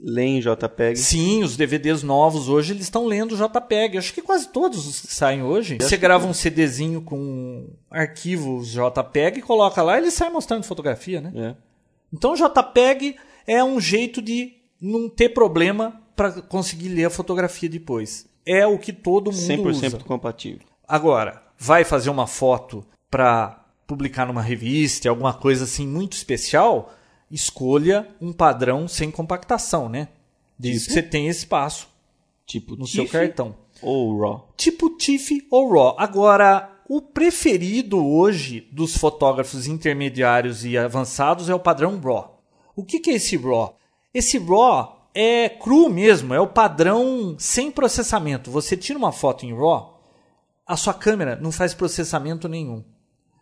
leem 0.00 0.40
JPEG? 0.40 0.96
Sim, 0.96 1.42
os 1.42 1.56
DVDs 1.56 2.02
novos 2.02 2.48
hoje 2.48 2.72
eles 2.72 2.84
estão 2.84 3.06
lendo 3.06 3.36
JPEG. 3.36 3.98
Acho 3.98 4.14
que 4.14 4.22
quase 4.22 4.48
todos 4.48 4.86
os 4.86 5.00
que 5.00 5.12
saem 5.12 5.42
hoje. 5.42 5.78
Você 5.80 5.96
grava 5.96 6.26
um 6.26 6.32
CDzinho 6.32 7.02
com 7.02 7.68
arquivos 7.90 8.70
JPEG, 8.70 9.42
coloca 9.42 9.82
lá, 9.82 9.98
ele 9.98 10.10
sai 10.10 10.30
mostrando 10.30 10.64
fotografia, 10.64 11.20
né? 11.20 11.32
É. 11.34 11.54
Então 12.12 12.34
JPEG 12.34 13.16
é 13.46 13.62
um 13.62 13.80
jeito 13.80 14.22
de 14.22 14.52
não 14.80 15.08
ter 15.08 15.30
problema 15.30 16.00
para 16.14 16.42
conseguir 16.42 16.88
ler 16.90 17.06
a 17.06 17.10
fotografia 17.10 17.68
depois. 17.68 18.26
É 18.46 18.66
o 18.66 18.78
que 18.78 18.92
todo 18.92 19.32
mundo 19.32 19.40
100% 19.40 19.66
usa. 19.66 19.86
100% 19.88 20.04
compatível. 20.04 20.66
Agora, 20.86 21.42
vai 21.58 21.84
fazer 21.84 22.08
uma 22.08 22.26
foto 22.26 22.86
para 23.10 23.66
publicar 23.86 24.26
numa 24.26 24.42
revista, 24.42 25.08
alguma 25.08 25.34
coisa 25.34 25.64
assim 25.64 25.86
muito 25.86 26.12
especial, 26.12 26.94
escolha 27.30 28.08
um 28.20 28.32
padrão 28.32 28.86
sem 28.86 29.10
compactação, 29.10 29.88
né? 29.88 30.08
Desde 30.58 30.80
tipo? 30.80 30.88
que 30.88 30.94
você 30.94 31.02
tenha 31.02 31.30
espaço 31.30 31.88
tipo 32.46 32.76
no 32.76 32.86
seu 32.86 33.06
cartão. 33.06 33.54
Ou 33.82 34.18
RAW. 34.18 34.48
Tipo 34.56 34.96
TIFF 34.96 35.46
ou 35.50 35.72
RAW. 35.72 35.94
Agora, 35.98 36.80
o 36.88 37.00
preferido 37.00 38.04
hoje 38.04 38.66
dos 38.72 38.96
fotógrafos 38.96 39.66
intermediários 39.66 40.64
e 40.64 40.76
avançados 40.76 41.48
é 41.48 41.54
o 41.54 41.60
padrão 41.60 42.00
RAW. 42.00 42.42
O 42.74 42.84
que, 42.84 42.98
que 42.98 43.10
é 43.10 43.14
esse 43.14 43.36
RAW? 43.36 43.76
Esse 44.12 44.38
RAW 44.38 45.10
é 45.14 45.48
cru 45.48 45.88
mesmo, 45.90 46.32
é 46.32 46.40
o 46.40 46.46
padrão 46.46 47.36
sem 47.38 47.70
processamento. 47.70 48.50
Você 48.50 48.76
tira 48.76 48.98
uma 48.98 49.12
foto 49.12 49.44
em 49.44 49.54
RAW, 49.54 49.97
a 50.68 50.76
sua 50.76 50.92
câmera 50.92 51.36
não 51.40 51.50
faz 51.50 51.72
processamento 51.72 52.48
nenhum. 52.48 52.84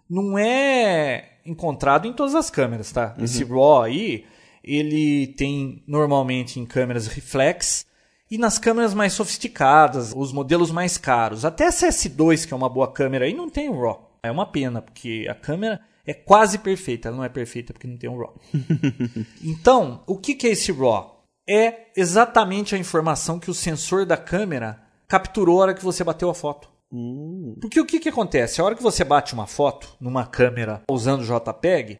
Não 0.08 0.38
é 0.38 1.38
encontrado 1.44 2.06
em 2.06 2.12
todas 2.12 2.34
as 2.34 2.48
câmeras, 2.48 2.92
tá? 2.92 3.14
Uhum. 3.18 3.24
Esse 3.24 3.42
RAW 3.42 3.82
aí, 3.82 4.24
ele 4.62 5.26
tem 5.36 5.82
normalmente 5.86 6.60
em 6.60 6.64
câmeras 6.64 7.08
reflex 7.08 7.84
e 8.30 8.38
nas 8.38 8.58
câmeras 8.58 8.94
mais 8.94 9.12
sofisticadas, 9.12 10.12
os 10.14 10.32
modelos 10.32 10.70
mais 10.70 10.96
caros. 10.96 11.44
Até 11.44 11.64
essa 11.64 11.88
S2, 11.88 12.46
que 12.46 12.54
é 12.54 12.56
uma 12.56 12.68
boa 12.68 12.90
câmera 12.90 13.24
aí, 13.24 13.34
não 13.34 13.50
tem 13.50 13.68
o 13.68 13.80
RAW. 13.80 14.18
É 14.22 14.30
uma 14.30 14.46
pena, 14.46 14.80
porque 14.80 15.26
a 15.28 15.34
câmera 15.34 15.80
é 16.06 16.14
quase 16.14 16.58
perfeita. 16.58 17.08
Ela 17.08 17.16
não 17.16 17.24
é 17.24 17.28
perfeita 17.28 17.72
porque 17.72 17.88
não 17.88 17.96
tem 17.96 18.08
um 18.08 18.16
RAW. 18.16 18.40
então, 19.42 20.02
o 20.06 20.16
que 20.16 20.46
é 20.46 20.50
esse 20.50 20.70
RAW? 20.70 21.16
é 21.48 21.92
exatamente 21.96 22.74
a 22.74 22.78
informação 22.78 23.38
que 23.38 23.50
o 23.50 23.54
sensor 23.54 24.04
da 24.04 24.16
câmera 24.16 24.82
capturou 25.06 25.58
a 25.58 25.62
hora 25.62 25.74
que 25.74 25.84
você 25.84 26.02
bateu 26.02 26.28
a 26.28 26.34
foto. 26.34 26.68
Hum. 26.92 27.56
Porque 27.60 27.80
o 27.80 27.86
que, 27.86 27.98
que 27.98 28.08
acontece? 28.08 28.60
A 28.60 28.64
hora 28.64 28.74
que 28.74 28.82
você 28.82 29.04
bate 29.04 29.34
uma 29.34 29.46
foto 29.46 29.96
numa 30.00 30.26
câmera 30.26 30.82
usando 30.90 31.24
JPEG, 31.24 31.98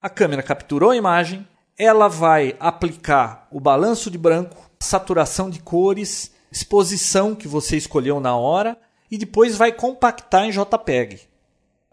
a 0.00 0.08
câmera 0.08 0.42
capturou 0.42 0.90
a 0.90 0.96
imagem, 0.96 1.46
ela 1.78 2.08
vai 2.08 2.56
aplicar 2.60 3.48
o 3.50 3.60
balanço 3.60 4.10
de 4.10 4.18
branco, 4.18 4.70
saturação 4.80 5.50
de 5.50 5.60
cores, 5.60 6.32
exposição 6.50 7.34
que 7.34 7.48
você 7.48 7.76
escolheu 7.76 8.20
na 8.20 8.36
hora 8.36 8.78
e 9.10 9.18
depois 9.18 9.56
vai 9.56 9.72
compactar 9.72 10.44
em 10.44 10.50
JPEG. 10.50 11.20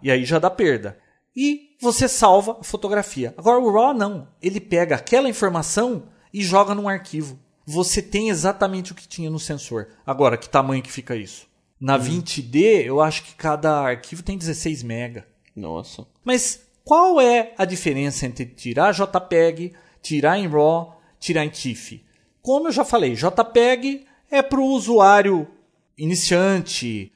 E 0.01 0.11
aí 0.11 0.25
já 0.25 0.39
dá 0.39 0.49
perda. 0.49 0.97
E 1.35 1.75
você 1.81 2.07
salva 2.07 2.57
a 2.59 2.63
fotografia. 2.63 3.33
Agora 3.37 3.59
o 3.59 3.71
RAW 3.71 3.93
não. 3.93 4.27
Ele 4.41 4.59
pega 4.59 4.95
aquela 4.95 5.29
informação 5.29 6.03
e 6.33 6.43
joga 6.43 6.75
num 6.75 6.87
arquivo. 6.87 7.39
Você 7.65 8.01
tem 8.01 8.29
exatamente 8.29 8.91
o 8.91 8.95
que 8.95 9.07
tinha 9.07 9.29
no 9.29 9.39
sensor. 9.39 9.87
Agora, 10.05 10.37
que 10.37 10.49
tamanho 10.49 10.83
que 10.83 10.91
fica 10.91 11.15
isso? 11.15 11.47
Na 11.83 11.99
20D, 11.99 12.85
eu 12.85 13.01
acho 13.01 13.25
que 13.25 13.35
cada 13.35 13.81
arquivo 13.81 14.23
tem 14.23 14.37
16 14.37 14.83
MB. 14.83 15.21
Nossa. 15.53 16.07
Mas 16.23 16.61
qual 16.81 17.19
é 17.19 17.53
a 17.57 17.65
diferença 17.65 18.25
entre 18.25 18.45
tirar 18.45 18.93
JPEG, 18.93 19.73
tirar 20.01 20.39
em 20.39 20.47
RAW, 20.47 20.97
tirar 21.19 21.43
em 21.43 21.49
TIFF? 21.49 22.01
Como 22.41 22.69
eu 22.69 22.71
já 22.71 22.85
falei, 22.85 23.15
JPEG 23.15 24.05
é 24.31 24.41
para 24.41 24.61
o 24.61 24.67
usuário 24.67 25.45
iniciante. 25.97 27.11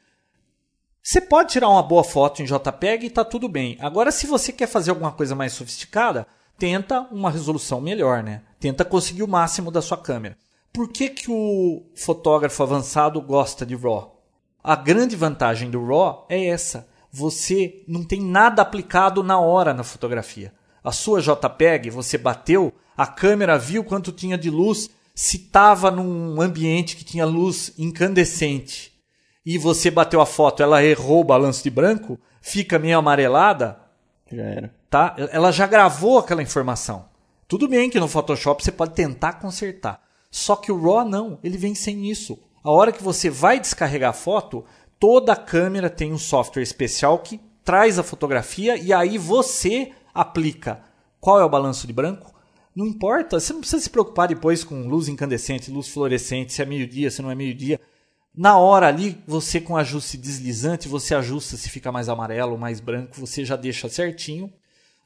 Você 1.02 1.22
pode 1.22 1.54
tirar 1.54 1.70
uma 1.70 1.82
boa 1.82 2.04
foto 2.04 2.42
em 2.42 2.46
JPEG 2.46 3.06
e 3.06 3.08
está 3.08 3.24
tudo 3.24 3.48
bem. 3.48 3.78
Agora, 3.80 4.12
se 4.12 4.28
você 4.28 4.52
quer 4.52 4.68
fazer 4.68 4.90
alguma 4.90 5.14
coisa 5.14 5.34
mais 5.34 5.54
sofisticada, 5.54 6.28
tenta 6.60 7.08
uma 7.10 7.32
resolução 7.32 7.80
melhor, 7.80 8.22
né? 8.22 8.42
Tenta 8.60 8.84
conseguir 8.84 9.24
o 9.24 9.30
máximo 9.30 9.72
da 9.72 9.82
sua 9.82 9.98
câmera. 9.98 10.38
Por 10.74 10.90
que, 10.90 11.08
que 11.08 11.32
o 11.32 11.86
fotógrafo 11.96 12.62
avançado 12.62 13.22
gosta 13.22 13.66
de 13.66 13.74
RAW? 13.74 14.17
A 14.64 14.76
grande 14.76 15.16
vantagem 15.16 15.70
do 15.70 15.86
RAW 15.86 16.26
é 16.30 16.46
essa. 16.48 16.88
Você 17.12 17.84
não 17.88 18.04
tem 18.04 18.22
nada 18.22 18.62
aplicado 18.62 19.24
na 19.24 19.40
hora 19.40 19.74
na 19.74 19.84
fotografia. 19.84 20.54
A 20.84 20.92
sua 20.92 21.22
JPEG, 21.22 21.90
você 21.90 22.18
bateu, 22.18 22.74
a 22.96 23.08
câmera 23.08 23.58
viu 23.58 23.84
quanto 23.84 24.12
tinha 24.12 24.38
de 24.38 24.50
luz, 24.50 24.90
se 25.16 25.38
estava 25.38 25.90
num 25.90 26.40
ambiente 26.42 26.96
que 26.96 27.04
tinha 27.04 27.26
luz 27.26 27.74
incandescente 27.78 28.94
e 29.46 29.58
você 29.58 29.90
bateu 29.90 30.20
a 30.20 30.26
foto, 30.26 30.62
ela 30.62 30.84
errou 30.84 31.22
o 31.22 31.24
balanço 31.24 31.64
de 31.64 31.70
branco, 31.70 32.20
fica 32.42 32.78
meio 32.78 32.98
amarelada, 32.98 33.80
Já 34.30 34.44
era. 34.44 34.76
tá? 34.90 35.16
Ela 35.32 35.52
já 35.52 35.66
gravou 35.66 36.20
aquela 36.20 36.44
informação. 36.44 37.06
Tudo 37.48 37.68
bem 37.68 37.90
que 37.90 38.00
no 38.00 38.10
Photoshop 38.10 38.62
você 38.62 38.74
pode 38.74 38.94
tentar 38.94 39.34
consertar. 39.40 40.02
Só 40.30 40.56
que 40.58 40.72
o 40.72 40.82
RAW 40.82 41.06
não, 41.08 41.40
ele 41.42 41.58
vem 41.58 41.74
sem 41.74 42.10
isso. 42.10 42.38
A 42.64 42.72
hora 42.72 42.92
que 42.92 43.04
você 43.04 43.30
vai 43.30 43.60
descarregar 43.60 44.10
a 44.10 44.14
foto, 44.14 44.66
toda 45.00 45.34
a 45.34 45.38
câmera 45.38 45.90
tem 45.90 46.12
um 46.12 46.18
software 46.18 46.64
especial 46.64 47.20
que 47.20 47.40
traz 47.64 48.00
a 48.00 48.04
fotografia 48.04 48.78
e 48.78 48.94
aí 48.94 49.18
você 49.18 49.92
aplica 50.14 50.82
qual 51.20 51.40
é 51.40 51.44
o 51.44 51.50
balanço 51.50 51.86
de 51.86 51.94
branco. 51.94 52.34
Não 52.76 52.86
importa, 52.86 53.40
você 53.40 53.54
não 53.54 53.60
precisa 53.60 53.82
se 53.82 53.90
preocupar 53.90 54.28
depois 54.28 54.64
com 54.64 54.88
luz 54.88 55.08
incandescente, 55.08 55.72
luz 55.72 55.88
fluorescente, 55.88 56.54
se 56.54 56.62
é 56.62 56.66
meio-dia, 56.66 57.10
se 57.10 57.22
não 57.22 57.32
é 57.32 57.36
meio-dia. 57.36 57.80
Na 58.36 58.58
hora 58.58 58.88
ali, 58.88 59.22
você 59.26 59.60
com 59.60 59.76
ajuste 59.76 60.16
deslizante, 60.16 60.88
você 60.88 61.16
ajusta 61.16 61.58
se 61.58 61.70
fica 61.70 61.92
mais 61.92 62.08
amarelo 62.08 62.58
mais 62.58 62.80
branco, 62.80 63.20
você 63.20 63.44
já 63.44 63.56
deixa 63.56 63.90
certinho. 63.90 64.54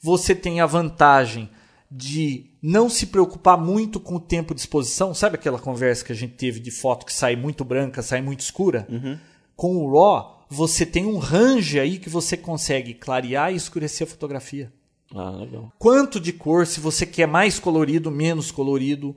Você 0.01 0.35
tem 0.35 0.59
a 0.59 0.65
vantagem 0.65 1.49
de 1.91 2.45
não 2.61 2.89
se 2.89 3.07
preocupar 3.07 3.57
muito 3.57 3.99
com 3.99 4.15
o 4.15 4.19
tempo 4.19 4.55
de 4.55 4.61
exposição. 4.61 5.13
Sabe 5.13 5.35
aquela 5.35 5.59
conversa 5.59 6.05
que 6.05 6.13
a 6.13 6.15
gente 6.15 6.35
teve 6.35 6.59
de 6.59 6.71
foto 6.71 7.05
que 7.05 7.13
sai 7.13 7.35
muito 7.35 7.65
branca, 7.65 8.01
sai 8.01 8.21
muito 8.21 8.39
escura? 8.39 8.87
Com 9.55 9.75
o 9.75 9.91
RAW, 9.91 10.45
você 10.49 10.85
tem 10.85 11.05
um 11.05 11.17
range 11.17 11.79
aí 11.79 11.99
que 11.99 12.09
você 12.09 12.37
consegue 12.37 12.93
clarear 12.93 13.51
e 13.51 13.57
escurecer 13.57 14.07
a 14.07 14.09
fotografia. 14.09 14.71
Ah, 15.13 15.31
legal. 15.31 15.73
Quanto 15.77 16.19
de 16.19 16.31
cor, 16.31 16.65
se 16.65 16.79
você 16.79 17.05
quer 17.05 17.27
mais 17.27 17.59
colorido, 17.59 18.09
menos 18.09 18.51
colorido. 18.51 19.15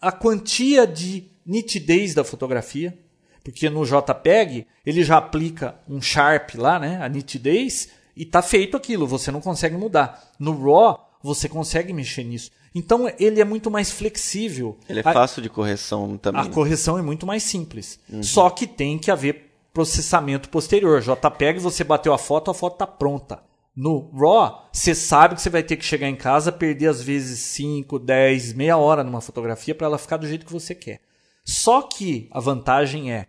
A 0.00 0.10
quantia 0.10 0.86
de 0.86 1.30
nitidez 1.46 2.14
da 2.14 2.24
fotografia. 2.24 2.98
Porque 3.44 3.70
no 3.70 3.84
JPEG 3.84 4.66
ele 4.84 5.02
já 5.02 5.16
aplica 5.16 5.76
um 5.88 6.02
Sharp 6.02 6.56
lá, 6.56 6.78
né? 6.78 7.00
A 7.00 7.08
nitidez, 7.08 7.88
e 8.14 8.26
tá 8.26 8.42
feito 8.42 8.76
aquilo, 8.76 9.06
você 9.06 9.30
não 9.30 9.40
consegue 9.40 9.76
mudar. 9.76 10.32
No 10.38 10.52
RAW, 10.52 11.07
você 11.28 11.48
consegue 11.48 11.92
mexer 11.92 12.24
nisso. 12.24 12.50
Então 12.74 13.10
ele 13.18 13.40
é 13.40 13.44
muito 13.44 13.70
mais 13.70 13.90
flexível. 13.90 14.76
Ele 14.88 15.00
é 15.00 15.02
A- 15.08 15.12
fácil 15.12 15.40
de 15.42 15.48
correção 15.48 16.16
também. 16.18 16.40
a 16.42 16.46
correção 16.46 16.98
é 16.98 17.02
muito 17.02 17.26
mais 17.26 17.42
simples. 17.42 17.98
Só 18.22 18.50
que 18.50 18.66
tem 18.66 18.98
que 18.98 19.10
haver 19.10 19.50
processamento 19.72 20.48
posterior. 20.48 21.00
JPEG, 21.00 21.58
você 21.60 21.84
bateu 21.84 22.12
a 22.12 22.18
foto, 22.18 22.50
a 22.50 22.54
foto 22.54 22.72
está 22.74 22.86
pronta. 22.86 23.40
No 23.76 24.10
RAW, 24.12 24.68
você 24.72 24.92
sabe 24.92 25.36
que 25.36 25.40
você 25.42 25.48
vai 25.50 25.62
ter 25.62 25.76
que 25.76 25.84
chegar 25.84 26.08
em 26.08 26.16
casa, 26.16 26.50
perder 26.50 26.88
às 26.88 27.00
vezes 27.00 27.38
5, 27.38 27.96
10, 27.98 28.52
meia 28.54 28.76
hora 28.76 29.04
numa 29.04 29.20
fotografia 29.20 29.72
para 29.74 29.86
ela 29.86 29.98
ficar 29.98 30.16
do 30.16 30.26
jeito 30.26 30.44
que 30.44 30.52
você 30.52 30.74
quer. 30.74 31.00
Só 31.44 31.82
que 31.82 32.28
a 32.32 32.40
vantagem 32.40 33.12
é 33.12 33.26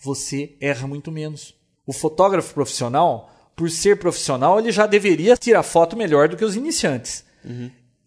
você 0.00 0.56
erra 0.60 0.86
muito 0.86 1.10
menos. 1.10 1.52
O 1.84 1.92
fotógrafo 1.92 2.54
profissional, 2.54 3.30
por 3.56 3.68
ser 3.70 3.98
profissional, 3.98 4.58
ele 4.60 4.70
já 4.70 4.86
deveria 4.86 5.36
tirar 5.36 5.64
foto 5.64 5.96
melhor 5.96 6.28
do 6.28 6.36
que 6.36 6.44
os 6.44 6.54
iniciantes. 6.54 7.24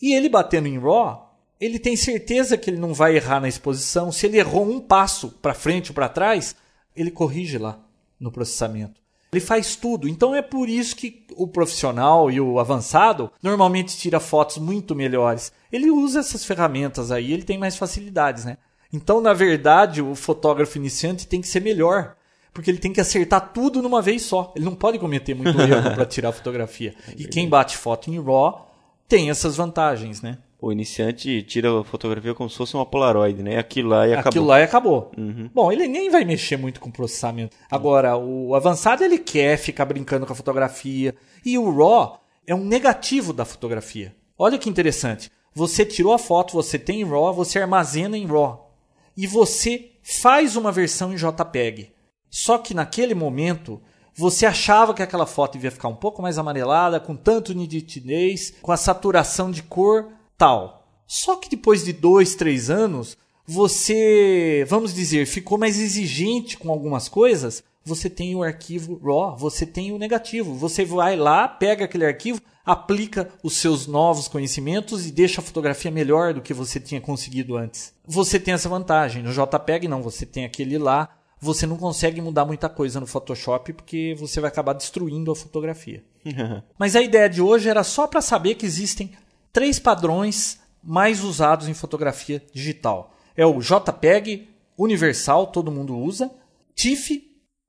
E 0.02 0.14
ele 0.14 0.30
batendo 0.30 0.68
em 0.68 0.80
RAW, 0.80 1.32
ele 1.60 1.78
tem 1.78 1.96
certeza 1.96 2.58
que 2.58 2.70
ele 2.70 2.80
não 2.80 2.94
vai 2.94 3.16
errar 3.16 3.40
na 3.40 3.48
exposição. 3.48 4.12
Se 4.12 4.26
ele 4.26 4.40
errou 4.40 4.68
um 4.68 4.80
passo 4.80 5.30
para 5.42 5.54
frente 5.54 5.92
ou 5.92 5.96
para 5.96 6.10
trás, 6.10 6.56
ele 6.96 7.12
corrige 7.12 7.58
lá 7.58 7.80
no 8.20 8.32
processamento. 8.32 9.00
Ele 9.32 9.40
faz 9.40 9.76
tudo. 9.76 10.10
Então 10.10 10.36
é 10.36 10.42
por 10.42 10.68
isso 10.68 10.96
que 10.96 11.26
o 11.36 11.48
profissional 11.48 12.30
e 12.30 12.42
o 12.42 12.60
avançado 12.60 13.32
normalmente 13.42 13.96
tira 13.96 14.20
fotos 14.20 14.58
muito 14.58 14.96
melhores. 14.96 15.54
Ele 15.72 15.90
usa 15.90 16.20
essas 16.20 16.44
ferramentas 16.44 17.12
aí, 17.12 17.32
ele 17.32 17.44
tem 17.44 17.58
mais 17.58 17.78
facilidades, 17.78 18.44
né? 18.44 18.58
Então, 18.92 19.22
na 19.22 19.32
verdade, 19.32 20.02
o 20.02 20.16
fotógrafo 20.16 20.78
iniciante 20.78 21.26
tem 21.26 21.40
que 21.40 21.48
ser 21.48 21.62
melhor. 21.62 22.16
Porque 22.54 22.70
ele 22.70 22.80
tem 22.80 22.92
que 22.92 23.00
acertar 23.00 23.54
tudo 23.54 23.82
numa 23.82 24.02
vez 24.02 24.24
só. 24.24 24.52
Ele 24.54 24.66
não 24.66 24.76
pode 24.76 25.00
cometer 25.00 25.34
muito 25.34 25.60
erro 25.62 25.92
para 25.96 26.06
tirar 26.06 26.30
a 26.30 26.34
fotografia. 26.34 26.94
E 27.16 27.24
quem 27.24 27.48
bate 27.48 27.78
foto 27.78 28.10
em 28.10 28.22
RAW 28.22 28.71
tem 29.12 29.30
essas 29.30 29.58
vantagens, 29.58 30.22
né? 30.22 30.38
O 30.62 30.72
iniciante 30.72 31.44
tira 31.44 31.78
a 31.78 31.84
fotografia 31.84 32.34
como 32.34 32.50
se 32.50 32.56
fosse 32.56 32.76
uma 32.76 32.86
Polaroid, 32.86 33.44
né? 33.44 33.58
Aquilo 33.58 33.90
lá 33.90 34.08
e 34.08 34.14
acabou. 34.14 34.30
Aquilo 34.30 34.46
lá 34.46 34.60
e 34.62 34.64
acabou. 34.64 35.12
Bom, 35.54 35.70
ele 35.70 35.86
nem 35.86 36.10
vai 36.10 36.24
mexer 36.24 36.56
muito 36.56 36.80
com 36.80 36.88
o 36.88 36.94
processamento. 36.94 37.58
Agora, 37.70 38.16
o 38.16 38.56
avançado 38.56 39.04
ele 39.04 39.18
quer 39.18 39.58
ficar 39.58 39.84
brincando 39.84 40.26
com 40.26 40.32
a 40.32 40.36
fotografia. 40.36 41.14
E 41.46 41.58
o 41.58 41.70
RAW 41.70 42.22
é 42.48 42.56
um 42.56 42.64
negativo 42.64 43.34
da 43.34 43.44
fotografia. 43.44 44.16
Olha 44.38 44.58
que 44.58 44.70
interessante. 44.70 45.30
Você 45.54 45.86
tirou 45.86 46.14
a 46.14 46.18
foto, 46.18 46.54
você 46.54 46.80
tem 46.80 47.02
em 47.02 47.06
RAW, 47.06 47.34
você 47.34 47.60
armazena 47.60 48.18
em 48.18 48.26
RAW. 48.26 48.74
E 49.18 49.28
você 49.28 49.92
faz 50.02 50.56
uma 50.56 50.72
versão 50.72 51.12
em 51.12 51.18
JPEG. 51.18 51.92
Só 52.30 52.58
que 52.58 52.74
naquele 52.74 53.14
momento 53.14 53.82
você 54.22 54.46
achava 54.46 54.94
que 54.94 55.02
aquela 55.02 55.26
foto 55.26 55.54
devia 55.54 55.72
ficar 55.72 55.88
um 55.88 55.96
pouco 55.96 56.22
mais 56.22 56.38
amarelada, 56.38 57.00
com 57.00 57.16
tanto 57.16 57.56
nitidez, 57.56 58.54
com 58.62 58.72
a 58.72 58.78
saturação 58.78 59.50
de 59.50 59.64
cor 59.64 60.10
tal. 60.38 60.86
Só 61.08 61.38
que 61.38 61.50
depois 61.50 61.84
de 61.84 61.92
dois, 61.92 62.36
três 62.36 62.70
anos, 62.70 63.18
você, 63.48 64.64
vamos 64.70 64.94
dizer, 64.94 65.26
ficou 65.26 65.58
mais 65.58 65.80
exigente 65.80 66.56
com 66.56 66.70
algumas 66.70 67.10
coisas. 67.10 67.64
Você 67.84 68.12
tem 68.12 68.36
o 68.36 68.44
arquivo 68.44 69.02
RAW, 69.04 69.36
você 69.36 69.66
tem 69.66 69.92
o 69.92 69.98
negativo. 69.98 70.54
Você 70.54 70.86
vai 70.86 71.16
lá, 71.16 71.48
pega 71.48 71.86
aquele 71.86 72.06
arquivo, 72.06 72.40
aplica 72.64 73.28
os 73.42 73.58
seus 73.58 73.88
novos 73.88 74.28
conhecimentos 74.28 75.08
e 75.08 75.12
deixa 75.12 75.42
a 75.42 75.44
fotografia 75.44 75.90
melhor 75.90 76.32
do 76.32 76.42
que 76.42 76.54
você 76.54 76.80
tinha 76.80 77.02
conseguido 77.02 77.58
antes. 77.58 77.92
Você 78.06 78.40
tem 78.40 78.54
essa 78.54 78.70
vantagem. 78.70 79.24
No 79.24 79.34
JPEG 79.34 79.88
não, 79.88 80.04
você 80.04 80.28
tem 80.28 80.46
aquele 80.46 80.78
lá. 80.78 81.10
Você 81.42 81.66
não 81.66 81.76
consegue 81.76 82.22
mudar 82.22 82.46
muita 82.46 82.70
coisa 82.70 83.00
no 83.00 83.08
Photoshop 83.08 83.74
porque 83.74 84.16
você 84.20 84.40
vai 84.40 84.50
acabar 84.50 84.74
destruindo 84.74 85.32
a 85.32 85.36
fotografia. 85.36 86.04
Mas 86.78 86.96
a 86.96 87.02
ideia 87.02 87.28
de 87.28 87.42
hoje 87.42 87.68
era 87.68 87.84
só 87.84 88.06
para 88.06 88.22
saber 88.22 88.56
que 88.56 88.66
existem 88.66 89.12
três 89.52 89.80
padrões 89.80 90.60
mais 90.84 91.24
usados 91.24 91.68
em 91.68 91.74
fotografia 91.74 92.44
digital. 92.54 93.16
É 93.36 93.44
o 93.44 93.60
JPEG 93.60 94.50
universal, 94.78 95.48
todo 95.48 95.72
mundo 95.72 95.98
usa. 95.98 96.32
TIFF, 96.76 97.24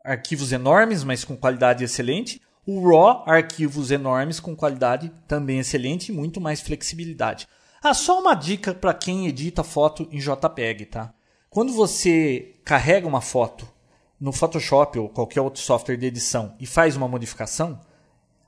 arquivos 0.04 0.52
enormes, 0.52 1.02
mas 1.02 1.24
com 1.24 1.36
qualidade 1.36 1.82
excelente. 1.82 2.42
O 2.66 2.86
RAW, 2.86 3.24
arquivos 3.26 3.90
enormes 3.90 4.38
com 4.38 4.54
qualidade 4.54 5.10
também 5.26 5.58
excelente 5.58 6.10
e 6.10 6.14
muito 6.14 6.40
mais 6.40 6.60
flexibilidade. 6.60 7.48
Ah, 7.82 7.94
só 7.94 8.20
uma 8.20 8.34
dica 8.34 8.72
para 8.72 8.94
quem 8.94 9.26
edita 9.26 9.64
foto 9.64 10.06
em 10.12 10.18
JPEG, 10.18 10.86
tá? 10.86 11.12
Quando 11.52 11.70
você 11.74 12.54
carrega 12.64 13.06
uma 13.06 13.20
foto 13.20 13.68
no 14.18 14.32
Photoshop 14.32 14.98
ou 14.98 15.10
qualquer 15.10 15.42
outro 15.42 15.60
software 15.60 15.98
de 15.98 16.06
edição 16.06 16.56
e 16.58 16.64
faz 16.64 16.96
uma 16.96 17.06
modificação, 17.06 17.78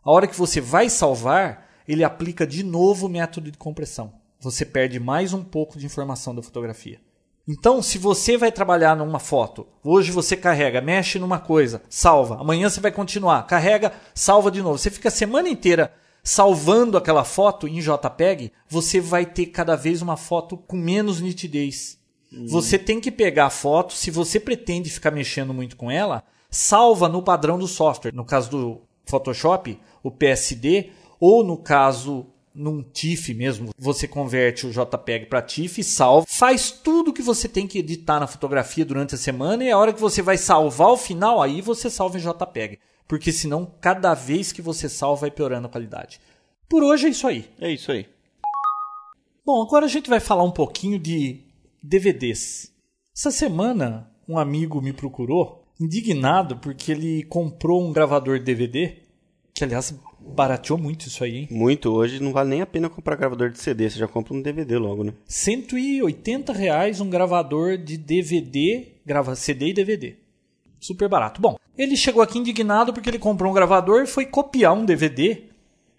a 0.02 0.10
hora 0.10 0.26
que 0.26 0.34
você 0.34 0.58
vai 0.58 0.88
salvar, 0.88 1.68
ele 1.86 2.02
aplica 2.02 2.46
de 2.46 2.62
novo 2.62 3.04
o 3.04 3.10
método 3.10 3.50
de 3.50 3.58
compressão. 3.58 4.14
você 4.40 4.64
perde 4.64 4.98
mais 4.98 5.34
um 5.34 5.44
pouco 5.44 5.78
de 5.78 5.84
informação 5.84 6.34
da 6.34 6.40
fotografia. 6.40 6.98
Então, 7.46 7.82
se 7.82 7.98
você 7.98 8.38
vai 8.38 8.50
trabalhar 8.50 8.96
numa 8.96 9.18
foto, 9.18 9.66
hoje 9.84 10.10
você 10.10 10.34
carrega, 10.34 10.80
mexe 10.80 11.18
numa 11.18 11.38
coisa, 11.38 11.82
salva, 11.90 12.40
amanhã 12.40 12.70
você 12.70 12.80
vai 12.80 12.90
continuar, 12.90 13.46
carrega, 13.46 13.92
salva 14.14 14.50
de 14.50 14.62
novo. 14.62 14.78
Você 14.78 14.90
fica 14.90 15.08
a 15.08 15.12
semana 15.12 15.50
inteira 15.50 15.92
salvando 16.22 16.96
aquela 16.96 17.22
foto 17.22 17.68
em 17.68 17.80
JPEG, 17.80 18.50
você 18.66 18.98
vai 18.98 19.26
ter 19.26 19.44
cada 19.48 19.76
vez 19.76 20.00
uma 20.00 20.16
foto 20.16 20.56
com 20.56 20.74
menos 20.78 21.20
nitidez. 21.20 22.02
Você 22.48 22.78
tem 22.78 23.00
que 23.00 23.10
pegar 23.10 23.46
a 23.46 23.50
foto, 23.50 23.92
se 23.92 24.10
você 24.10 24.40
pretende 24.40 24.90
ficar 24.90 25.10
mexendo 25.10 25.54
muito 25.54 25.76
com 25.76 25.90
ela, 25.90 26.22
salva 26.50 27.08
no 27.08 27.22
padrão 27.22 27.58
do 27.58 27.68
software. 27.68 28.14
No 28.14 28.24
caso 28.24 28.50
do 28.50 28.80
Photoshop, 29.04 29.78
o 30.02 30.10
PSD, 30.10 30.90
ou 31.20 31.44
no 31.44 31.56
caso 31.56 32.26
num 32.54 32.82
TIFF 32.82 33.34
mesmo, 33.34 33.70
você 33.76 34.06
converte 34.06 34.64
o 34.64 34.70
JPEG 34.70 35.26
para 35.26 35.42
TIFF, 35.42 35.82
salva, 35.82 36.24
faz 36.28 36.70
tudo 36.70 37.12
que 37.12 37.22
você 37.22 37.48
tem 37.48 37.66
que 37.66 37.80
editar 37.80 38.20
na 38.20 38.28
fotografia 38.28 38.84
durante 38.84 39.16
a 39.16 39.18
semana 39.18 39.64
e 39.64 39.72
a 39.72 39.76
hora 39.76 39.92
que 39.92 40.00
você 40.00 40.22
vai 40.22 40.36
salvar 40.36 40.90
o 40.90 40.96
final, 40.96 41.42
aí 41.42 41.60
você 41.60 41.90
salva 41.90 42.16
em 42.16 42.20
JPEG. 42.20 42.78
Porque 43.08 43.32
senão, 43.32 43.70
cada 43.80 44.14
vez 44.14 44.52
que 44.52 44.62
você 44.62 44.88
salva, 44.88 45.22
vai 45.22 45.30
piorando 45.30 45.66
a 45.66 45.70
qualidade. 45.70 46.20
Por 46.68 46.82
hoje 46.82 47.06
é 47.06 47.10
isso 47.10 47.26
aí. 47.26 47.50
É 47.60 47.70
isso 47.70 47.90
aí. 47.90 48.06
Bom, 49.44 49.62
agora 49.62 49.84
a 49.84 49.88
gente 49.88 50.08
vai 50.08 50.20
falar 50.20 50.42
um 50.42 50.50
pouquinho 50.50 50.98
de 50.98 51.42
DVDs. 51.86 52.72
Essa 53.14 53.30
semana, 53.30 54.10
um 54.26 54.38
amigo 54.38 54.80
me 54.80 54.90
procurou, 54.90 55.62
indignado, 55.78 56.56
porque 56.56 56.90
ele 56.90 57.24
comprou 57.24 57.86
um 57.86 57.92
gravador 57.92 58.38
de 58.38 58.44
DVD, 58.46 59.02
que 59.52 59.62
aliás 59.62 59.94
barateou 60.18 60.78
muito 60.78 61.06
isso 61.06 61.22
aí, 61.22 61.36
hein? 61.36 61.48
Muito. 61.50 61.92
Hoje 61.92 62.22
não 62.22 62.32
vale 62.32 62.48
nem 62.48 62.62
a 62.62 62.66
pena 62.66 62.88
comprar 62.88 63.16
gravador 63.16 63.50
de 63.50 63.58
CD, 63.58 63.90
você 63.90 63.98
já 63.98 64.08
compra 64.08 64.32
um 64.32 64.40
DVD 64.40 64.78
logo, 64.78 65.04
né? 65.04 65.12
180 65.26 66.54
reais 66.54 67.02
um 67.02 67.10
gravador 67.10 67.76
de 67.76 67.98
DVD, 67.98 68.86
grava 69.04 69.36
CD 69.36 69.68
e 69.68 69.74
DVD. 69.74 70.16
Super 70.80 71.08
barato. 71.08 71.38
Bom, 71.38 71.58
ele 71.76 71.98
chegou 71.98 72.22
aqui 72.22 72.38
indignado 72.38 72.94
porque 72.94 73.10
ele 73.10 73.18
comprou 73.18 73.50
um 73.50 73.54
gravador 73.54 74.02
e 74.02 74.06
foi 74.06 74.24
copiar 74.24 74.72
um 74.72 74.86
DVD. 74.86 75.42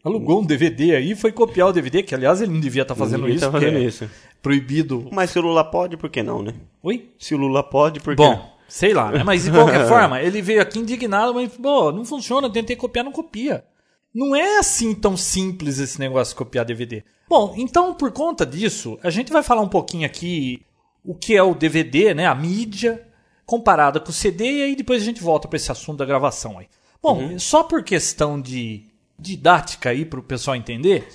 Alugou 0.05 0.39
um 0.39 0.45
DVD 0.45 0.95
aí 0.95 1.11
e 1.13 1.15
foi 1.15 1.31
copiar 1.31 1.69
o 1.69 1.73
DVD, 1.73 2.03
que 2.03 2.13
aliás 2.13 2.39
ele 2.39 2.53
não 2.53 2.59
devia 2.59 2.83
estar 2.83 2.93
fazendo 2.93 3.21
Ninguém 3.21 3.37
isso, 3.37 3.45
tá 3.45 3.51
fazendo 3.51 3.71
porque 3.71 3.83
é 3.83 3.87
isso. 3.87 4.09
proibido. 4.39 5.09
Mas 5.11 5.31
se 5.31 5.39
o 5.39 5.41
Lula 5.41 5.63
pode, 5.63 5.97
por 5.97 6.11
que 6.11 6.21
não, 6.21 6.43
né? 6.43 6.53
Oi? 6.83 7.09
Se 7.17 7.33
o 7.33 7.37
Lula 7.39 7.63
pode, 7.63 7.99
por 7.99 8.15
que 8.15 8.21
Bom, 8.21 8.55
sei 8.67 8.93
lá, 8.93 9.11
né? 9.11 9.23
Mas 9.23 9.45
de 9.45 9.51
qualquer 9.51 9.87
forma, 9.89 10.21
ele 10.21 10.43
veio 10.43 10.61
aqui 10.61 10.77
indignado, 10.77 11.33
mas, 11.33 11.51
pô, 11.57 11.91
não 11.91 12.05
funciona, 12.05 12.47
tentei 12.51 12.75
copiar, 12.75 13.03
não 13.03 13.11
copia. 13.11 13.65
Não 14.13 14.35
é 14.35 14.59
assim 14.59 14.93
tão 14.93 15.17
simples 15.17 15.79
esse 15.79 15.99
negócio 15.99 16.33
de 16.33 16.37
copiar 16.37 16.65
DVD. 16.65 17.03
Bom, 17.27 17.55
então 17.57 17.95
por 17.95 18.11
conta 18.11 18.45
disso, 18.45 18.99
a 19.01 19.09
gente 19.09 19.33
vai 19.33 19.41
falar 19.41 19.61
um 19.61 19.67
pouquinho 19.67 20.05
aqui 20.05 20.61
o 21.03 21.15
que 21.15 21.35
é 21.35 21.41
o 21.41 21.55
DVD, 21.55 22.13
né? 22.13 22.27
A 22.27 22.35
mídia 22.35 23.07
comparada 23.43 23.99
com 23.99 24.09
o 24.11 24.13
CD 24.13 24.59
e 24.59 24.63
aí 24.63 24.75
depois 24.75 25.01
a 25.01 25.05
gente 25.05 25.21
volta 25.21 25.47
para 25.47 25.57
esse 25.57 25.71
assunto 25.71 25.97
da 25.97 26.05
gravação 26.05 26.59
aí. 26.59 26.67
Bom, 27.01 27.37
só 27.39 27.63
por 27.63 27.83
questão 27.83 28.39
de 28.39 28.85
didática 29.17 29.89
aí 29.89 30.05
para 30.05 30.19
o 30.19 30.23
pessoal 30.23 30.55
entender, 30.55 31.07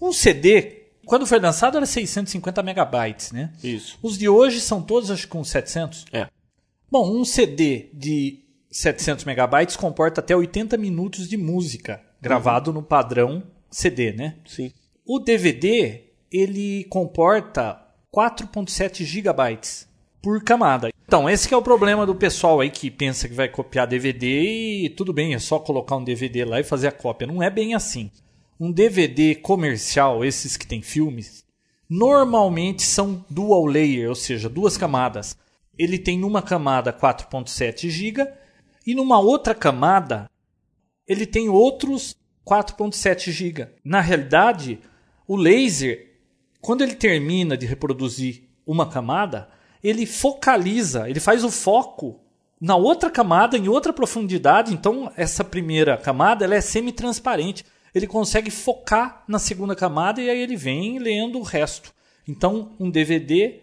um 0.00 0.12
CD 0.12 0.82
quando 1.04 1.26
foi 1.26 1.38
lançado 1.40 1.76
era 1.76 1.86
650 1.86 2.62
megabytes, 2.62 3.32
né? 3.32 3.52
Isso. 3.62 3.98
Os 4.02 4.16
de 4.16 4.28
hoje 4.28 4.60
são 4.60 4.80
todos 4.80 5.10
acho 5.10 5.22
que 5.22 5.28
com 5.28 5.42
700. 5.42 6.06
É. 6.12 6.28
Bom, 6.90 7.20
um 7.20 7.24
CD 7.24 7.90
de 7.92 8.40
700 8.70 9.24
megabytes 9.24 9.76
comporta 9.76 10.20
até 10.20 10.34
80 10.36 10.76
minutos 10.76 11.28
de 11.28 11.36
música, 11.36 12.00
gravado 12.20 12.72
no 12.72 12.82
padrão 12.82 13.42
CD, 13.70 14.12
né? 14.12 14.36
Sim. 14.46 14.72
O 15.04 15.18
DVD, 15.18 16.04
ele 16.30 16.84
comporta 16.84 17.82
4.7 18.14 19.04
gigabytes 19.04 19.88
por 20.22 20.42
camada. 20.42 20.90
Então, 21.04 21.28
esse 21.28 21.52
é 21.52 21.56
o 21.56 21.60
problema 21.60 22.06
do 22.06 22.14
pessoal 22.14 22.60
aí 22.60 22.70
que 22.70 22.90
pensa 22.90 23.28
que 23.28 23.34
vai 23.34 23.48
copiar 23.48 23.86
DVD 23.86 24.84
e 24.84 24.88
tudo 24.88 25.12
bem, 25.12 25.34
é 25.34 25.38
só 25.38 25.58
colocar 25.58 25.96
um 25.96 26.04
DVD 26.04 26.44
lá 26.44 26.60
e 26.60 26.64
fazer 26.64 26.86
a 26.86 26.92
cópia. 26.92 27.26
Não 27.26 27.42
é 27.42 27.50
bem 27.50 27.74
assim. 27.74 28.10
Um 28.58 28.70
DVD 28.70 29.34
comercial, 29.34 30.24
esses 30.24 30.56
que 30.56 30.66
tem 30.66 30.80
filmes, 30.80 31.44
normalmente 31.88 32.82
são 32.82 33.24
dual 33.28 33.66
layer, 33.66 34.08
ou 34.08 34.14
seja, 34.14 34.48
duas 34.48 34.78
camadas. 34.78 35.36
Ele 35.76 35.98
tem 35.98 36.18
numa 36.18 36.40
camada 36.40 36.92
4.7 36.92 37.90
GB 37.90 38.26
e 38.86 38.94
numa 38.94 39.18
outra 39.18 39.54
camada 39.54 40.30
ele 41.06 41.26
tem 41.26 41.48
outros 41.48 42.16
4.7 42.46 43.30
GB. 43.30 43.68
Na 43.84 44.00
realidade, 44.00 44.78
o 45.26 45.36
laser, 45.36 46.16
quando 46.60 46.82
ele 46.82 46.94
termina 46.94 47.56
de 47.56 47.66
reproduzir 47.66 48.44
uma 48.66 48.88
camada, 48.88 49.48
ele 49.82 50.06
focaliza, 50.06 51.08
ele 51.08 51.20
faz 51.20 51.44
o 51.44 51.50
foco 51.50 52.20
na 52.60 52.76
outra 52.76 53.10
camada, 53.10 53.56
em 53.56 53.68
outra 53.68 53.92
profundidade. 53.92 54.72
Então, 54.72 55.10
essa 55.16 55.42
primeira 55.42 55.96
camada 55.96 56.44
ela 56.44 56.54
é 56.54 56.60
semi-transparente. 56.60 57.64
Ele 57.94 58.06
consegue 58.06 58.50
focar 58.50 59.24
na 59.28 59.38
segunda 59.38 59.74
camada 59.74 60.20
e 60.22 60.30
aí 60.30 60.40
ele 60.40 60.56
vem 60.56 60.98
lendo 60.98 61.38
o 61.38 61.42
resto. 61.42 61.92
Então, 62.26 62.72
um 62.78 62.88
DVD 62.88 63.60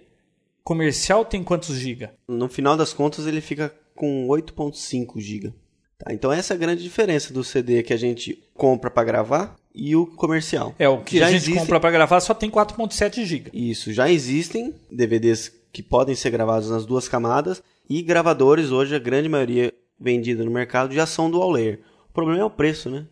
comercial 0.64 1.26
tem 1.26 1.44
quantos 1.44 1.76
giga? 1.78 2.14
No 2.28 2.48
final 2.50 2.76
das 2.78 2.94
contas, 2.94 3.26
ele 3.26 3.42
fica 3.42 3.74
com 3.96 4.28
8.5 4.28 5.20
GB. 5.20 5.54
Tá, 5.98 6.14
então 6.14 6.32
essa 6.32 6.54
é 6.54 6.56
a 6.56 6.58
grande 6.58 6.82
diferença 6.82 7.34
do 7.34 7.44
CD 7.44 7.84
que 7.84 7.92
a 7.92 7.98
gente 7.98 8.42
compra 8.54 8.90
para 8.90 9.04
gravar 9.04 9.56
e 9.76 9.98
o 9.98 10.06
comercial. 10.06 10.74
É, 10.80 10.88
o 10.88 11.02
que 11.04 11.18
Já 11.20 11.26
a 11.26 11.32
gente 11.32 11.42
existem- 11.42 11.60
compra 11.60 11.78
para 11.78 11.92
gravar 11.92 12.22
só 12.22 12.34
tem 12.34 12.50
4.7 12.50 13.26
GB. 13.26 13.50
Isso, 13.54 13.92
já 13.92 14.10
existem 14.10 14.74
DVDs 14.90 15.52
que 15.72 15.84
podem 15.84 16.16
ser 16.16 16.30
gravados 16.32 16.70
nas 16.70 16.86
duas 16.86 17.08
camadas 17.08 17.62
e 17.90 18.02
gravadores 18.02 18.72
hoje 18.72 18.96
a 18.96 19.00
grande 19.00 19.30
maioria 19.30 19.74
vendida 20.00 20.44
no 20.44 20.52
mercado 20.52 20.94
já 20.94 21.06
são 21.06 21.30
dual 21.30 21.52
layer. 21.52 21.80
O 22.10 22.14
problema 22.14 22.42
é 22.42 22.46
o 22.46 22.50
preço, 22.50 22.90
né? 22.90 23.06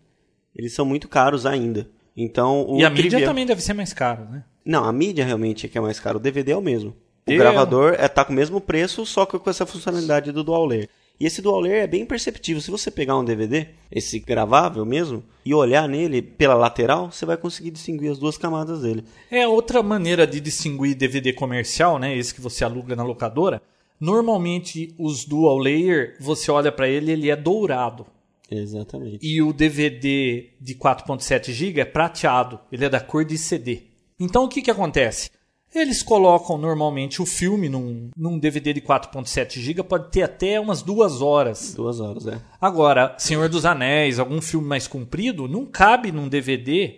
Eles 0.55 0.73
são 0.73 0.85
muito 0.85 1.07
caros 1.07 1.45
ainda. 1.45 1.87
Então 2.15 2.65
o 2.67 2.79
E 2.79 2.85
a 2.85 2.89
mídia 2.89 3.23
também 3.23 3.45
deve 3.45 3.61
ser 3.61 3.73
mais 3.73 3.93
cara, 3.93 4.25
né? 4.25 4.43
Não, 4.65 4.83
a 4.83 4.91
mídia 4.91 5.23
realmente 5.23 5.65
é 5.65 5.69
que 5.69 5.77
é 5.77 5.81
mais 5.81 5.99
caro. 5.99 6.17
O 6.17 6.21
DVD 6.21 6.51
é 6.53 6.57
o 6.57 6.61
mesmo. 6.61 6.95
O 7.27 7.31
Eu- 7.31 7.37
gravador 7.37 7.95
é 7.97 8.07
tá 8.07 8.25
com 8.25 8.33
o 8.33 8.35
mesmo 8.35 8.59
preço, 8.59 9.05
só 9.05 9.25
que 9.25 9.37
com 9.37 9.49
essa 9.49 9.65
funcionalidade 9.65 10.31
do 10.31 10.43
dual 10.43 10.65
layer. 10.65 10.89
E 11.19 11.25
esse 11.25 11.41
dual 11.41 11.59
layer 11.59 11.83
é 11.83 11.87
bem 11.87 12.05
perceptível. 12.05 12.61
Se 12.61 12.69
você 12.69 12.91
pegar 12.91 13.17
um 13.17 13.25
DVD, 13.25 13.69
esse 13.91 14.19
gravável 14.19 14.85
mesmo, 14.85 15.23
e 15.43 15.53
olhar 15.53 15.87
nele 15.89 16.21
pela 16.21 16.53
lateral, 16.53 17.11
você 17.11 17.25
vai 17.25 17.37
conseguir 17.37 17.71
distinguir 17.71 18.11
as 18.11 18.19
duas 18.19 18.37
camadas 18.37 18.81
dele. 18.81 19.03
É 19.31 19.47
outra 19.47 19.81
maneira 19.81 20.27
de 20.27 20.39
distinguir 20.39 20.95
DVD 20.95 21.33
comercial, 21.33 21.97
né? 21.97 22.15
Esse 22.15 22.33
que 22.33 22.41
você 22.41 22.63
aluga 22.63 22.95
na 22.95 23.03
locadora. 23.03 23.61
Normalmente 23.99 24.93
os 24.99 25.25
dual 25.25 25.57
layer, 25.57 26.15
você 26.19 26.51
olha 26.51 26.71
para 26.71 26.87
ele, 26.87 27.11
ele 27.11 27.31
é 27.31 27.35
dourado. 27.35 28.05
Exatamente. 28.49 29.25
E 29.25 29.41
o 29.41 29.51
DVD 29.51 30.51
de 30.61 30.75
4.7 30.75 31.51
GB 31.51 31.81
é 31.81 31.85
prateado, 31.85 32.59
ele 32.71 32.85
é 32.85 32.89
da 32.89 32.99
cor 32.99 33.25
de 33.25 33.37
CD. 33.37 33.87
Então 34.19 34.45
o 34.45 34.47
que, 34.47 34.61
que 34.61 34.71
acontece? 34.71 35.31
Eles 35.73 36.01
colocam 36.01 36.57
normalmente 36.57 37.21
o 37.21 37.25
filme 37.25 37.69
num, 37.69 38.09
num 38.15 38.39
DVD 38.39 38.73
de 38.73 38.81
4.7 38.81 39.59
GB, 39.59 39.83
pode 39.83 40.11
ter 40.11 40.23
até 40.23 40.59
umas 40.59 40.81
duas 40.81 41.21
horas. 41.21 41.73
Duas 41.75 41.99
horas, 41.99 42.25
é. 42.25 42.41
Agora, 42.59 43.15
Senhor 43.19 43.49
dos 43.49 43.65
Anéis, 43.65 44.17
algum 44.17 44.41
filme 44.41 44.67
mais 44.67 44.87
comprido, 44.87 45.47
não 45.47 45.65
cabe 45.65 46.11
num 46.11 46.27
DVD 46.27 46.97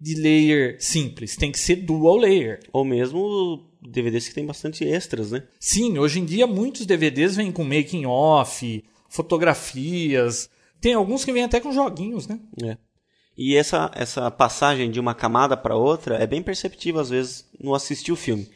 de 0.00 0.14
layer 0.16 0.76
simples, 0.80 1.36
tem 1.36 1.52
que 1.52 1.60
ser 1.60 1.76
dual 1.76 2.16
layer. 2.16 2.58
Ou 2.72 2.84
mesmo 2.84 3.62
DVDs 3.80 4.28
que 4.28 4.34
tem 4.34 4.44
bastante 4.44 4.84
extras, 4.84 5.30
né? 5.30 5.44
Sim, 5.60 5.96
hoje 5.98 6.18
em 6.18 6.24
dia 6.24 6.46
muitos 6.46 6.84
DVDs 6.84 7.36
vêm 7.36 7.52
com 7.52 7.62
making 7.62 8.04
off, 8.04 8.84
fotografias, 9.08 10.50
tem 10.80 10.94
alguns 10.94 11.24
que 11.24 11.32
vêm 11.32 11.44
até 11.44 11.60
com 11.60 11.72
joguinhos, 11.72 12.26
né? 12.26 12.40
É. 12.64 12.76
E 13.36 13.56
essa, 13.56 13.90
essa 13.94 14.30
passagem 14.30 14.90
de 14.90 15.00
uma 15.00 15.14
camada 15.14 15.56
para 15.56 15.76
outra 15.76 16.16
é 16.16 16.26
bem 16.26 16.42
perceptível 16.42 17.00
às 17.00 17.10
vezes 17.10 17.48
no 17.58 17.74
assistir 17.74 18.12
o 18.12 18.16
filme. 18.16 18.48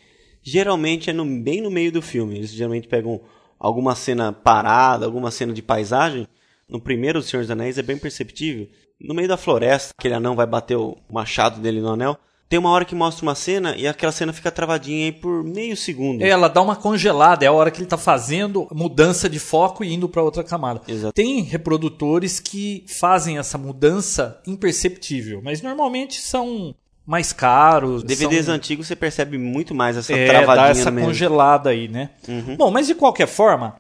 Geralmente 0.42 1.10
é 1.10 1.12
no, 1.12 1.24
bem 1.24 1.60
no 1.60 1.70
meio 1.70 1.90
do 1.90 2.02
filme. 2.02 2.36
Eles 2.36 2.50
geralmente 2.50 2.86
pegam 2.86 3.20
alguma 3.58 3.94
cena 3.94 4.32
parada, 4.32 5.06
alguma 5.06 5.30
cena 5.30 5.52
de 5.52 5.62
paisagem. 5.62 6.28
No 6.68 6.80
primeiro 6.80 7.22
Senhor 7.22 7.42
dos 7.42 7.50
Anéis 7.50 7.78
é 7.78 7.82
bem 7.82 7.98
perceptível. 7.98 8.68
No 9.00 9.14
meio 9.14 9.28
da 9.28 9.36
floresta, 9.36 9.92
aquele 9.96 10.14
anão 10.14 10.36
vai 10.36 10.46
bater 10.46 10.76
o 10.76 10.96
machado 11.10 11.60
dele 11.60 11.80
no 11.80 11.92
anel. 11.92 12.18
Tem 12.49 12.59
uma 12.59 12.70
hora 12.70 12.84
que 12.84 12.94
mostra 12.94 13.24
uma 13.24 13.34
cena 13.34 13.74
e 13.76 13.88
aquela 13.88 14.12
cena 14.12 14.32
fica 14.32 14.51
travadinha 14.51 15.07
aí 15.07 15.12
por 15.12 15.42
meio 15.42 15.76
segundo. 15.76 16.22
É, 16.22 16.28
Ela 16.28 16.49
dá 16.49 16.62
uma 16.62 16.76
congelada, 16.76 17.44
é 17.44 17.49
a 17.49 17.53
hora 17.53 17.70
que 17.70 17.78
ele 17.78 17.86
está 17.86 17.99
fazendo 17.99 18.68
mudança 18.72 19.28
de 19.28 19.38
foco 19.38 19.82
e 19.82 19.92
indo 19.92 20.09
para 20.09 20.22
outra 20.22 20.44
camada. 20.44 20.80
Exato. 20.86 21.12
Tem 21.12 21.42
reprodutores 21.42 22.38
que 22.38 22.84
fazem 22.86 23.38
essa 23.38 23.59
mudança 23.59 24.40
imperceptível, 24.47 25.40
mas 25.42 25.61
normalmente 25.61 26.20
são 26.20 26.74
mais 27.05 27.32
caros. 27.32 28.05
DVDs 28.05 28.47
são... 28.47 28.55
antigos 28.55 28.86
você 28.86 28.97
percebe 28.97 29.38
muito 29.38 29.74
mais 29.74 29.97
essa 29.97 30.12
é, 30.12 30.26
travadinha 30.26 30.57
dá 30.57 30.70
essa 30.70 30.92
congelada 30.92 31.70
aí, 31.70 31.88
né? 31.88 32.11
Uhum. 32.28 32.57
Bom, 32.57 32.70
mas 32.70 32.86
de 32.86 32.94
qualquer 32.94 33.26
forma, 33.26 33.76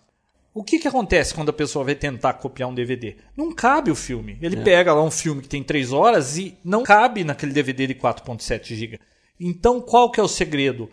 o 0.56 0.64
que, 0.64 0.78
que 0.78 0.88
acontece 0.88 1.34
quando 1.34 1.50
a 1.50 1.52
pessoa 1.52 1.84
vai 1.84 1.94
tentar 1.94 2.32
copiar 2.32 2.70
um 2.70 2.74
DVD? 2.74 3.16
Não 3.36 3.52
cabe 3.52 3.90
o 3.90 3.94
filme. 3.94 4.38
É. 4.40 4.46
Ele 4.46 4.56
pega 4.56 4.94
lá 4.94 5.02
um 5.02 5.10
filme 5.10 5.42
que 5.42 5.48
tem 5.50 5.62
3 5.62 5.92
horas 5.92 6.38
e 6.38 6.56
não 6.64 6.82
cabe 6.82 7.24
naquele 7.24 7.52
DVD 7.52 7.86
de 7.86 7.94
4.7 7.94 8.74
GB. 8.74 8.98
Então, 9.38 9.82
qual 9.82 10.10
que 10.10 10.18
é 10.18 10.22
o 10.22 10.28
segredo? 10.28 10.88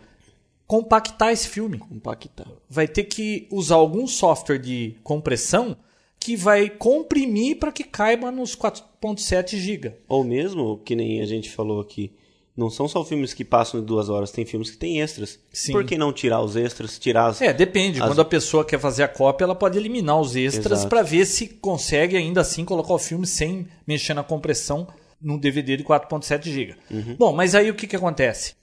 Compactar 0.66 1.32
esse 1.32 1.48
filme. 1.48 1.78
Compactar. 1.78 2.46
Vai 2.68 2.86
ter 2.86 3.04
que 3.04 3.48
usar 3.50 3.76
algum 3.76 4.06
software 4.06 4.58
de 4.58 4.96
compressão 5.02 5.78
que 6.20 6.36
vai 6.36 6.68
comprimir 6.68 7.58
para 7.58 7.72
que 7.72 7.84
caiba 7.84 8.30
nos 8.30 8.54
4.7 8.54 9.56
GB. 9.56 9.94
Ou 10.06 10.22
mesmo, 10.22 10.76
que 10.84 10.94
nem 10.94 11.22
a 11.22 11.26
gente 11.26 11.50
falou 11.50 11.80
aqui, 11.80 12.12
não 12.56 12.70
são 12.70 12.86
só 12.86 13.04
filmes 13.04 13.34
que 13.34 13.44
passam 13.44 13.80
de 13.80 13.86
duas 13.86 14.08
horas, 14.08 14.30
tem 14.30 14.44
filmes 14.46 14.70
que 14.70 14.76
tem 14.76 15.00
extras. 15.00 15.40
Sim. 15.52 15.72
Por 15.72 15.84
que 15.84 15.98
não 15.98 16.12
tirar 16.12 16.40
os 16.40 16.54
extras, 16.56 16.98
tirar 16.98 17.26
as... 17.26 17.40
É, 17.42 17.52
depende. 17.52 18.00
As- 18.00 18.06
Quando 18.08 18.20
a 18.20 18.24
pessoa 18.24 18.64
quer 18.64 18.78
fazer 18.78 19.02
a 19.02 19.08
cópia, 19.08 19.44
ela 19.44 19.54
pode 19.54 19.76
eliminar 19.78 20.20
os 20.20 20.36
extras 20.36 20.84
para 20.84 21.02
ver 21.02 21.26
se 21.26 21.48
consegue 21.48 22.16
ainda 22.16 22.40
assim 22.40 22.64
colocar 22.64 22.92
o 22.94 22.98
filme 22.98 23.26
sem 23.26 23.66
mexer 23.86 24.14
na 24.14 24.22
compressão 24.22 24.86
num 25.20 25.38
DVD 25.38 25.76
de 25.76 25.82
4.7 25.84 26.44
GB. 26.44 26.76
Bom, 27.18 27.32
mas 27.32 27.54
aí 27.54 27.70
o 27.70 27.74
que, 27.74 27.86
que 27.86 27.96
acontece? 27.96 28.54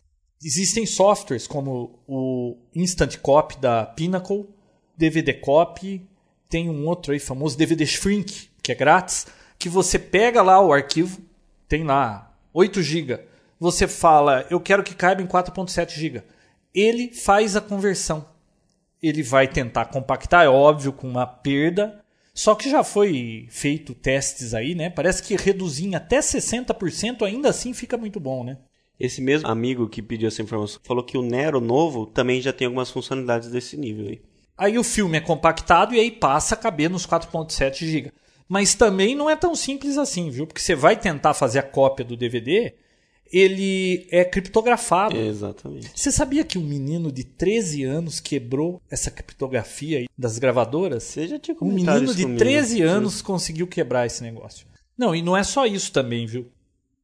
Existem 0.44 0.86
softwares 0.86 1.46
como 1.46 2.00
o 2.08 2.58
Instant 2.76 3.18
Copy 3.18 3.58
da 3.60 3.86
Pinnacle, 3.86 4.46
DVD 4.98 5.34
Copy, 5.34 6.08
tem 6.50 6.70
um 6.70 6.88
outro 6.88 7.14
aí 7.14 7.20
famoso 7.20 7.58
DVD 7.58 7.86
Shrink, 7.86 8.50
que 8.64 8.72
é 8.72 8.76
grátis, 8.76 9.28
que 9.60 9.68
você 9.70 10.00
pega 10.00 10.42
lá 10.42 10.60
o 10.62 10.72
arquivo, 10.74 11.20
tem 11.68 11.84
lá 11.84 12.34
8 12.54 12.82
GB. 12.82 13.20
Você 13.62 13.88
fala, 13.88 14.46
eu 14.50 14.60
quero 14.60 14.84
que 14.84 14.94
caiba 14.94 15.22
em 15.22 15.28
4.7 15.28 15.92
GB. 15.92 16.22
Ele 16.74 17.14
faz 17.14 17.56
a 17.56 17.62
conversão 17.62 18.26
ele 19.02 19.24
vai 19.24 19.48
tentar 19.48 19.86
compactar, 19.86 20.46
é 20.46 20.50
óbvio, 20.50 20.94
com 20.94 21.08
uma 21.08 21.26
perda. 21.26 22.00
Só 22.34 22.56
que 22.56 22.70
já 22.70 22.84
foi 22.84 23.48
feito 23.50 23.94
testes 23.94 24.54
aí, 24.54 24.76
né? 24.76 24.90
Parece 24.90 25.24
que 25.24 25.36
reduzir 25.36 25.86
em 25.86 25.96
até 25.96 26.20
60% 26.20 27.24
ainda 27.24 27.50
assim 27.50 27.74
fica 27.74 27.98
muito 27.98 28.20
bom, 28.20 28.44
né? 28.44 28.58
Esse 29.00 29.20
mesmo 29.20 29.50
amigo 29.50 29.90
que 29.90 30.02
pediu 30.02 30.28
essa 30.28 30.42
informação 30.42 30.80
falou 30.84 31.04
que 31.04 31.18
o 31.18 31.24
Nero 31.24 31.60
novo 31.60 32.06
também 32.06 32.40
já 32.40 32.54
tem 32.54 32.68
algumas 32.68 32.92
funcionalidades 32.92 33.50
desse 33.50 33.76
nível 33.76 34.08
aí. 34.08 34.22
Aí 34.56 34.78
o 34.78 34.84
filme 34.84 35.18
é 35.18 35.22
compactado 35.22 35.96
e 35.96 36.00
aí 36.00 36.12
passa 36.12 36.54
a 36.54 36.58
caber 36.58 36.90
nos 36.90 37.08
4.7 37.08 37.86
GB. 37.86 38.12
Mas 38.48 38.76
também 38.76 39.16
não 39.16 39.30
é 39.30 39.36
tão 39.36 39.56
simples 39.56 39.98
assim, 39.98 40.30
viu? 40.30 40.46
Porque 40.46 40.62
você 40.62 40.76
vai 40.76 40.96
tentar 40.96 41.34
fazer 41.34 41.60
a 41.60 41.64
cópia 41.64 42.06
do 42.06 42.16
DVD, 42.16 42.76
ele 43.32 44.08
é 44.12 44.26
criptografado. 44.26 45.16
Exatamente. 45.16 45.92
Você 45.96 46.12
sabia 46.12 46.44
que 46.44 46.58
um 46.58 46.64
menino 46.64 47.12
de 47.12 47.24
13 47.24 47.84
anos 47.84 48.20
quebrou 48.20 48.82
essa 48.90 49.10
criptografia 49.10 50.00
aí 50.00 50.08
das 50.18 50.38
gravadoras? 50.38 51.04
Você 51.04 51.28
já 51.28 51.40
tinha 51.40 51.56
Um 51.62 51.68
menino 51.72 52.14
de 52.14 52.24
comigo. 52.24 52.40
13 52.40 52.82
anos 52.82 53.22
conseguiu 53.22 53.68
quebrar 53.68 54.06
esse 54.06 54.22
negócio. 54.22 54.68
Não, 54.98 55.16
e 55.16 55.22
não 55.22 55.36
é 55.36 55.44
só 55.44 55.66
isso 55.66 55.92
também, 55.92 56.26
viu? 56.26 56.52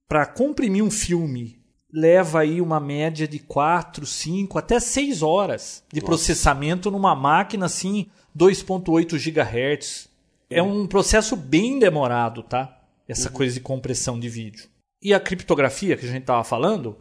Para 0.07 0.25
comprimir 0.25 0.84
um 0.84 0.91
filme, 0.91 1.59
leva 1.91 2.41
aí 2.41 2.61
uma 2.61 2.80
média 2.80 3.28
de 3.28 3.39
4, 3.39 4.05
5, 4.05 4.57
até 4.59 4.80
6 4.80 5.21
horas 5.23 5.84
de 5.91 6.01
processamento 6.01 6.91
numa 6.91 7.15
máquina 7.15 7.65
assim, 7.65 8.07
2.8 8.38 9.17
GHz. 9.17 10.09
É 10.49 10.61
um 10.61 10.86
processo 10.86 11.36
bem 11.36 11.80
demorado, 11.80 12.43
tá? 12.43 12.82
Essa 13.07 13.30
coisa 13.30 13.53
de 13.53 13.61
compressão 13.61 14.19
de 14.19 14.28
vídeo. 14.28 14.67
E 15.08 15.14
a 15.14 15.22
criptografia 15.22 15.95
que 15.95 16.05
a 16.05 16.10
gente 16.10 16.26
tava 16.26 16.43
falando, 16.43 16.97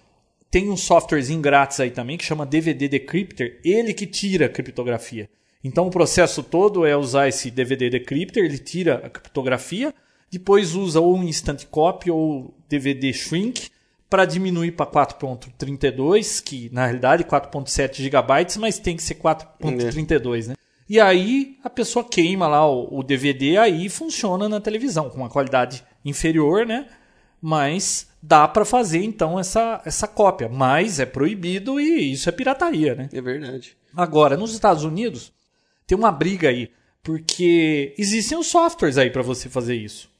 tem 0.48 0.70
um 0.70 0.76
softwarezinho 0.76 1.40
grátis 1.40 1.80
aí 1.80 1.90
também 1.90 2.16
que 2.16 2.24
chama 2.24 2.46
DVD 2.46 2.86
Decrypter, 2.86 3.58
ele 3.64 3.92
que 3.92 4.06
tira 4.06 4.46
a 4.46 4.48
criptografia. 4.48 5.28
Então 5.64 5.88
o 5.88 5.90
processo 5.90 6.40
todo 6.40 6.86
é 6.86 6.96
usar 6.96 7.26
esse 7.26 7.50
DVD 7.50 7.90
Decrypter, 7.90 8.44
ele 8.44 8.58
tira 8.58 9.02
a 9.04 9.10
criptografia, 9.10 9.92
depois 10.30 10.76
usa 10.76 11.00
ou 11.00 11.16
um 11.16 11.24
Instant 11.24 11.64
Copy 11.64 12.08
ou 12.08 12.54
DVD 12.68 13.12
Shrink 13.12 13.70
para 14.08 14.24
diminuir 14.24 14.70
para 14.70 14.86
4.32, 14.86 16.40
que 16.44 16.70
na 16.72 16.84
realidade 16.84 17.24
é 17.24 17.26
4.7 17.26 18.02
GB, 18.02 18.60
mas 18.60 18.78
tem 18.78 18.96
que 18.96 19.02
ser 19.02 19.16
4.32, 19.16 20.46
né? 20.46 20.54
E 20.88 21.00
aí 21.00 21.58
a 21.64 21.68
pessoa 21.68 22.04
queima 22.04 22.46
lá 22.46 22.70
o 22.70 23.02
DVD, 23.02 23.56
aí 23.56 23.88
funciona 23.88 24.48
na 24.48 24.60
televisão 24.60 25.10
com 25.10 25.16
uma 25.16 25.28
qualidade 25.28 25.82
inferior, 26.04 26.64
né? 26.64 26.86
Mas 27.48 28.08
dá 28.20 28.48
para 28.48 28.64
fazer 28.64 29.04
então 29.04 29.38
essa, 29.38 29.80
essa 29.84 30.08
cópia, 30.08 30.48
mas 30.48 30.98
é 30.98 31.06
proibido 31.06 31.78
e 31.78 32.10
isso 32.10 32.28
é 32.28 32.32
pirataria, 32.32 32.96
né? 32.96 33.08
É 33.12 33.20
verdade. 33.20 33.76
Agora, 33.96 34.36
nos 34.36 34.52
Estados 34.52 34.82
Unidos, 34.82 35.32
tem 35.86 35.96
uma 35.96 36.10
briga 36.10 36.48
aí, 36.48 36.72
porque 37.04 37.94
existem 37.96 38.36
os 38.36 38.48
softwares 38.48 38.98
aí 38.98 39.10
para 39.10 39.22
você 39.22 39.48
fazer 39.48 39.76
isso. 39.76 40.10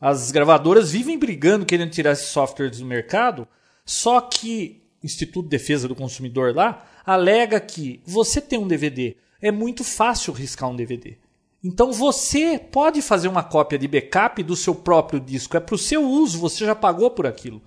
As 0.00 0.30
gravadoras 0.30 0.90
vivem 0.90 1.18
brigando, 1.18 1.66
querendo 1.66 1.90
tirar 1.90 2.12
esses 2.12 2.28
softwares 2.28 2.78
do 2.78 2.86
mercado, 2.86 3.46
só 3.84 4.18
que 4.18 4.82
o 5.02 5.06
Instituto 5.06 5.44
de 5.44 5.50
Defesa 5.50 5.86
do 5.86 5.94
Consumidor 5.94 6.56
lá 6.56 6.88
alega 7.04 7.60
que 7.60 8.00
você 8.06 8.40
tem 8.40 8.58
um 8.58 8.66
DVD, 8.66 9.16
é 9.42 9.52
muito 9.52 9.84
fácil 9.84 10.32
riscar 10.32 10.70
um 10.70 10.76
DVD. 10.76 11.18
Então 11.62 11.92
você 11.92 12.58
pode 12.58 13.02
fazer 13.02 13.28
uma 13.28 13.42
cópia 13.42 13.78
de 13.78 13.86
backup 13.86 14.42
do 14.42 14.56
seu 14.56 14.74
próprio 14.74 15.20
disco, 15.20 15.56
é 15.56 15.60
para 15.60 15.74
o 15.74 15.78
seu 15.78 16.02
uso, 16.02 16.38
você 16.38 16.64
já 16.64 16.74
pagou 16.74 17.10
por 17.10 17.26
aquilo. 17.26 17.60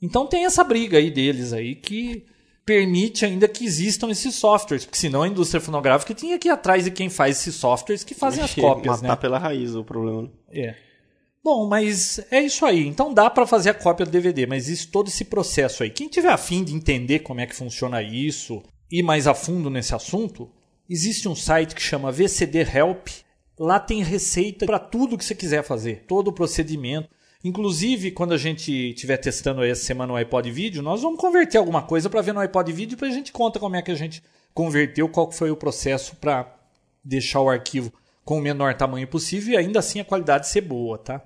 Então 0.00 0.26
tem 0.26 0.44
essa 0.44 0.62
briga 0.62 0.98
aí 0.98 1.10
deles 1.10 1.52
aí 1.52 1.74
que 1.74 2.26
permite 2.64 3.24
ainda 3.24 3.48
que 3.48 3.64
existam 3.64 4.10
esses 4.10 4.34
softwares, 4.34 4.84
porque 4.84 4.98
senão 4.98 5.22
a 5.22 5.28
indústria 5.28 5.60
fonográfica 5.60 6.14
tinha 6.14 6.38
que 6.38 6.48
ir 6.48 6.50
atrás 6.50 6.84
de 6.84 6.90
quem 6.90 7.08
faz 7.08 7.38
esses 7.38 7.54
softwares 7.54 8.04
que 8.04 8.14
fazem 8.14 8.44
as 8.44 8.54
cópias, 8.54 9.00
Matar 9.02 9.14
né? 9.14 9.16
pela 9.16 9.38
raiz 9.38 9.74
o 9.74 9.82
problema. 9.82 10.22
né? 10.22 10.28
É. 10.50 10.76
Bom, 11.42 11.66
mas 11.66 12.24
é 12.30 12.40
isso 12.40 12.64
aí. 12.64 12.86
Então 12.86 13.12
dá 13.12 13.28
para 13.28 13.46
fazer 13.46 13.70
a 13.70 13.74
cópia 13.74 14.06
do 14.06 14.12
DVD, 14.12 14.46
mas 14.46 14.68
existe 14.68 14.92
todo 14.92 15.08
esse 15.08 15.24
processo 15.24 15.82
aí. 15.82 15.90
Quem 15.90 16.08
tiver 16.08 16.30
afim 16.30 16.62
de 16.62 16.72
entender 16.72 17.20
como 17.20 17.40
é 17.40 17.46
que 17.46 17.54
funciona 17.54 18.00
isso, 18.00 18.62
ir 18.90 19.02
mais 19.02 19.26
a 19.26 19.34
fundo 19.34 19.68
nesse 19.68 19.92
assunto, 19.94 20.48
existe 20.88 21.28
um 21.28 21.34
site 21.34 21.74
que 21.74 21.82
chama 21.82 22.12
VCD 22.12 22.60
Help. 22.60 23.08
Lá 23.58 23.78
tem 23.78 24.02
receita 24.02 24.66
para 24.66 24.78
tudo 24.78 25.16
que 25.18 25.24
você 25.24 25.34
quiser 25.34 25.62
fazer, 25.62 26.04
todo 26.06 26.28
o 26.28 26.32
procedimento. 26.32 27.08
Inclusive, 27.44 28.12
quando 28.12 28.32
a 28.34 28.38
gente 28.38 28.90
estiver 28.90 29.16
testando 29.16 29.64
essa 29.64 29.84
semana 29.84 30.12
o 30.12 30.16
iPod 30.16 30.50
Video, 30.50 30.82
nós 30.82 31.02
vamos 31.02 31.20
converter 31.20 31.58
alguma 31.58 31.82
coisa 31.82 32.08
para 32.08 32.22
ver 32.22 32.32
no 32.32 32.40
iPod 32.40 32.72
Video 32.72 32.96
para 32.96 33.08
a 33.08 33.10
gente 33.10 33.32
conta 33.32 33.58
como 33.58 33.74
é 33.76 33.82
que 33.82 33.90
a 33.90 33.96
gente 33.96 34.22
converteu, 34.54 35.08
qual 35.08 35.30
foi 35.32 35.50
o 35.50 35.56
processo 35.56 36.14
para 36.16 36.54
deixar 37.04 37.40
o 37.40 37.48
arquivo 37.48 37.92
com 38.24 38.38
o 38.38 38.40
menor 38.40 38.74
tamanho 38.74 39.08
possível 39.08 39.54
e 39.54 39.56
ainda 39.56 39.80
assim 39.80 39.98
a 39.98 40.04
qualidade 40.04 40.48
ser 40.48 40.60
boa, 40.60 40.96
tá? 40.98 41.20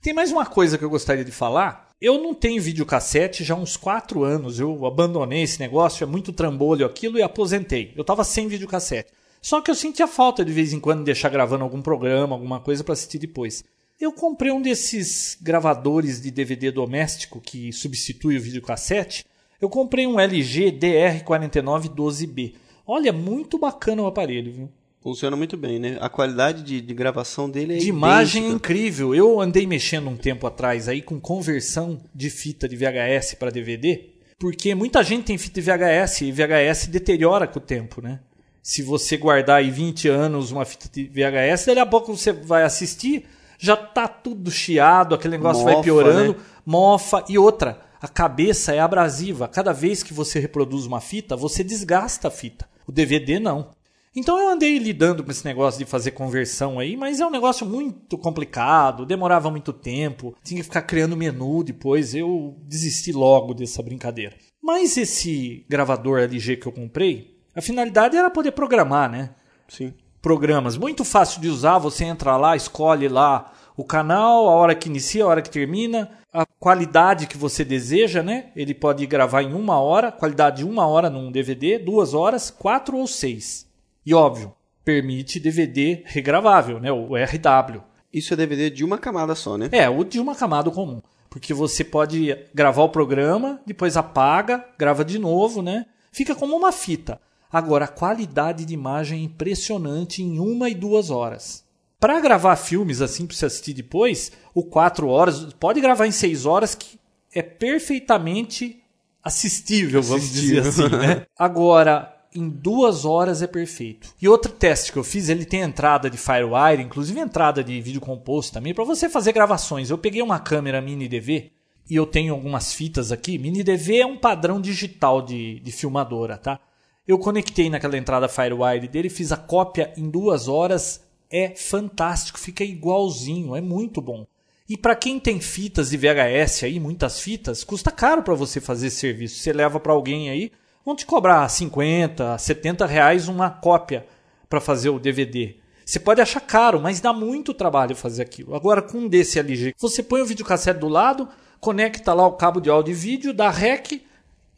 Tem 0.00 0.14
mais 0.14 0.32
uma 0.32 0.46
coisa 0.46 0.78
que 0.78 0.84
eu 0.84 0.90
gostaria 0.90 1.24
de 1.24 1.30
falar. 1.30 1.91
Eu 2.02 2.20
não 2.20 2.34
tenho 2.34 2.60
videocassete 2.60 3.44
já 3.44 3.54
há 3.54 3.56
uns 3.56 3.76
4 3.76 4.24
anos. 4.24 4.58
Eu 4.58 4.84
abandonei 4.84 5.42
esse 5.42 5.60
negócio, 5.60 6.02
é 6.02 6.06
muito 6.06 6.32
trambolho 6.32 6.84
aquilo 6.84 7.16
e 7.16 7.22
aposentei. 7.22 7.92
Eu 7.94 8.02
tava 8.02 8.24
sem 8.24 8.48
videocassete. 8.48 9.12
Só 9.40 9.60
que 9.60 9.70
eu 9.70 9.74
sentia 9.76 10.08
falta 10.08 10.44
de 10.44 10.52
vez 10.52 10.72
em 10.72 10.80
quando 10.80 10.98
de 10.98 11.04
deixar 11.04 11.28
gravando 11.28 11.62
algum 11.62 11.80
programa, 11.80 12.34
alguma 12.34 12.58
coisa 12.58 12.82
para 12.82 12.94
assistir 12.94 13.18
depois. 13.18 13.62
Eu 14.00 14.10
comprei 14.12 14.50
um 14.50 14.60
desses 14.60 15.38
gravadores 15.40 16.20
de 16.20 16.32
DVD 16.32 16.72
doméstico 16.72 17.40
que 17.40 17.72
substitui 17.72 18.36
o 18.36 18.42
videocassete. 18.42 19.24
Eu 19.60 19.68
comprei 19.68 20.04
um 20.04 20.18
LG 20.18 20.72
DR4912B. 20.72 22.54
Olha, 22.84 23.12
muito 23.12 23.60
bacana 23.60 24.02
o 24.02 24.06
aparelho, 24.06 24.52
viu? 24.52 24.68
Funciona 25.02 25.36
muito 25.36 25.56
bem, 25.56 25.80
né? 25.80 25.98
A 26.00 26.08
qualidade 26.08 26.62
de, 26.62 26.80
de 26.80 26.94
gravação 26.94 27.50
dele 27.50 27.74
é 27.74 27.78
de 27.78 27.88
imagem 27.88 28.42
é 28.42 28.46
idêntica. 28.46 28.70
incrível. 28.70 29.14
Eu 29.14 29.40
andei 29.40 29.66
mexendo 29.66 30.08
um 30.08 30.16
tempo 30.16 30.46
atrás 30.46 30.88
aí 30.88 31.02
com 31.02 31.18
conversão 31.18 32.00
de 32.14 32.30
fita 32.30 32.68
de 32.68 32.76
VHS 32.76 33.34
para 33.34 33.50
DVD, 33.50 34.00
porque 34.38 34.74
muita 34.76 35.02
gente 35.02 35.24
tem 35.24 35.36
fita 35.36 35.60
de 35.60 35.70
VHS 35.70 36.20
e 36.22 36.30
VHS 36.32 36.86
deteriora 36.86 37.48
com 37.48 37.58
o 37.58 37.62
tempo, 37.62 38.00
né? 38.00 38.20
Se 38.62 38.80
você 38.80 39.16
guardar 39.16 39.56
aí 39.56 39.70
20 39.72 40.08
anos 40.08 40.52
uma 40.52 40.64
fita 40.64 40.88
de 40.88 41.04
VHS, 41.04 41.66
daqui 41.66 41.80
a 41.80 41.86
pouco 41.86 42.16
você 42.16 42.32
vai 42.32 42.62
assistir, 42.62 43.24
já 43.58 43.76
tá 43.76 44.06
tudo 44.06 44.52
chiado, 44.52 45.16
aquele 45.16 45.36
negócio 45.36 45.64
vai 45.64 45.74
Mofa, 45.74 45.84
piorando, 45.84 46.32
né? 46.34 46.38
mofa 46.64 47.24
e 47.28 47.36
outra. 47.36 47.80
A 48.00 48.06
cabeça 48.06 48.72
é 48.72 48.78
abrasiva. 48.78 49.48
Cada 49.48 49.72
vez 49.72 50.04
que 50.04 50.14
você 50.14 50.38
reproduz 50.38 50.86
uma 50.86 51.00
fita, 51.00 51.36
você 51.36 51.64
desgasta 51.64 52.28
a 52.28 52.30
fita. 52.30 52.68
O 52.86 52.92
DVD 52.92 53.40
não. 53.40 53.70
Então 54.14 54.38
eu 54.38 54.50
andei 54.50 54.76
lidando 54.76 55.24
com 55.24 55.30
esse 55.30 55.44
negócio 55.44 55.78
de 55.78 55.90
fazer 55.90 56.10
conversão 56.10 56.78
aí, 56.78 56.98
mas 56.98 57.18
é 57.18 57.26
um 57.26 57.30
negócio 57.30 57.64
muito 57.66 58.18
complicado, 58.18 59.06
demorava 59.06 59.50
muito 59.50 59.72
tempo, 59.72 60.34
tinha 60.44 60.60
que 60.60 60.64
ficar 60.64 60.82
criando 60.82 61.16
menu 61.16 61.64
depois, 61.64 62.14
eu 62.14 62.54
desisti 62.66 63.10
logo 63.10 63.54
dessa 63.54 63.82
brincadeira. 63.82 64.36
Mas 64.62 64.98
esse 64.98 65.64
gravador 65.68 66.20
LG 66.20 66.58
que 66.58 66.66
eu 66.66 66.72
comprei, 66.72 67.38
a 67.56 67.62
finalidade 67.62 68.16
era 68.16 68.30
poder 68.30 68.52
programar, 68.52 69.10
né? 69.10 69.30
Sim. 69.66 69.94
Programas, 70.20 70.76
muito 70.76 71.04
fácil 71.04 71.40
de 71.40 71.48
usar, 71.48 71.78
você 71.78 72.04
entra 72.04 72.36
lá, 72.36 72.54
escolhe 72.54 73.08
lá 73.08 73.50
o 73.76 73.82
canal, 73.82 74.46
a 74.46 74.54
hora 74.54 74.74
que 74.74 74.88
inicia, 74.90 75.24
a 75.24 75.28
hora 75.28 75.42
que 75.42 75.50
termina, 75.50 76.10
a 76.32 76.44
qualidade 76.60 77.26
que 77.26 77.36
você 77.36 77.64
deseja, 77.64 78.22
né? 78.22 78.52
Ele 78.54 78.74
pode 78.74 79.06
gravar 79.06 79.42
em 79.42 79.54
uma 79.54 79.80
hora, 79.80 80.12
qualidade 80.12 80.58
de 80.58 80.64
uma 80.64 80.86
hora 80.86 81.08
num 81.08 81.32
DVD, 81.32 81.78
duas 81.78 82.12
horas, 82.12 82.50
quatro 82.50 82.98
ou 82.98 83.06
seis. 83.06 83.66
E 84.04 84.14
óbvio, 84.14 84.52
permite 84.84 85.40
DVD 85.40 86.02
regravável, 86.04 86.80
né? 86.80 86.90
O 86.90 87.14
RW. 87.16 87.82
Isso 88.12 88.34
é 88.34 88.36
DVD 88.36 88.68
de 88.68 88.84
uma 88.84 88.98
camada 88.98 89.34
só, 89.34 89.56
né? 89.56 89.68
É, 89.72 89.88
o 89.88 90.04
de 90.04 90.20
uma 90.20 90.34
camada 90.34 90.70
comum. 90.70 91.00
Porque 91.30 91.54
você 91.54 91.82
pode 91.82 92.36
gravar 92.52 92.82
o 92.82 92.90
programa, 92.90 93.60
depois 93.66 93.96
apaga, 93.96 94.64
grava 94.78 95.04
de 95.04 95.18
novo, 95.18 95.62
né? 95.62 95.86
Fica 96.10 96.34
como 96.34 96.54
uma 96.54 96.72
fita. 96.72 97.18
Agora, 97.50 97.86
a 97.86 97.88
qualidade 97.88 98.64
de 98.64 98.74
imagem 98.74 99.20
é 99.20 99.22
impressionante 99.24 100.22
em 100.22 100.38
uma 100.38 100.68
e 100.68 100.74
duas 100.74 101.10
horas. 101.10 101.64
Para 101.98 102.20
gravar 102.20 102.56
filmes 102.56 103.00
assim 103.00 103.26
para 103.26 103.36
você 103.36 103.46
assistir 103.46 103.72
depois, 103.72 104.32
o 104.54 104.62
4 104.62 105.06
horas, 105.08 105.52
pode 105.54 105.80
gravar 105.80 106.06
em 106.06 106.10
6 106.10 106.44
horas 106.44 106.74
que 106.74 106.98
é 107.34 107.42
perfeitamente 107.42 108.82
assistível, 109.22 110.02
vamos 110.02 110.24
Assistível. 110.24 110.62
dizer 110.62 110.84
assim, 110.84 110.96
né? 110.96 111.26
Agora, 111.38 112.12
em 112.34 112.48
duas 112.48 113.04
horas 113.04 113.42
é 113.42 113.46
perfeito. 113.46 114.14
E 114.20 114.28
outro 114.28 114.52
teste 114.52 114.92
que 114.92 114.98
eu 114.98 115.04
fiz, 115.04 115.28
ele 115.28 115.44
tem 115.44 115.60
entrada 115.60 116.08
de 116.08 116.16
Firewire, 116.16 116.82
inclusive 116.82 117.18
entrada 117.20 117.62
de 117.62 117.80
vídeo 117.80 118.00
composto 118.00 118.52
também, 118.52 118.74
para 118.74 118.84
você 118.84 119.08
fazer 119.08 119.32
gravações. 119.32 119.90
Eu 119.90 119.98
peguei 119.98 120.22
uma 120.22 120.38
câmera 120.38 120.80
mini 120.80 121.08
DV 121.08 121.50
e 121.88 121.96
eu 121.96 122.06
tenho 122.06 122.32
algumas 122.32 122.72
fitas 122.72 123.12
aqui. 123.12 123.38
Mini 123.38 123.62
DV 123.62 123.98
é 123.98 124.06
um 124.06 124.16
padrão 124.16 124.60
digital 124.60 125.20
de, 125.20 125.60
de 125.60 125.72
filmadora, 125.72 126.38
tá? 126.38 126.58
Eu 127.06 127.18
conectei 127.18 127.68
naquela 127.68 127.98
entrada 127.98 128.28
Firewire 128.28 128.88
dele, 128.88 129.10
fiz 129.10 129.32
a 129.32 129.36
cópia 129.36 129.92
em 129.96 130.08
duas 130.08 130.48
horas. 130.48 131.04
É 131.30 131.54
fantástico, 131.54 132.38
fica 132.38 132.62
igualzinho, 132.62 133.56
é 133.56 133.60
muito 133.60 134.00
bom. 134.00 134.26
E 134.68 134.76
para 134.76 134.94
quem 134.94 135.18
tem 135.18 135.40
fitas 135.40 135.90
de 135.90 135.96
VHS 135.96 136.64
aí, 136.64 136.78
muitas 136.78 137.20
fitas, 137.20 137.64
custa 137.64 137.90
caro 137.90 138.22
para 138.22 138.34
você 138.34 138.60
fazer 138.60 138.86
esse 138.86 138.96
serviço. 138.96 139.36
Você 139.40 139.52
leva 139.52 139.80
para 139.80 139.92
alguém 139.92 140.30
aí, 140.30 140.52
vão 140.84 140.94
te 140.94 141.06
cobrar 141.06 141.48
50, 141.48 142.38
70 142.38 142.86
reais 142.86 143.28
uma 143.28 143.50
cópia 143.50 144.06
para 144.48 144.60
fazer 144.60 144.90
o 144.90 144.98
DVD. 144.98 145.56
Você 145.84 145.98
pode 145.98 146.20
achar 146.20 146.40
caro, 146.40 146.80
mas 146.80 147.00
dá 147.00 147.12
muito 147.12 147.52
trabalho 147.52 147.96
fazer 147.96 148.22
aquilo. 148.22 148.54
Agora, 148.54 148.80
com 148.80 148.98
um 148.98 149.08
desse 149.08 149.38
LG, 149.38 149.74
você 149.78 150.02
põe 150.02 150.20
o 150.22 150.26
videocassete 150.26 150.80
do 150.80 150.88
lado, 150.88 151.28
conecta 151.60 152.14
lá 152.14 152.26
o 152.26 152.32
cabo 152.32 152.60
de 152.60 152.70
áudio 152.70 152.92
e 152.92 152.94
vídeo, 152.94 153.34
dá 153.34 153.50
REC 153.50 154.02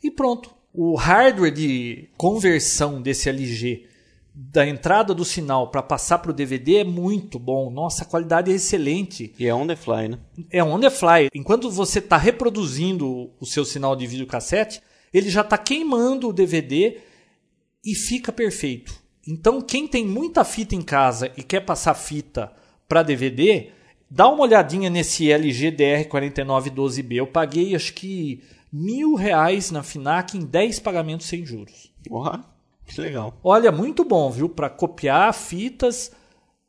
e 0.03 0.11
pronto. 0.11 0.51
O 0.73 0.97
hardware 0.97 1.53
de 1.53 2.09
conversão 2.17 3.01
desse 3.01 3.29
LG 3.29 3.87
da 4.35 4.67
entrada 4.67 5.15
do 5.15 5.25
sinal 5.25 5.69
para 5.69 5.81
passar 5.81 6.19
para 6.19 6.33
o 6.33 6.35
DVD 6.35 6.79
é 6.79 6.85
muito 6.85 7.39
bom. 7.39 7.71
Nossa, 7.71 8.03
a 8.03 8.07
qualidade 8.07 8.51
é 8.51 8.55
excelente. 8.55 9.33
E 9.39 9.47
é 9.47 9.55
on 9.55 9.67
the 9.67 9.77
fly, 9.77 10.09
né? 10.09 10.19
É 10.51 10.63
on 10.65 10.81
the 10.81 10.91
fly. 10.91 11.29
Enquanto 11.33 11.71
você 11.71 12.01
está 12.01 12.17
reproduzindo 12.17 13.31
o 13.39 13.47
seu 13.47 13.65
sinal 13.65 13.95
de 13.95 14.07
videocassete, 14.07 14.83
ele 15.15 15.31
já 15.31 15.43
está 15.43 15.57
queimando 15.57 16.29
o 16.29 16.33
DVD 16.33 16.99
e 17.85 17.95
fica 17.95 18.33
perfeito. 18.33 18.93
Então, 19.27 19.63
quem 19.63 19.87
tem 19.87 20.05
muita 20.05 20.45
fita 20.45 20.75
em 20.75 20.83
casa 20.83 21.31
e 21.37 21.43
quer 21.43 21.61
passar 21.61 21.95
fita 21.95 22.53
para 22.89 23.05
DVD, 23.05 23.71
dá 24.11 24.29
uma 24.29 24.43
olhadinha 24.43 24.91
nesse 24.91 25.31
LG 25.31 25.73
DR4912B. 25.73 27.15
Eu 27.15 27.27
paguei 27.29 27.75
acho 27.77 27.95
que 27.95 28.43
mil 28.73 29.15
reais 29.15 29.71
na 29.71 29.85
Finac 29.85 30.37
em 30.37 30.45
10 30.45 30.81
pagamentos 30.81 31.27
sem 31.27 31.47
juros. 31.47 31.93
Porra, 32.07 32.45
que 32.85 33.01
legal. 33.01 33.39
Olha, 33.43 33.71
muito 33.71 34.05
bom, 34.05 34.31
viu? 34.31 34.49
Para 34.49 34.69
copiar 34.69 35.33
fitas, 35.33 36.11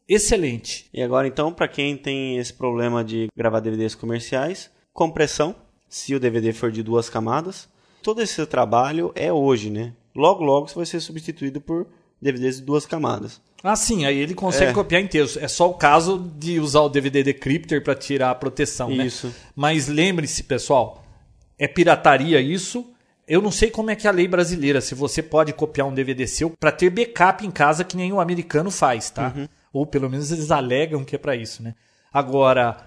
excelente. 0.08 0.88
E 0.94 1.02
agora 1.02 1.28
então, 1.28 1.52
para 1.52 1.68
quem 1.68 1.98
tem 1.98 2.38
esse 2.38 2.54
problema 2.54 3.04
de 3.04 3.28
gravar 3.36 3.60
DVDs 3.60 3.96
comerciais, 3.96 4.70
compressão, 4.94 5.56
se 5.90 6.14
o 6.16 6.20
DVD 6.20 6.54
for 6.54 6.72
de 6.72 6.84
duas 6.84 7.10
camadas, 7.10 7.68
todo 8.06 8.22
esse 8.22 8.46
trabalho 8.46 9.12
é 9.16 9.34
hoje, 9.34 9.72
né? 9.72 9.92
Logo, 10.16 10.44
logo 10.44 10.68
você 10.68 10.76
vai 10.76 10.86
ser 10.86 11.00
substituído 11.00 11.60
por 11.60 11.88
DVDs 12.22 12.58
de 12.58 12.62
duas 12.62 12.86
camadas. 12.86 13.42
Ah, 13.64 13.76
sim, 13.76 14.06
aí 14.06 14.16
ele 14.16 14.36
consegue 14.36 14.70
É. 14.70 14.74
copiar 14.74 15.02
inteiro. 15.02 15.28
É 15.40 15.48
só 15.48 15.68
o 15.68 15.74
caso 15.74 16.32
de 16.38 16.60
usar 16.60 16.82
o 16.82 16.90
DVD 16.90 17.24
Decrypter 17.24 17.84
para 17.84 17.96
tirar 17.96 18.30
a 18.30 18.36
proteção, 18.36 18.92
né? 18.92 19.08
Isso. 19.08 19.34
Mas 19.56 19.88
lembre-se, 19.88 20.44
pessoal, 20.44 21.04
é 21.58 21.68
pirataria 21.68 22.40
isso. 22.40 22.86
Eu 23.28 23.42
não 23.42 23.50
sei 23.50 23.72
como 23.72 23.90
é 23.90 23.96
que 23.96 24.06
é 24.06 24.10
a 24.12 24.14
lei 24.14 24.28
brasileira, 24.28 24.82
se 24.82 24.94
você 24.94 25.24
pode 25.24 25.52
copiar 25.52 25.88
um 25.88 25.94
DVD 25.94 26.28
seu 26.28 26.52
para 26.52 26.72
ter 26.72 26.92
backup 26.92 27.44
em 27.44 27.50
casa 27.50 27.84
que 27.84 27.98
o 27.98 28.20
americano 28.20 28.70
faz, 28.70 29.10
tá? 29.10 29.34
Uhum. 29.36 29.48
Ou 29.74 29.88
pelo 29.88 30.08
menos 30.12 30.32
eles 30.32 30.52
alegam 30.52 31.04
que 31.04 31.16
é 31.16 31.18
para 31.18 31.36
isso, 31.36 31.64
né? 31.64 31.74
Agora, 32.14 32.78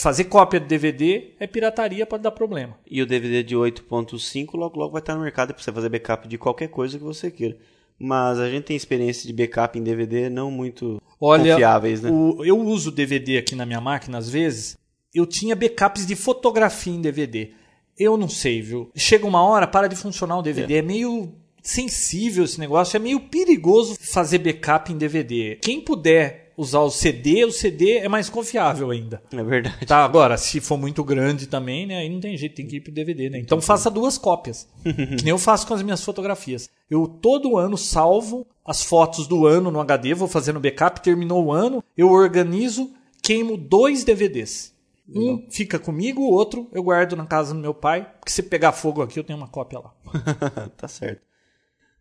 fazer 0.00 0.24
cópia 0.24 0.60
do 0.60 0.66
DVD 0.66 1.32
é 1.40 1.46
pirataria, 1.46 2.06
pode 2.06 2.22
dar 2.22 2.30
problema. 2.30 2.76
E 2.90 3.00
o 3.02 3.06
DVD 3.06 3.42
de 3.42 3.54
8.5 3.56 4.54
logo 4.56 4.78
logo 4.78 4.92
vai 4.92 5.00
estar 5.00 5.14
no 5.14 5.22
mercado 5.22 5.52
para 5.54 5.62
você 5.62 5.72
fazer 5.72 5.88
backup 5.88 6.26
de 6.28 6.38
qualquer 6.38 6.68
coisa 6.68 6.98
que 6.98 7.04
você 7.04 7.30
queira. 7.30 7.56
Mas 7.98 8.38
a 8.38 8.48
gente 8.48 8.64
tem 8.64 8.76
experiência 8.76 9.26
de 9.26 9.32
backup 9.32 9.78
em 9.78 9.82
DVD 9.82 10.28
não 10.30 10.50
muito 10.50 11.02
Olha, 11.20 11.52
confiáveis, 11.54 12.00
né? 12.00 12.10
o- 12.10 12.44
eu 12.44 12.58
uso 12.58 12.90
DVD 12.92 13.38
aqui 13.38 13.54
na 13.56 13.66
minha 13.66 13.80
máquina 13.80 14.18
às 14.18 14.28
vezes. 14.30 14.76
Eu 15.14 15.26
tinha 15.26 15.56
backups 15.56 16.06
de 16.06 16.14
fotografia 16.14 16.92
em 16.92 17.00
DVD. 17.00 17.50
Eu 17.98 18.16
não 18.16 18.28
sei, 18.28 18.62
viu? 18.62 18.90
Chega 18.94 19.26
uma 19.26 19.42
hora, 19.42 19.66
para 19.66 19.88
de 19.88 19.96
funcionar 19.96 20.38
o 20.38 20.42
DVD. 20.42 20.74
É, 20.76 20.82
meio 20.82 21.32
sensível 21.60 22.44
esse 22.44 22.60
negócio, 22.60 22.96
é 22.96 23.00
meio 23.00 23.18
perigoso 23.20 23.96
fazer 24.00 24.38
backup 24.38 24.92
em 24.92 24.96
DVD. 24.96 25.56
Quem 25.60 25.80
puder 25.80 26.47
usar 26.58 26.80
o 26.80 26.90
CD, 26.90 27.44
o 27.44 27.52
CD 27.52 27.98
é 27.98 28.08
mais 28.08 28.28
confiável 28.28 28.90
ainda. 28.90 29.22
É 29.32 29.42
verdade. 29.44 29.86
Tá, 29.86 30.04
agora, 30.04 30.36
se 30.36 30.60
for 30.60 30.76
muito 30.76 31.04
grande 31.04 31.46
também, 31.46 31.86
né? 31.86 31.98
Aí 31.98 32.08
não 32.08 32.18
tem 32.18 32.36
jeito, 32.36 32.56
tem 32.56 32.66
que 32.66 32.76
ir 32.76 32.80
pro 32.80 32.92
DVD, 32.92 33.30
né? 33.30 33.38
Então 33.38 33.60
faça 33.60 33.88
duas 33.88 34.18
cópias. 34.18 34.68
que 34.82 35.22
nem 35.22 35.30
eu 35.30 35.38
faço 35.38 35.66
com 35.68 35.72
as 35.72 35.82
minhas 35.82 36.02
fotografias. 36.02 36.68
Eu 36.90 37.06
todo 37.06 37.56
ano 37.56 37.78
salvo 37.78 38.44
as 38.64 38.82
fotos 38.82 39.28
do 39.28 39.46
ano 39.46 39.70
no 39.70 39.80
HD, 39.80 40.12
vou 40.14 40.26
fazendo 40.26 40.58
backup, 40.58 41.00
terminou 41.00 41.44
o 41.44 41.52
ano, 41.52 41.82
eu 41.96 42.10
organizo, 42.10 42.90
queimo 43.22 43.56
dois 43.56 44.02
DVDs. 44.02 44.76
Um 45.08 45.46
fica 45.48 45.78
comigo, 45.78 46.20
o 46.20 46.30
outro 46.30 46.68
eu 46.72 46.82
guardo 46.82 47.16
na 47.16 47.24
casa 47.24 47.54
do 47.54 47.60
meu 47.60 47.72
pai, 47.72 48.06
porque 48.18 48.32
se 48.32 48.42
pegar 48.42 48.72
fogo 48.72 49.00
aqui 49.00 49.18
eu 49.18 49.24
tenho 49.24 49.38
uma 49.38 49.48
cópia 49.48 49.78
lá. 49.78 49.94
tá 50.76 50.88
certo. 50.88 51.22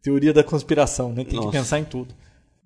Teoria 0.02 0.34
da 0.34 0.44
conspiração, 0.44 1.14
né? 1.14 1.24
Tem 1.24 1.36
Nossa. 1.36 1.52
que 1.52 1.58
pensar 1.58 1.80
em 1.80 1.86
tudo. 1.86 2.14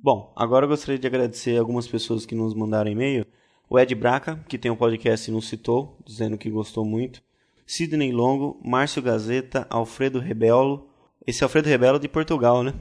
Bom, 0.04 0.34
agora 0.36 0.66
eu 0.66 0.70
gostaria 0.70 0.98
de 0.98 1.06
agradecer 1.06 1.58
algumas 1.60 1.88
pessoas 1.88 2.26
que 2.26 2.34
nos 2.34 2.56
mandaram 2.56 2.90
e-mail. 2.90 3.24
O 3.70 3.80
Ed 3.80 3.94
Braca, 3.94 4.44
que 4.48 4.58
tem 4.58 4.72
um 4.72 4.76
podcast 4.76 5.30
e 5.30 5.34
nos 5.34 5.48
citou, 5.48 5.96
dizendo 6.04 6.38
que 6.40 6.50
gostou 6.50 6.84
muito. 6.84 7.22
Sidney 7.68 8.12
Longo, 8.12 8.60
Márcio 8.66 9.02
Gazeta, 9.02 9.68
Alfredo 9.70 10.20
Rebelo. 10.20 10.90
Esse 11.26 11.44
é 11.44 11.46
Alfredo 11.46 11.70
Rebelo 11.70 12.00
de 12.00 12.08
Portugal, 12.08 12.64
né? 12.64 12.74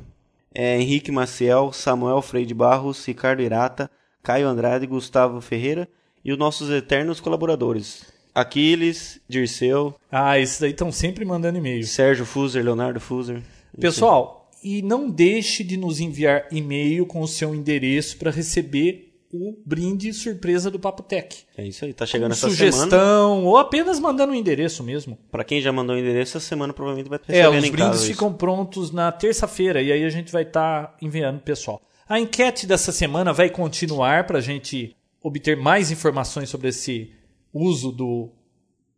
É, 0.54 0.80
Henrique 0.80 1.12
Maciel, 1.12 1.72
Samuel 1.72 2.22
Freire 2.22 2.54
Barros, 2.54 3.04
Ricardo 3.04 3.42
Irata, 3.42 3.90
Caio 4.22 4.48
Andrade, 4.48 4.86
Gustavo 4.86 5.40
Ferreira 5.42 5.86
e 6.24 6.32
os 6.32 6.38
nossos 6.38 6.70
eternos 6.70 7.20
colaboradores. 7.20 8.10
Aquiles, 8.34 9.20
Dirceu, 9.28 9.94
Ah, 10.10 10.38
esses 10.38 10.58
daí 10.58 10.70
estão 10.70 10.90
sempre 10.90 11.24
mandando 11.24 11.58
e-mail. 11.58 11.84
Sérgio 11.84 12.24
Fuser, 12.24 12.64
Leonardo 12.64 12.98
Fuser. 12.98 13.42
Pessoal, 13.78 14.39
e 14.62 14.82
não 14.82 15.08
deixe 15.10 15.62
de 15.64 15.76
nos 15.76 16.00
enviar 16.00 16.46
e-mail 16.50 17.06
com 17.06 17.20
o 17.20 17.28
seu 17.28 17.54
endereço 17.54 18.16
para 18.16 18.30
receber 18.30 19.06
o 19.32 19.54
brinde 19.64 20.12
surpresa 20.12 20.70
do 20.70 20.78
Papo 20.80 21.04
Tech. 21.04 21.44
É 21.56 21.64
isso 21.64 21.84
aí, 21.84 21.92
tá 21.94 22.04
chegando 22.04 22.30
Com 22.30 22.34
essa 22.34 22.48
sugestão, 22.48 22.88
semana. 22.88 23.48
ou 23.48 23.56
apenas 23.56 24.00
mandando 24.00 24.32
o 24.32 24.34
endereço 24.34 24.82
mesmo. 24.82 25.16
Pra 25.30 25.44
quem 25.44 25.60
já 25.60 25.70
mandou 25.72 25.94
o 25.94 25.98
endereço, 25.98 26.36
essa 26.36 26.46
semana 26.48 26.72
provavelmente 26.72 27.08
vai 27.08 27.16
estar 27.18 27.32
É, 27.32 27.48
os 27.48 27.54
brindes 27.60 27.78
casa. 27.78 27.96
isso. 27.98 28.06
ficam 28.12 28.32
prontos 28.32 28.90
na 28.90 29.12
terça-feira 29.12 29.80
e 29.80 29.92
aí 29.92 30.02
a 30.04 30.10
gente 30.10 30.32
vai 30.32 30.42
estar 30.42 30.96
enviando 31.00 31.36
pro 31.36 31.44
pessoal. 31.46 31.80
A 32.08 32.18
enquete 32.18 32.66
dessa 32.66 32.90
semana 32.90 33.32
vai 33.32 33.48
continuar 33.48 34.26
para 34.26 34.38
a 34.38 34.42
gente 34.42 34.96
obter 35.22 35.56
mais 35.56 35.92
informações 35.92 36.48
sobre 36.50 36.68
esse 36.70 37.12
uso 37.54 37.92
do 37.92 38.30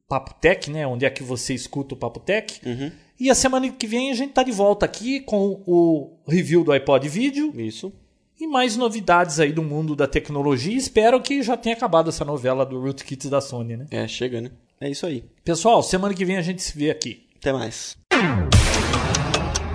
Papo 0.09 0.33
Tech, 0.41 0.71
né? 0.71 0.87
Onde 0.87 1.05
é 1.05 1.11
que 1.11 1.23
você 1.23 1.53
escuta 1.53 1.95
o 1.95 1.97
Papo 1.99 2.21
Tech. 2.21 2.59
Uhum. 2.65 2.91
E 3.19 3.31
a 3.31 3.35
semana 3.35 3.69
que 3.71 3.87
vem 3.87 4.11
a 4.11 4.15
gente 4.15 4.33
tá 4.33 4.43
de 4.43 4.53
volta 4.53 4.85
aqui 4.85 5.21
com 5.21 5.63
o 5.67 6.11
review 6.27 6.65
do 6.65 6.73
iPod 6.73 7.09
Vídeo 7.09 7.53
Isso. 7.57 7.93
e 8.41 8.47
mais 8.47 8.77
novidades 8.77 9.39
aí 9.39 9.53
do 9.53 9.63
mundo 9.63 9.95
da 9.95 10.07
tecnologia. 10.07 10.77
Espero 10.77 11.21
que 11.21 11.43
já 11.43 11.57
tenha 11.57 11.77
acabado 11.77 12.09
essa 12.11 12.25
novela 12.25 12.67
do 12.67 12.81
Rootkits 12.81 13.31
da 13.31 13.41
Sony, 13.41 13.77
né? 13.77 13.87
É, 13.91 14.09
chega, 14.09 14.41
né? 14.41 14.51
É 14.81 14.91
isso 14.91 15.07
aí. 15.07 15.25
Pessoal, 15.45 15.83
semana 15.83 16.15
que 16.15 16.25
vem 16.25 16.37
a 16.37 16.43
gente 16.43 16.63
se 16.63 16.77
vê 16.77 16.91
aqui. 16.91 17.23
Até 17.37 17.53
mais. 17.53 17.97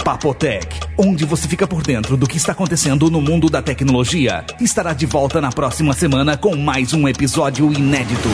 Papotec, 0.04 0.68
onde 0.98 1.26
você 1.26 1.48
fica 1.50 1.68
por 1.68 1.84
dentro 1.84 2.16
do 2.16 2.28
que 2.28 2.38
está 2.38 2.54
acontecendo 2.54 3.12
no 3.12 3.22
mundo 3.22 3.50
da 3.50 3.62
tecnologia, 3.62 4.46
estará 4.60 4.94
de 4.94 5.06
volta 5.06 5.42
na 5.42 5.50
próxima 5.50 5.94
semana 5.94 6.38
com 6.38 6.56
mais 6.56 6.94
um 6.94 7.08
episódio 7.08 7.72
inédito. 7.74 8.30